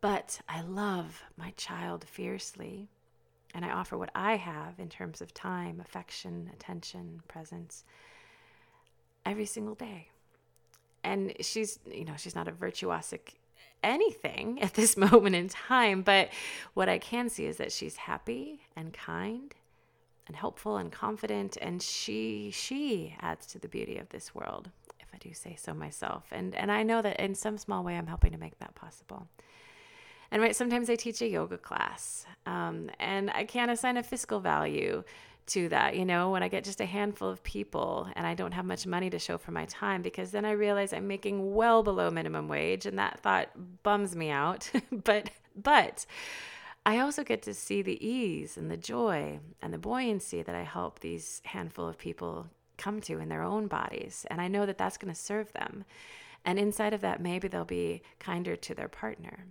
but 0.00 0.40
I 0.48 0.62
love 0.62 1.24
my 1.36 1.52
child 1.56 2.04
fiercely. 2.04 2.88
And 3.54 3.64
I 3.64 3.70
offer 3.70 3.96
what 3.96 4.10
I 4.14 4.36
have 4.36 4.78
in 4.78 4.88
terms 4.88 5.20
of 5.22 5.32
time, 5.32 5.80
affection, 5.80 6.50
attention, 6.52 7.22
presence 7.26 7.84
every 9.24 9.46
single 9.46 9.74
day. 9.74 10.08
And 11.02 11.32
she's, 11.40 11.78
you 11.90 12.04
know, 12.04 12.14
she's 12.16 12.34
not 12.34 12.48
a 12.48 12.52
virtuosic 12.52 13.36
anything 13.82 14.60
at 14.62 14.74
this 14.74 14.96
moment 15.12 15.34
in 15.34 15.48
time, 15.48 16.02
but 16.02 16.30
what 16.74 16.88
I 16.88 16.98
can 16.98 17.28
see 17.28 17.46
is 17.46 17.56
that 17.58 17.72
she's 17.72 17.96
happy 17.96 18.60
and 18.74 18.92
kind 18.92 19.54
and 20.26 20.36
helpful 20.36 20.76
and 20.76 20.90
confident 20.90 21.56
and 21.60 21.80
she 21.80 22.50
she 22.52 23.14
adds 23.20 23.46
to 23.46 23.58
the 23.60 23.68
beauty 23.68 23.96
of 23.96 24.08
this 24.08 24.34
world 24.34 24.70
if 24.98 25.06
I 25.14 25.18
do 25.18 25.32
say 25.32 25.56
so 25.56 25.72
myself. 25.72 26.24
And 26.32 26.54
and 26.54 26.70
I 26.72 26.82
know 26.82 27.02
that 27.02 27.20
in 27.20 27.34
some 27.34 27.58
small 27.58 27.84
way 27.84 27.96
I'm 27.96 28.08
helping 28.08 28.32
to 28.32 28.38
make 28.38 28.58
that 28.58 28.74
possible. 28.74 29.28
And 30.30 30.42
right, 30.42 30.56
sometimes 30.56 30.90
I 30.90 30.96
teach 30.96 31.22
a 31.22 31.28
yoga 31.28 31.56
class, 31.56 32.26
um, 32.46 32.90
and 32.98 33.30
I 33.30 33.44
can't 33.44 33.70
assign 33.70 33.96
a 33.96 34.02
fiscal 34.02 34.40
value 34.40 35.04
to 35.48 35.68
that, 35.68 35.96
you 35.96 36.04
know, 36.04 36.30
when 36.30 36.42
I 36.42 36.48
get 36.48 36.64
just 36.64 36.80
a 36.80 36.86
handful 36.86 37.28
of 37.28 37.42
people 37.42 38.08
and 38.16 38.26
I 38.26 38.34
don't 38.34 38.52
have 38.52 38.64
much 38.64 38.86
money 38.86 39.10
to 39.10 39.18
show 39.18 39.38
for 39.38 39.52
my 39.52 39.64
time, 39.66 40.02
because 40.02 40.30
then 40.30 40.44
I 40.44 40.52
realize 40.52 40.92
I'm 40.92 41.06
making 41.06 41.54
well 41.54 41.82
below 41.82 42.10
minimum 42.10 42.48
wage, 42.48 42.86
and 42.86 42.98
that 42.98 43.20
thought 43.20 43.50
bums 43.82 44.16
me 44.16 44.30
out. 44.30 44.70
but, 45.04 45.30
but, 45.54 46.06
I 46.84 47.00
also 47.00 47.24
get 47.24 47.42
to 47.42 47.52
see 47.52 47.82
the 47.82 48.06
ease 48.06 48.56
and 48.56 48.70
the 48.70 48.76
joy 48.76 49.40
and 49.60 49.74
the 49.74 49.78
buoyancy 49.78 50.42
that 50.42 50.54
I 50.54 50.62
help 50.62 51.00
these 51.00 51.42
handful 51.44 51.88
of 51.88 51.98
people 51.98 52.46
come 52.78 53.00
to 53.02 53.18
in 53.18 53.28
their 53.28 53.42
own 53.42 53.66
bodies. 53.66 54.24
And 54.30 54.40
I 54.40 54.46
know 54.46 54.66
that 54.66 54.78
that's 54.78 54.96
going 54.96 55.12
to 55.12 55.20
serve 55.20 55.52
them. 55.52 55.84
And 56.44 56.60
inside 56.60 56.94
of 56.94 57.00
that, 57.00 57.20
maybe 57.20 57.48
they'll 57.48 57.64
be 57.64 58.02
kinder 58.20 58.54
to 58.54 58.74
their 58.74 58.86
partner 58.86 59.46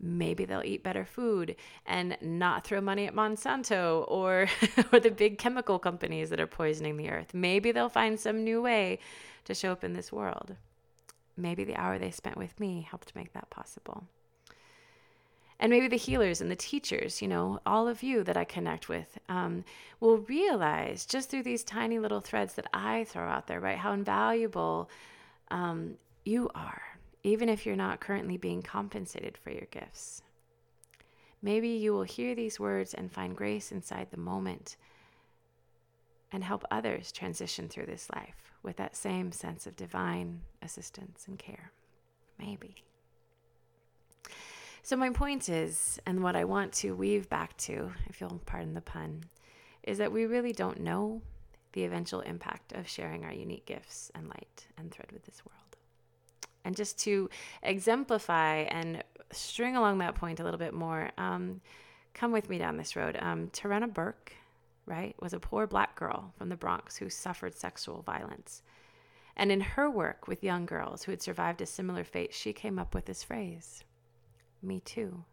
maybe 0.00 0.44
they'll 0.44 0.62
eat 0.64 0.82
better 0.82 1.04
food 1.04 1.56
and 1.86 2.16
not 2.20 2.64
throw 2.64 2.80
money 2.80 3.06
at 3.06 3.14
Monsanto 3.14 4.04
or 4.08 4.48
or 4.92 5.00
the 5.00 5.10
big 5.10 5.38
chemical 5.38 5.78
companies 5.78 6.30
that 6.30 6.40
are 6.40 6.46
poisoning 6.46 6.96
the 6.96 7.10
earth. 7.10 7.34
Maybe 7.34 7.72
they'll 7.72 7.88
find 7.88 8.18
some 8.18 8.44
new 8.44 8.62
way 8.62 8.98
to 9.44 9.54
show 9.54 9.72
up 9.72 9.84
in 9.84 9.94
this 9.94 10.12
world. 10.12 10.56
Maybe 11.36 11.64
the 11.64 11.76
hour 11.76 11.98
they 11.98 12.10
spent 12.10 12.36
with 12.36 12.58
me 12.60 12.86
helped 12.88 13.14
make 13.14 13.32
that 13.32 13.50
possible. 13.50 14.04
And 15.60 15.70
maybe 15.70 15.88
the 15.88 15.96
healers 15.96 16.40
and 16.40 16.50
the 16.50 16.56
teachers, 16.56 17.22
you 17.22 17.28
know, 17.28 17.60
all 17.64 17.86
of 17.88 18.02
you 18.02 18.24
that 18.24 18.36
I 18.36 18.44
connect 18.44 18.88
with, 18.88 19.18
um, 19.28 19.64
will 20.00 20.18
realize 20.18 21.06
just 21.06 21.30
through 21.30 21.44
these 21.44 21.62
tiny 21.62 21.98
little 21.98 22.20
threads 22.20 22.54
that 22.54 22.66
I 22.74 23.04
throw 23.04 23.28
out 23.28 23.46
there, 23.46 23.60
right, 23.60 23.78
how 23.78 23.92
invaluable 23.92 24.90
um, 25.50 25.94
you 26.24 26.50
are 26.54 26.82
even 27.24 27.48
if 27.48 27.64
you're 27.64 27.74
not 27.74 28.00
currently 28.00 28.36
being 28.36 28.62
compensated 28.62 29.36
for 29.36 29.50
your 29.50 29.66
gifts. 29.70 30.22
Maybe 31.42 31.70
you 31.70 31.92
will 31.92 32.04
hear 32.04 32.34
these 32.34 32.60
words 32.60 32.94
and 32.94 33.10
find 33.10 33.36
grace 33.36 33.72
inside 33.72 34.08
the 34.10 34.18
moment 34.18 34.76
and 36.30 36.44
help 36.44 36.64
others 36.70 37.10
transition 37.10 37.68
through 37.68 37.86
this 37.86 38.08
life 38.14 38.52
with 38.62 38.76
that 38.76 38.96
same 38.96 39.32
sense 39.32 39.66
of 39.66 39.76
divine 39.76 40.40
assistance 40.62 41.24
and 41.26 41.38
care. 41.38 41.72
Maybe. 42.38 42.84
So, 44.82 44.96
my 44.96 45.10
point 45.10 45.48
is, 45.48 45.98
and 46.04 46.22
what 46.22 46.36
I 46.36 46.44
want 46.44 46.72
to 46.74 46.94
weave 46.94 47.30
back 47.30 47.56
to, 47.58 47.92
if 48.06 48.20
you'll 48.20 48.40
pardon 48.44 48.74
the 48.74 48.80
pun, 48.80 49.24
is 49.82 49.98
that 49.98 50.12
we 50.12 50.26
really 50.26 50.52
don't 50.52 50.80
know 50.80 51.22
the 51.72 51.84
eventual 51.84 52.20
impact 52.20 52.72
of 52.72 52.88
sharing 52.88 53.24
our 53.24 53.32
unique 53.32 53.64
gifts 53.66 54.10
and 54.14 54.28
light 54.28 54.66
and 54.76 54.90
thread 54.90 55.10
with 55.12 55.24
this 55.24 55.42
world. 55.46 55.63
And 56.64 56.74
just 56.76 56.98
to 57.00 57.28
exemplify 57.62 58.60
and 58.62 59.02
string 59.30 59.76
along 59.76 59.98
that 59.98 60.14
point 60.14 60.40
a 60.40 60.44
little 60.44 60.58
bit 60.58 60.74
more, 60.74 61.10
um, 61.18 61.60
come 62.14 62.32
with 62.32 62.48
me 62.48 62.58
down 62.58 62.76
this 62.76 62.96
road. 62.96 63.18
Um, 63.20 63.48
Tarana 63.48 63.92
Burke, 63.92 64.32
right, 64.86 65.14
was 65.20 65.32
a 65.32 65.40
poor 65.40 65.66
black 65.66 65.94
girl 65.96 66.32
from 66.38 66.48
the 66.48 66.56
Bronx 66.56 66.96
who 66.96 67.10
suffered 67.10 67.54
sexual 67.54 68.02
violence. 68.02 68.62
And 69.36 69.50
in 69.50 69.60
her 69.60 69.90
work 69.90 70.28
with 70.28 70.44
young 70.44 70.64
girls 70.64 71.02
who 71.02 71.12
had 71.12 71.20
survived 71.20 71.60
a 71.60 71.66
similar 71.66 72.04
fate, 72.04 72.32
she 72.32 72.52
came 72.52 72.78
up 72.78 72.94
with 72.94 73.06
this 73.06 73.22
phrase 73.22 73.84
Me 74.62 74.80
too. 74.80 75.24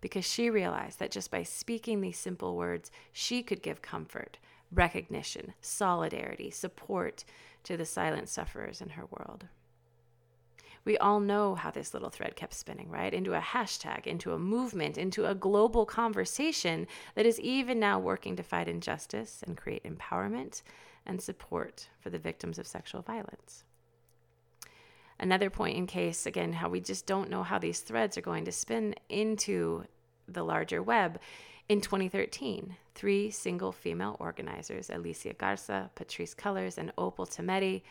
Because 0.00 0.26
she 0.26 0.50
realized 0.50 0.98
that 0.98 1.10
just 1.10 1.30
by 1.30 1.42
speaking 1.42 2.00
these 2.00 2.18
simple 2.18 2.56
words, 2.56 2.90
she 3.10 3.42
could 3.42 3.62
give 3.62 3.80
comfort, 3.80 4.36
recognition, 4.70 5.54
solidarity, 5.62 6.50
support 6.50 7.24
to 7.62 7.78
the 7.78 7.86
silent 7.86 8.28
sufferers 8.28 8.82
in 8.82 8.90
her 8.90 9.06
world 9.06 9.46
we 10.84 10.98
all 10.98 11.20
know 11.20 11.54
how 11.54 11.70
this 11.70 11.94
little 11.94 12.10
thread 12.10 12.36
kept 12.36 12.54
spinning, 12.54 12.90
right? 12.90 13.14
Into 13.14 13.34
a 13.34 13.40
hashtag, 13.40 14.06
into 14.06 14.32
a 14.32 14.38
movement, 14.38 14.98
into 14.98 15.26
a 15.26 15.34
global 15.34 15.86
conversation 15.86 16.86
that 17.14 17.26
is 17.26 17.40
even 17.40 17.80
now 17.80 17.98
working 17.98 18.36
to 18.36 18.42
fight 18.42 18.68
injustice 18.68 19.42
and 19.46 19.56
create 19.56 19.84
empowerment 19.84 20.62
and 21.06 21.20
support 21.20 21.88
for 22.00 22.10
the 22.10 22.18
victims 22.18 22.58
of 22.58 22.66
sexual 22.66 23.02
violence. 23.02 23.64
Another 25.18 25.48
point 25.48 25.76
in 25.76 25.86
case, 25.86 26.26
again, 26.26 26.52
how 26.52 26.68
we 26.68 26.80
just 26.80 27.06
don't 27.06 27.30
know 27.30 27.42
how 27.42 27.58
these 27.58 27.80
threads 27.80 28.18
are 28.18 28.22
going 28.22 28.44
to 28.44 28.52
spin 28.52 28.94
into 29.08 29.84
the 30.28 30.42
larger 30.42 30.82
web. 30.82 31.20
In 31.68 31.80
2013, 31.80 32.76
three 32.94 33.30
single 33.30 33.72
female 33.72 34.16
organizers, 34.18 34.90
Alicia 34.90 35.34
Garza, 35.34 35.90
Patrisse 35.94 36.34
Cullors, 36.34 36.78
and 36.78 36.92
Opal 36.98 37.26
Tometi, 37.26 37.82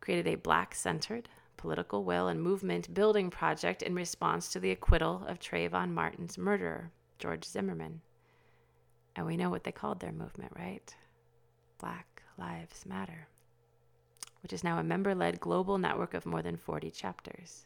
created 0.00 0.26
a 0.26 0.34
Black 0.34 0.74
centered, 0.74 1.28
political 1.64 2.04
will 2.04 2.28
and 2.28 2.42
movement 2.42 2.92
building 2.92 3.30
project 3.30 3.80
in 3.80 3.94
response 3.94 4.52
to 4.52 4.60
the 4.60 4.70
acquittal 4.70 5.24
of 5.26 5.40
Trayvon 5.40 5.92
Martin's 5.92 6.36
murderer, 6.36 6.90
George 7.18 7.42
Zimmerman. 7.42 8.02
And 9.16 9.24
we 9.24 9.38
know 9.38 9.48
what 9.48 9.64
they 9.64 9.72
called 9.72 9.98
their 9.98 10.12
movement, 10.12 10.52
right? 10.58 10.94
Black 11.78 12.22
Lives 12.36 12.84
Matter, 12.84 13.28
which 14.42 14.52
is 14.52 14.62
now 14.62 14.78
a 14.78 14.84
member 14.84 15.14
led 15.14 15.40
global 15.40 15.78
network 15.78 16.12
of 16.12 16.26
more 16.26 16.42
than 16.42 16.58
40 16.58 16.90
chapters. 16.90 17.64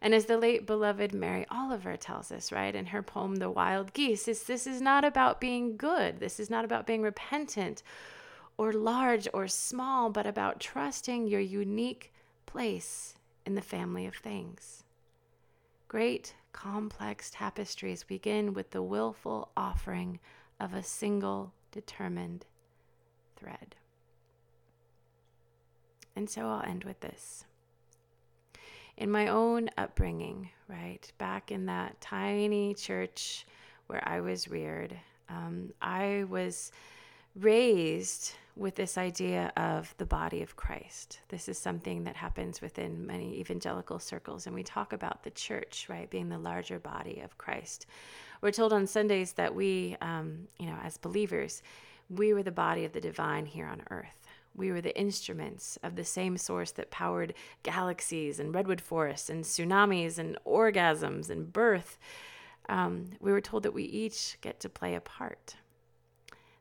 And 0.00 0.14
as 0.14 0.26
the 0.26 0.38
late 0.38 0.64
beloved 0.64 1.12
Mary 1.12 1.46
Oliver 1.50 1.96
tells 1.96 2.30
us, 2.30 2.52
right, 2.52 2.76
in 2.76 2.86
her 2.86 3.02
poem, 3.02 3.34
The 3.36 3.50
Wild 3.50 3.92
Geese, 3.92 4.28
is 4.28 4.44
this 4.44 4.68
is 4.68 4.80
not 4.80 5.04
about 5.04 5.40
being 5.40 5.76
good. 5.76 6.20
This 6.20 6.38
is 6.38 6.48
not 6.48 6.64
about 6.64 6.86
being 6.86 7.02
repentant 7.02 7.82
or 8.56 8.72
large 8.72 9.26
or 9.34 9.48
small, 9.48 10.10
but 10.10 10.28
about 10.28 10.60
trusting 10.60 11.26
your 11.26 11.40
unique 11.40 12.12
place 12.46 13.14
in 13.46 13.54
the 13.54 13.62
family 13.62 14.06
of 14.06 14.14
things. 14.14 14.84
Great 15.88 16.34
complex 16.52 17.30
tapestries 17.30 18.02
begin 18.02 18.54
with 18.54 18.70
the 18.70 18.82
willful 18.82 19.50
offering 19.56 20.18
of 20.58 20.72
a 20.72 20.82
single 20.82 21.52
determined 21.72 22.46
thread. 23.36 23.76
And 26.16 26.30
so 26.30 26.48
I'll 26.48 26.62
end 26.62 26.84
with 26.84 27.00
this. 27.00 27.44
In 28.96 29.10
my 29.10 29.26
own 29.26 29.70
upbringing, 29.76 30.50
right, 30.68 31.10
back 31.18 31.50
in 31.50 31.66
that 31.66 32.00
tiny 32.00 32.74
church 32.74 33.44
where 33.88 34.06
I 34.08 34.20
was 34.20 34.48
reared, 34.48 34.96
um, 35.28 35.72
I 35.82 36.24
was 36.28 36.70
raised 37.34 38.32
with 38.56 38.76
this 38.76 38.96
idea 38.96 39.52
of 39.56 39.94
the 39.98 40.06
body 40.06 40.40
of 40.42 40.54
Christ. 40.56 41.20
This 41.28 41.48
is 41.48 41.58
something 41.58 42.04
that 42.04 42.16
happens 42.16 42.60
within 42.60 43.06
many 43.06 43.40
evangelical 43.40 43.98
circles, 43.98 44.46
and 44.46 44.54
we 44.54 44.62
talk 44.62 44.92
about 44.92 45.24
the 45.24 45.30
church, 45.30 45.86
right, 45.88 46.08
being 46.08 46.28
the 46.28 46.38
larger 46.38 46.78
body 46.78 47.20
of 47.24 47.36
Christ. 47.36 47.86
We're 48.40 48.52
told 48.52 48.72
on 48.72 48.86
Sundays 48.86 49.32
that 49.32 49.54
we, 49.54 49.96
um, 50.00 50.46
you 50.58 50.66
know, 50.66 50.78
as 50.84 50.98
believers, 50.98 51.62
we 52.08 52.32
were 52.32 52.42
the 52.42 52.52
body 52.52 52.84
of 52.84 52.92
the 52.92 53.00
divine 53.00 53.46
here 53.46 53.66
on 53.66 53.82
earth. 53.90 54.28
We 54.54 54.70
were 54.70 54.80
the 54.80 54.96
instruments 54.96 55.76
of 55.82 55.96
the 55.96 56.04
same 56.04 56.36
source 56.36 56.70
that 56.72 56.92
powered 56.92 57.34
galaxies 57.64 58.38
and 58.38 58.54
redwood 58.54 58.80
forests 58.80 59.30
and 59.30 59.42
tsunamis 59.42 60.18
and 60.18 60.38
orgasms 60.46 61.28
and 61.28 61.52
birth. 61.52 61.98
Um, 62.68 63.10
we 63.18 63.32
were 63.32 63.40
told 63.40 63.64
that 63.64 63.74
we 63.74 63.82
each 63.82 64.38
get 64.42 64.60
to 64.60 64.68
play 64.68 64.94
a 64.94 65.00
part 65.00 65.56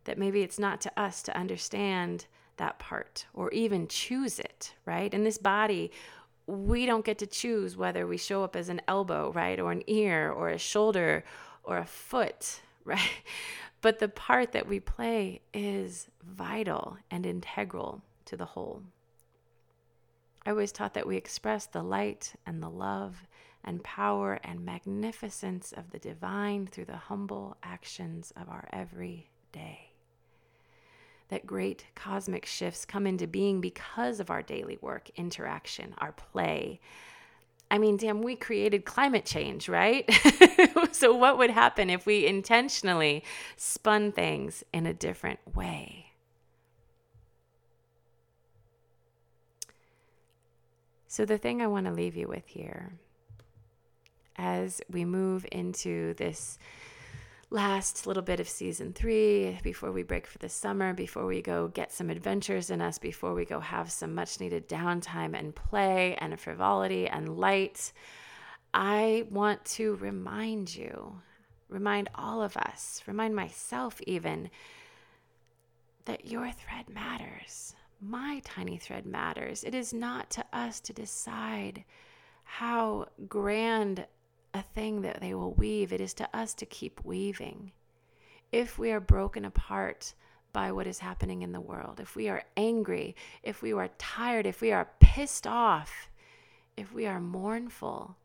that 0.05 0.17
maybe 0.17 0.41
it's 0.41 0.59
not 0.59 0.81
to 0.81 0.99
us 0.99 1.21
to 1.23 1.37
understand 1.37 2.25
that 2.57 2.79
part 2.79 3.25
or 3.33 3.51
even 3.51 3.87
choose 3.87 4.39
it, 4.39 4.73
right? 4.85 5.13
In 5.13 5.23
this 5.23 5.37
body, 5.37 5.91
we 6.45 6.85
don't 6.85 7.05
get 7.05 7.17
to 7.19 7.27
choose 7.27 7.77
whether 7.77 8.05
we 8.05 8.17
show 8.17 8.43
up 8.43 8.55
as 8.55 8.69
an 8.69 8.81
elbow, 8.87 9.31
right? 9.31 9.59
Or 9.59 9.71
an 9.71 9.83
ear 9.87 10.31
or 10.31 10.49
a 10.49 10.57
shoulder 10.57 11.23
or 11.63 11.77
a 11.77 11.85
foot, 11.85 12.61
right? 12.85 13.23
But 13.81 13.99
the 13.99 14.07
part 14.07 14.51
that 14.53 14.67
we 14.67 14.79
play 14.79 15.41
is 15.53 16.07
vital 16.23 16.97
and 17.11 17.25
integral 17.25 18.01
to 18.25 18.37
the 18.37 18.45
whole. 18.45 18.83
I 20.45 20.49
always 20.49 20.71
taught 20.71 20.93
that 20.93 21.07
we 21.07 21.15
express 21.15 21.65
the 21.65 21.83
light 21.83 22.33
and 22.45 22.61
the 22.61 22.69
love 22.69 23.27
and 23.63 23.83
power 23.83 24.39
and 24.43 24.65
magnificence 24.65 25.71
of 25.71 25.91
the 25.91 25.99
divine 25.99 26.67
through 26.67 26.85
the 26.85 26.97
humble 26.97 27.55
actions 27.63 28.33
of 28.35 28.49
our 28.49 28.67
every 28.73 29.29
day. 29.53 29.92
That 31.29 31.45
great 31.47 31.85
cosmic 31.95 32.45
shifts 32.45 32.85
come 32.85 33.07
into 33.07 33.27
being 33.27 33.61
because 33.61 34.19
of 34.19 34.29
our 34.29 34.41
daily 34.41 34.77
work, 34.81 35.09
interaction, 35.15 35.95
our 35.97 36.11
play. 36.11 36.79
I 37.71 37.79
mean, 37.79 37.97
damn, 37.97 38.21
we 38.21 38.35
created 38.35 38.85
climate 38.85 39.25
change, 39.25 39.67
right? 39.67 40.07
so, 40.91 41.15
what 41.15 41.39
would 41.39 41.49
happen 41.49 41.89
if 41.89 42.05
we 42.05 42.27
intentionally 42.27 43.23
spun 43.57 44.11
things 44.11 44.63
in 44.71 44.85
a 44.85 44.93
different 44.93 45.39
way? 45.55 46.11
So, 51.07 51.25
the 51.25 51.37
thing 51.37 51.61
I 51.61 51.67
want 51.67 51.87
to 51.87 51.91
leave 51.91 52.15
you 52.15 52.27
with 52.27 52.47
here 52.47 52.93
as 54.35 54.81
we 54.89 55.05
move 55.05 55.45
into 55.51 56.13
this 56.15 56.57
last 57.53 58.07
little 58.07 58.23
bit 58.23 58.39
of 58.39 58.49
season 58.49 58.91
three 58.93 59.59
before 59.61 59.91
we 59.91 60.01
break 60.01 60.25
for 60.25 60.39
the 60.39 60.49
summer, 60.49 60.91
before 60.93 61.25
we 61.25 61.41
go 61.41 61.67
get 61.67 61.91
some 61.91 62.09
adventures 62.09 62.71
in 62.71 62.81
us, 62.81 62.97
before 62.97 63.33
we 63.33 63.45
go 63.45 63.59
have 63.59 63.91
some 63.91 64.15
much 64.15 64.39
needed 64.39 64.67
downtime 64.67 65.37
and 65.37 65.55
play 65.55 66.15
and 66.19 66.37
frivolity 66.39 67.07
and 67.07 67.37
light, 67.37 67.93
I 68.73 69.27
want 69.29 69.63
to 69.65 69.95
remind 69.95 70.75
you, 70.75 71.21
remind 71.69 72.09
all 72.15 72.41
of 72.41 72.57
us, 72.57 73.03
remind 73.05 73.35
myself 73.35 74.01
even, 74.07 74.49
that 76.05 76.25
your 76.25 76.51
thread 76.51 76.89
matters 76.89 77.75
my 78.05 78.41
tiny 78.43 78.77
thread 78.77 79.05
matters. 79.05 79.63
It 79.63 79.73
is 79.73 79.93
not 79.93 80.29
to 80.31 80.45
us 80.51 80.81
to 80.81 80.93
decide 80.93 81.85
how 82.43 83.07
grand 83.27 84.05
a 84.53 84.61
thing 84.61 85.01
that 85.01 85.19
they 85.19 85.33
will 85.33 85.53
weave. 85.53 85.91
It 85.91 86.01
is 86.01 86.13
to 86.15 86.29
us 86.35 86.53
to 86.55 86.65
keep 86.65 87.03
weaving. 87.03 87.71
If 88.51 88.77
we 88.77 88.91
are 88.91 88.99
broken 88.99 89.45
apart 89.45 90.13
by 90.51 90.71
what 90.71 90.85
is 90.85 90.99
happening 90.99 91.41
in 91.41 91.51
the 91.51 91.61
world, 91.61 91.99
if 91.99 92.15
we 92.15 92.29
are 92.29 92.43
angry, 92.55 93.15
if 93.41 93.61
we 93.61 93.73
are 93.73 93.89
tired, 93.97 94.45
if 94.45 94.61
we 94.61 94.71
are 94.71 94.91
pissed 94.99 95.47
off, 95.47 96.09
if 96.77 96.93
we 96.93 97.07
are 97.07 97.19
mournful, 97.19 98.15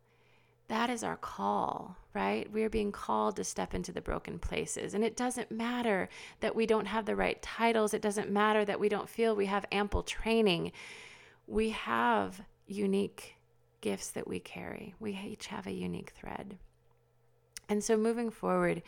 that 0.68 0.90
is 0.90 1.02
our 1.02 1.16
call, 1.16 1.96
right? 2.12 2.50
We 2.52 2.62
are 2.62 2.68
being 2.68 2.92
called 2.92 3.36
to 3.36 3.44
step 3.44 3.72
into 3.72 3.90
the 3.90 4.02
broken 4.02 4.38
places. 4.38 4.92
And 4.92 5.02
it 5.02 5.16
doesn't 5.16 5.50
matter 5.50 6.10
that 6.40 6.54
we 6.54 6.66
don't 6.66 6.86
have 6.86 7.06
the 7.06 7.16
right 7.16 7.40
titles, 7.40 7.94
it 7.94 8.02
doesn't 8.02 8.30
matter 8.30 8.66
that 8.66 8.78
we 8.78 8.90
don't 8.90 9.08
feel 9.08 9.34
we 9.34 9.46
have 9.46 9.64
ample 9.72 10.02
training. 10.02 10.72
We 11.46 11.70
have 11.70 12.42
unique 12.66 13.37
gifts 13.80 14.10
that 14.10 14.28
we 14.28 14.40
carry, 14.40 14.94
we 14.98 15.12
each 15.12 15.48
have 15.48 15.66
a 15.66 15.72
unique 15.72 16.12
thread. 16.16 16.58
And 17.68 17.84
so, 17.84 17.96
moving 17.96 18.30
forward 18.30 18.82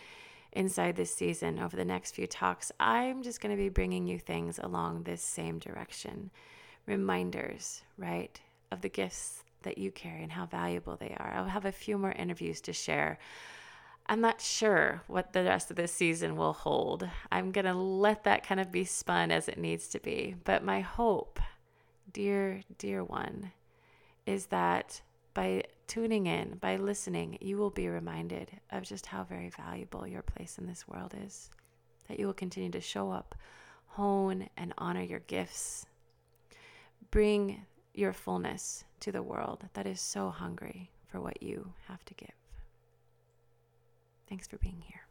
inside 0.53 0.97
this 0.97 1.14
season, 1.14 1.59
over 1.59 1.76
the 1.76 1.84
next 1.84 2.14
few 2.14 2.26
talks, 2.26 2.72
I'm 2.80 3.22
just 3.22 3.41
going 3.41 3.55
to 3.55 3.62
be 3.62 3.68
bringing 3.68 4.07
you 4.07 4.18
things 4.18 4.59
along 4.59 5.03
this 5.03 5.22
same 5.22 5.59
direction. 5.59 6.30
Reminders, 6.86 7.82
right, 7.99 8.41
of 8.72 8.80
the 8.80 8.88
gifts 8.88 9.45
that 9.62 9.78
you 9.78 9.91
carry 9.91 10.22
and 10.22 10.32
how 10.32 10.47
valuable 10.47 10.97
they 10.97 11.14
are. 11.18 11.32
I'll 11.34 11.45
have 11.45 11.66
a 11.66 11.72
few 11.72 11.99
more 11.99 12.12
interviews 12.12 12.61
to 12.62 12.72
share. 12.72 13.18
I'm 14.07 14.20
not 14.20 14.41
sure 14.41 15.03
what 15.07 15.32
the 15.32 15.45
rest 15.45 15.70
of 15.70 15.76
this 15.76 15.93
season 15.93 16.36
will 16.36 16.53
hold. 16.53 17.09
I'm 17.30 17.53
going 17.53 17.66
to 17.66 17.74
let 17.74 18.24
that 18.24 18.45
kind 18.45 18.61
of 18.61 18.72
be 18.72 18.84
spun 18.84 19.30
as 19.30 19.47
it 19.47 19.59
needs 19.59 19.88
to 19.88 20.01
be. 20.01 20.34
But 20.43 20.64
my 20.64 20.80
hope, 20.80 21.38
dear, 22.12 22.62
dear 22.78 23.05
one, 23.05 23.53
is 24.31 24.47
that 24.47 25.03
by 25.35 25.64
tuning 25.89 26.26
in, 26.26 26.57
by 26.61 26.76
listening, 26.76 27.37
you 27.41 27.57
will 27.57 27.70
be 27.70 27.89
reminded 27.89 28.53
of 28.70 28.85
just 28.85 29.07
how 29.07 29.24
very 29.24 29.51
valuable 29.51 30.07
your 30.07 30.22
place 30.22 30.57
in 30.57 30.66
this 30.66 30.87
world 30.87 31.14
is. 31.24 31.51
That 32.09 32.20
you 32.20 32.26
will 32.26 32.35
continue 32.35 32.70
to 32.70 32.81
show 32.81 33.11
up, 33.11 33.35
hone, 33.87 34.49
and 34.57 34.72
honor 34.78 35.03
your 35.03 35.18
gifts. 35.20 35.85
Bring 37.11 37.66
your 37.93 38.12
fullness 38.12 38.85
to 39.01 39.11
the 39.11 39.22
world 39.22 39.64
that 39.74 39.87
is 39.87 40.01
so 40.01 40.31
hungry 40.31 40.93
for 41.09 41.20
what 41.20 41.43
you 41.43 41.72
have 41.89 42.05
to 42.05 42.14
give. 42.14 42.31
Thanks 44.28 44.47
for 44.47 44.59
being 44.59 44.85
here. 44.87 45.10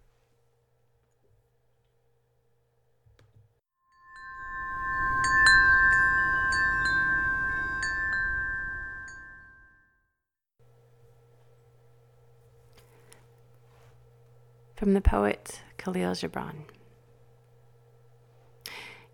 From 14.79 14.93
the 14.93 15.01
poet 15.01 15.59
Kahlil 15.77 16.15
Gibran 16.15 16.63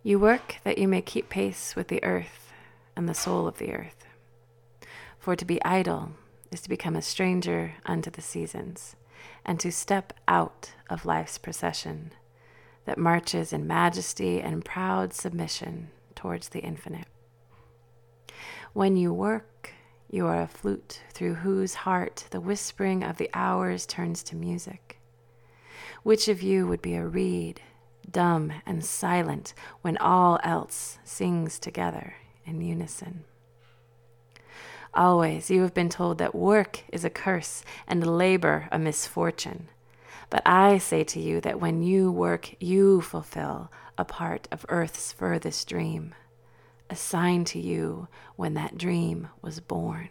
You 0.04 0.20
work 0.20 0.58
that 0.64 0.78
you 0.78 0.88
may 0.88 1.02
keep 1.02 1.28
pace 1.28 1.76
with 1.76 1.88
the 1.88 2.04
earth 2.04 2.54
and 2.96 3.10
the 3.10 3.16
soul 3.16 3.48
of 3.48 3.58
the 3.58 3.74
earth. 3.74 4.06
For 5.18 5.36
to 5.36 5.44
be 5.44 5.60
idle 5.66 6.12
is 6.52 6.62
to 6.62 6.70
become 6.70 6.96
a 6.96 7.02
stranger 7.02 7.74
unto 7.84 8.12
the 8.12 8.22
seasons, 8.22 8.96
and 9.44 9.60
to 9.60 9.72
step 9.72 10.14
out 10.28 10.76
of 10.88 11.04
life's 11.04 11.40
procession 11.40 12.12
that 12.86 13.00
marches 13.00 13.52
in 13.52 13.66
majesty 13.66 14.42
and 14.42 14.64
proud 14.64 15.16
submission 15.16 15.90
towards 16.14 16.50
the 16.50 16.60
infinite. 16.60 17.08
When 18.74 18.98
you 18.98 19.12
work, 19.12 19.72
you 20.12 20.28
are 20.28 20.44
a 20.44 20.48
flute 20.48 21.02
through 21.12 21.34
whose 21.34 21.74
heart 21.74 22.26
the 22.30 22.40
whispering 22.40 23.04
of 23.04 23.18
the 23.18 23.32
hours 23.34 23.88
turns 23.88 24.22
to 24.26 24.36
music. 24.36 25.00
Which 26.06 26.28
of 26.28 26.44
you 26.44 26.68
would 26.68 26.84
be 26.84 26.94
a 26.94 27.04
reed, 27.04 27.62
dumb 28.08 28.54
and 28.64 28.86
silent, 28.86 29.56
when 29.82 29.98
all 29.98 30.40
else 30.44 31.00
sings 31.04 31.58
together 31.58 32.14
in 32.46 32.62
unison? 32.62 33.24
Always 34.94 35.50
you 35.50 35.64
have 35.64 35.74
been 35.74 35.90
told 35.90 36.20
that 36.20 36.36
work 36.36 36.84
is 36.94 37.04
a 37.04 37.10
curse 37.10 37.64
and 37.88 38.06
labor 38.06 38.70
a 38.72 38.78
misfortune. 38.78 39.68
But 40.30 40.44
I 40.46 40.78
say 40.78 41.04
to 41.06 41.20
you 41.20 41.42
that 41.42 41.60
when 41.60 41.82
you 41.82 42.12
work, 42.12 42.54
you 42.60 43.02
fulfill 43.02 43.72
a 43.98 44.06
part 44.06 44.48
of 44.52 44.64
earth's 44.70 45.12
furthest 45.12 45.68
dream, 45.68 46.14
assigned 46.88 47.48
to 47.48 47.60
you 47.60 48.10
when 48.36 48.54
that 48.54 48.78
dream 48.78 49.30
was 49.42 49.60
born. 49.60 50.10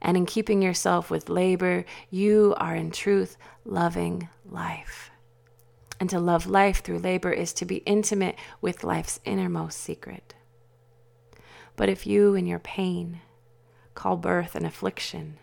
And 0.00 0.16
in 0.16 0.26
keeping 0.26 0.62
yourself 0.62 1.10
with 1.10 1.28
labor, 1.28 1.84
you 2.10 2.54
are 2.58 2.74
in 2.74 2.90
truth 2.90 3.36
loving 3.64 4.28
life. 4.44 5.10
And 5.98 6.10
to 6.10 6.20
love 6.20 6.46
life 6.46 6.82
through 6.82 6.98
labor 6.98 7.32
is 7.32 7.52
to 7.54 7.64
be 7.64 7.76
intimate 7.76 8.36
with 8.60 8.84
life's 8.84 9.20
innermost 9.24 9.80
secret. 9.80 10.34
But 11.74 11.88
if 11.88 12.06
you, 12.06 12.34
in 12.34 12.46
your 12.46 12.58
pain, 12.58 13.20
call 13.94 14.16
birth 14.16 14.54
an 14.54 14.64
affliction, 14.64 15.38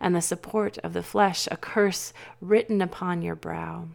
and 0.00 0.14
the 0.14 0.22
support 0.22 0.78
of 0.78 0.92
the 0.92 1.02
flesh 1.02 1.48
a 1.50 1.56
curse 1.56 2.12
written 2.40 2.80
upon 2.80 3.22
your 3.22 3.34
brow. 3.34 3.88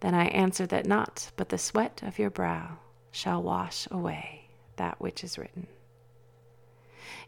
Then 0.00 0.14
I 0.14 0.26
answer 0.26 0.66
that 0.66 0.86
not 0.86 1.30
but 1.36 1.48
the 1.48 1.58
sweat 1.58 2.02
of 2.02 2.18
your 2.18 2.30
brow 2.30 2.78
shall 3.10 3.42
wash 3.42 3.88
away 3.90 4.48
that 4.76 5.00
which 5.00 5.24
is 5.24 5.36
written. 5.36 5.66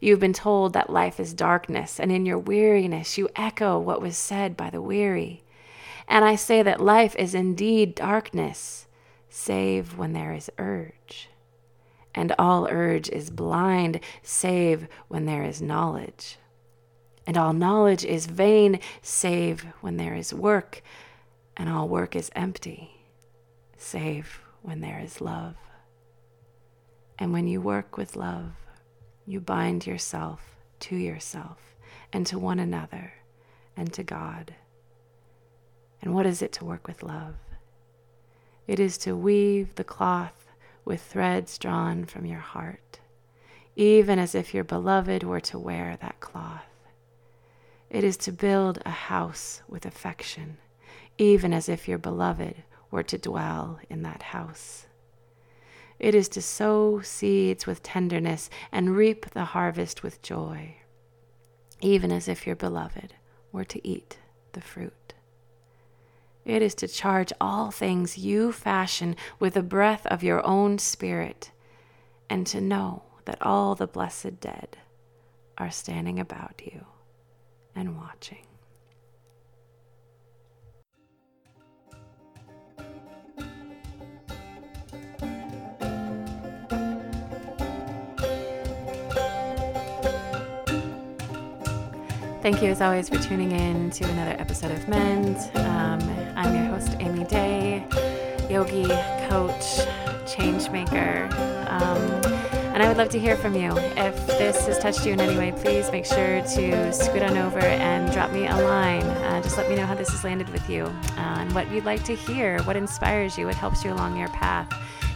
You've 0.00 0.20
been 0.20 0.32
told 0.32 0.72
that 0.72 0.90
life 0.90 1.18
is 1.20 1.34
darkness, 1.34 2.00
and 2.00 2.10
in 2.12 2.26
your 2.26 2.38
weariness 2.38 3.18
you 3.18 3.28
echo 3.36 3.78
what 3.78 4.02
was 4.02 4.16
said 4.16 4.56
by 4.56 4.70
the 4.70 4.82
weary. 4.82 5.42
And 6.08 6.24
I 6.24 6.36
say 6.36 6.62
that 6.62 6.80
life 6.80 7.14
is 7.16 7.34
indeed 7.34 7.94
darkness, 7.94 8.86
save 9.28 9.96
when 9.96 10.12
there 10.12 10.32
is 10.32 10.50
urge 10.58 11.30
and 12.14 12.34
all 12.38 12.68
urge 12.70 13.08
is 13.08 13.30
blind, 13.30 14.00
save 14.22 14.86
when 15.08 15.26
there 15.26 15.44
is 15.44 15.62
knowledge. 15.62 16.38
And 17.26 17.36
all 17.36 17.52
knowledge 17.52 18.04
is 18.04 18.26
vain, 18.26 18.80
save 19.00 19.66
when 19.80 19.96
there 19.96 20.14
is 20.14 20.34
work, 20.34 20.82
and 21.56 21.68
all 21.68 21.88
work 21.88 22.16
is 22.16 22.30
empty, 22.34 22.90
save 23.76 24.40
when 24.60 24.80
there 24.80 24.98
is 24.98 25.20
love. 25.20 25.54
And 27.18 27.32
when 27.32 27.46
you 27.46 27.60
work 27.60 27.96
with 27.96 28.16
love, 28.16 28.52
you 29.26 29.40
bind 29.40 29.86
yourself 29.86 30.56
to 30.80 30.96
yourself 30.96 31.76
and 32.12 32.26
to 32.26 32.38
one 32.38 32.58
another 32.58 33.12
and 33.76 33.92
to 33.92 34.02
God. 34.02 34.54
And 36.00 36.14
what 36.14 36.26
is 36.26 36.42
it 36.42 36.52
to 36.54 36.64
work 36.64 36.86
with 36.86 37.02
love? 37.02 37.36
It 38.66 38.80
is 38.80 38.98
to 38.98 39.16
weave 39.16 39.74
the 39.74 39.84
cloth 39.84 40.46
with 40.84 41.00
threads 41.00 41.58
drawn 41.58 42.04
from 42.04 42.26
your 42.26 42.40
heart, 42.40 43.00
even 43.76 44.18
as 44.18 44.34
if 44.34 44.52
your 44.52 44.64
beloved 44.64 45.22
were 45.22 45.40
to 45.40 45.58
wear 45.58 45.96
that 46.00 46.20
cloth. 46.20 46.64
It 47.88 48.04
is 48.04 48.16
to 48.18 48.32
build 48.32 48.82
a 48.84 48.90
house 48.90 49.62
with 49.68 49.86
affection, 49.86 50.58
even 51.18 51.52
as 51.52 51.68
if 51.68 51.86
your 51.86 51.98
beloved 51.98 52.62
were 52.90 53.02
to 53.04 53.18
dwell 53.18 53.78
in 53.88 54.02
that 54.02 54.22
house. 54.22 54.86
It 56.02 56.16
is 56.16 56.28
to 56.30 56.42
sow 56.42 57.00
seeds 57.00 57.64
with 57.64 57.84
tenderness 57.84 58.50
and 58.72 58.96
reap 58.96 59.30
the 59.30 59.44
harvest 59.44 60.02
with 60.02 60.20
joy, 60.20 60.74
even 61.80 62.10
as 62.10 62.26
if 62.26 62.44
your 62.44 62.56
beloved 62.56 63.14
were 63.52 63.64
to 63.64 63.86
eat 63.86 64.18
the 64.52 64.60
fruit. 64.60 65.14
It 66.44 66.60
is 66.60 66.74
to 66.76 66.88
charge 66.88 67.32
all 67.40 67.70
things 67.70 68.18
you 68.18 68.50
fashion 68.50 69.14
with 69.38 69.54
the 69.54 69.62
breath 69.62 70.04
of 70.06 70.24
your 70.24 70.44
own 70.44 70.78
spirit, 70.78 71.52
and 72.28 72.48
to 72.48 72.60
know 72.60 73.04
that 73.24 73.40
all 73.40 73.76
the 73.76 73.86
blessed 73.86 74.40
dead 74.40 74.76
are 75.56 75.70
standing 75.70 76.18
about 76.18 76.62
you 76.64 76.84
and 77.76 77.96
watching. 77.96 78.51
Thank 92.42 92.60
you, 92.60 92.70
as 92.70 92.80
always, 92.80 93.08
for 93.08 93.18
tuning 93.18 93.52
in 93.52 93.90
to 93.90 94.04
another 94.04 94.32
episode 94.32 94.72
of 94.72 94.88
Mend. 94.88 95.36
Um, 95.54 96.00
I'm 96.36 96.52
your 96.52 96.64
host, 96.74 96.96
Amy 96.98 97.22
Day, 97.22 97.86
yogi, 98.50 98.88
coach, 99.28 99.86
change 100.26 100.68
maker. 100.70 101.28
Um, 101.68 102.00
and 102.74 102.82
I 102.82 102.88
would 102.88 102.96
love 102.96 103.10
to 103.10 103.20
hear 103.20 103.36
from 103.36 103.54
you. 103.54 103.70
If 103.78 104.26
this 104.26 104.66
has 104.66 104.80
touched 104.80 105.06
you 105.06 105.12
in 105.12 105.20
any 105.20 105.38
way, 105.38 105.52
please 105.52 105.88
make 105.92 106.04
sure 106.04 106.42
to 106.42 106.92
scoot 106.92 107.22
on 107.22 107.38
over 107.38 107.60
and 107.60 108.12
drop 108.12 108.32
me 108.32 108.48
a 108.48 108.56
line. 108.56 109.04
Uh, 109.04 109.40
just 109.40 109.56
let 109.56 109.70
me 109.70 109.76
know 109.76 109.86
how 109.86 109.94
this 109.94 110.10
has 110.10 110.24
landed 110.24 110.48
with 110.48 110.68
you 110.68 110.86
uh, 110.86 111.36
and 111.38 111.54
what 111.54 111.70
you'd 111.70 111.84
like 111.84 112.02
to 112.06 112.16
hear, 112.16 112.60
what 112.64 112.74
inspires 112.74 113.38
you, 113.38 113.46
what 113.46 113.54
helps 113.54 113.84
you 113.84 113.92
along 113.92 114.18
your 114.18 114.30
path. 114.30 114.68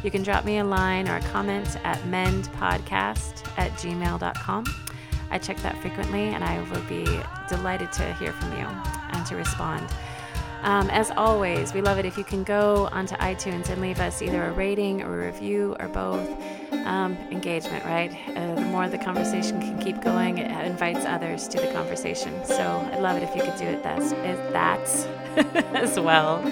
You 0.04 0.12
can 0.12 0.22
drop 0.22 0.44
me 0.44 0.58
a 0.58 0.64
line 0.64 1.08
or 1.08 1.16
a 1.16 1.22
comment 1.22 1.76
at 1.82 1.98
mendpodcast 2.02 3.48
at 3.58 3.72
gmail.com. 3.72 4.85
I 5.30 5.38
check 5.38 5.56
that 5.58 5.76
frequently, 5.78 6.28
and 6.28 6.44
I 6.44 6.62
will 6.70 6.82
be 6.82 7.04
delighted 7.48 7.92
to 7.92 8.14
hear 8.14 8.32
from 8.32 8.52
you 8.52 8.66
and 8.66 9.26
to 9.26 9.36
respond. 9.36 9.86
Um, 10.62 10.90
as 10.90 11.10
always, 11.12 11.72
we 11.72 11.80
love 11.80 11.98
it 11.98 12.04
if 12.04 12.18
you 12.18 12.24
can 12.24 12.42
go 12.42 12.88
onto 12.90 13.14
iTunes 13.16 13.68
and 13.68 13.80
leave 13.80 14.00
us 14.00 14.22
either 14.22 14.44
a 14.44 14.52
rating 14.52 15.02
or 15.02 15.22
a 15.22 15.26
review 15.26 15.76
or 15.78 15.88
both. 15.88 16.28
Um, 16.72 17.16
engagement, 17.30 17.84
right? 17.84 18.16
Uh, 18.36 18.54
the 18.54 18.60
more 18.60 18.88
the 18.88 18.98
conversation 18.98 19.60
can 19.60 19.78
keep 19.80 20.00
going, 20.00 20.38
it 20.38 20.50
invites 20.66 21.04
others 21.04 21.48
to 21.48 21.60
the 21.60 21.72
conversation. 21.72 22.44
So 22.44 22.88
I'd 22.92 23.00
love 23.00 23.16
it 23.16 23.24
if 23.24 23.34
you 23.34 23.42
could 23.42 23.56
do 23.56 23.64
it 23.64 23.82
that's, 23.82 24.10
that 24.12 24.80
as 25.74 25.98
well. 25.98 26.42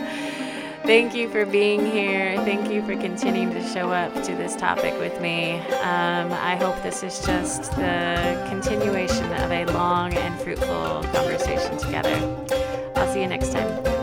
Thank 0.85 1.15
you 1.15 1.31
for 1.31 1.47
being 1.47 1.81
here. 1.81 2.37
Thank 2.45 2.71
you 2.71 2.83
for 2.83 2.95
continuing 2.95 3.55
to 3.55 3.67
show 3.69 3.91
up 3.91 4.13
to 4.25 4.35
this 4.35 4.55
topic 4.55 4.93
with 4.99 5.19
me. 5.19 5.53
Um, 5.81 6.31
I 6.31 6.57
hope 6.57 6.83
this 6.83 7.03
is 7.03 7.25
just 7.25 7.71
the 7.73 8.47
continuation 8.51 9.33
of 9.33 9.51
a 9.51 9.65
long 9.73 10.13
and 10.13 10.39
fruitful 10.43 11.03
conversation 11.05 11.79
together. 11.79 12.15
I'll 12.97 13.11
see 13.11 13.23
you 13.23 13.29
next 13.29 13.53
time. 13.53 13.94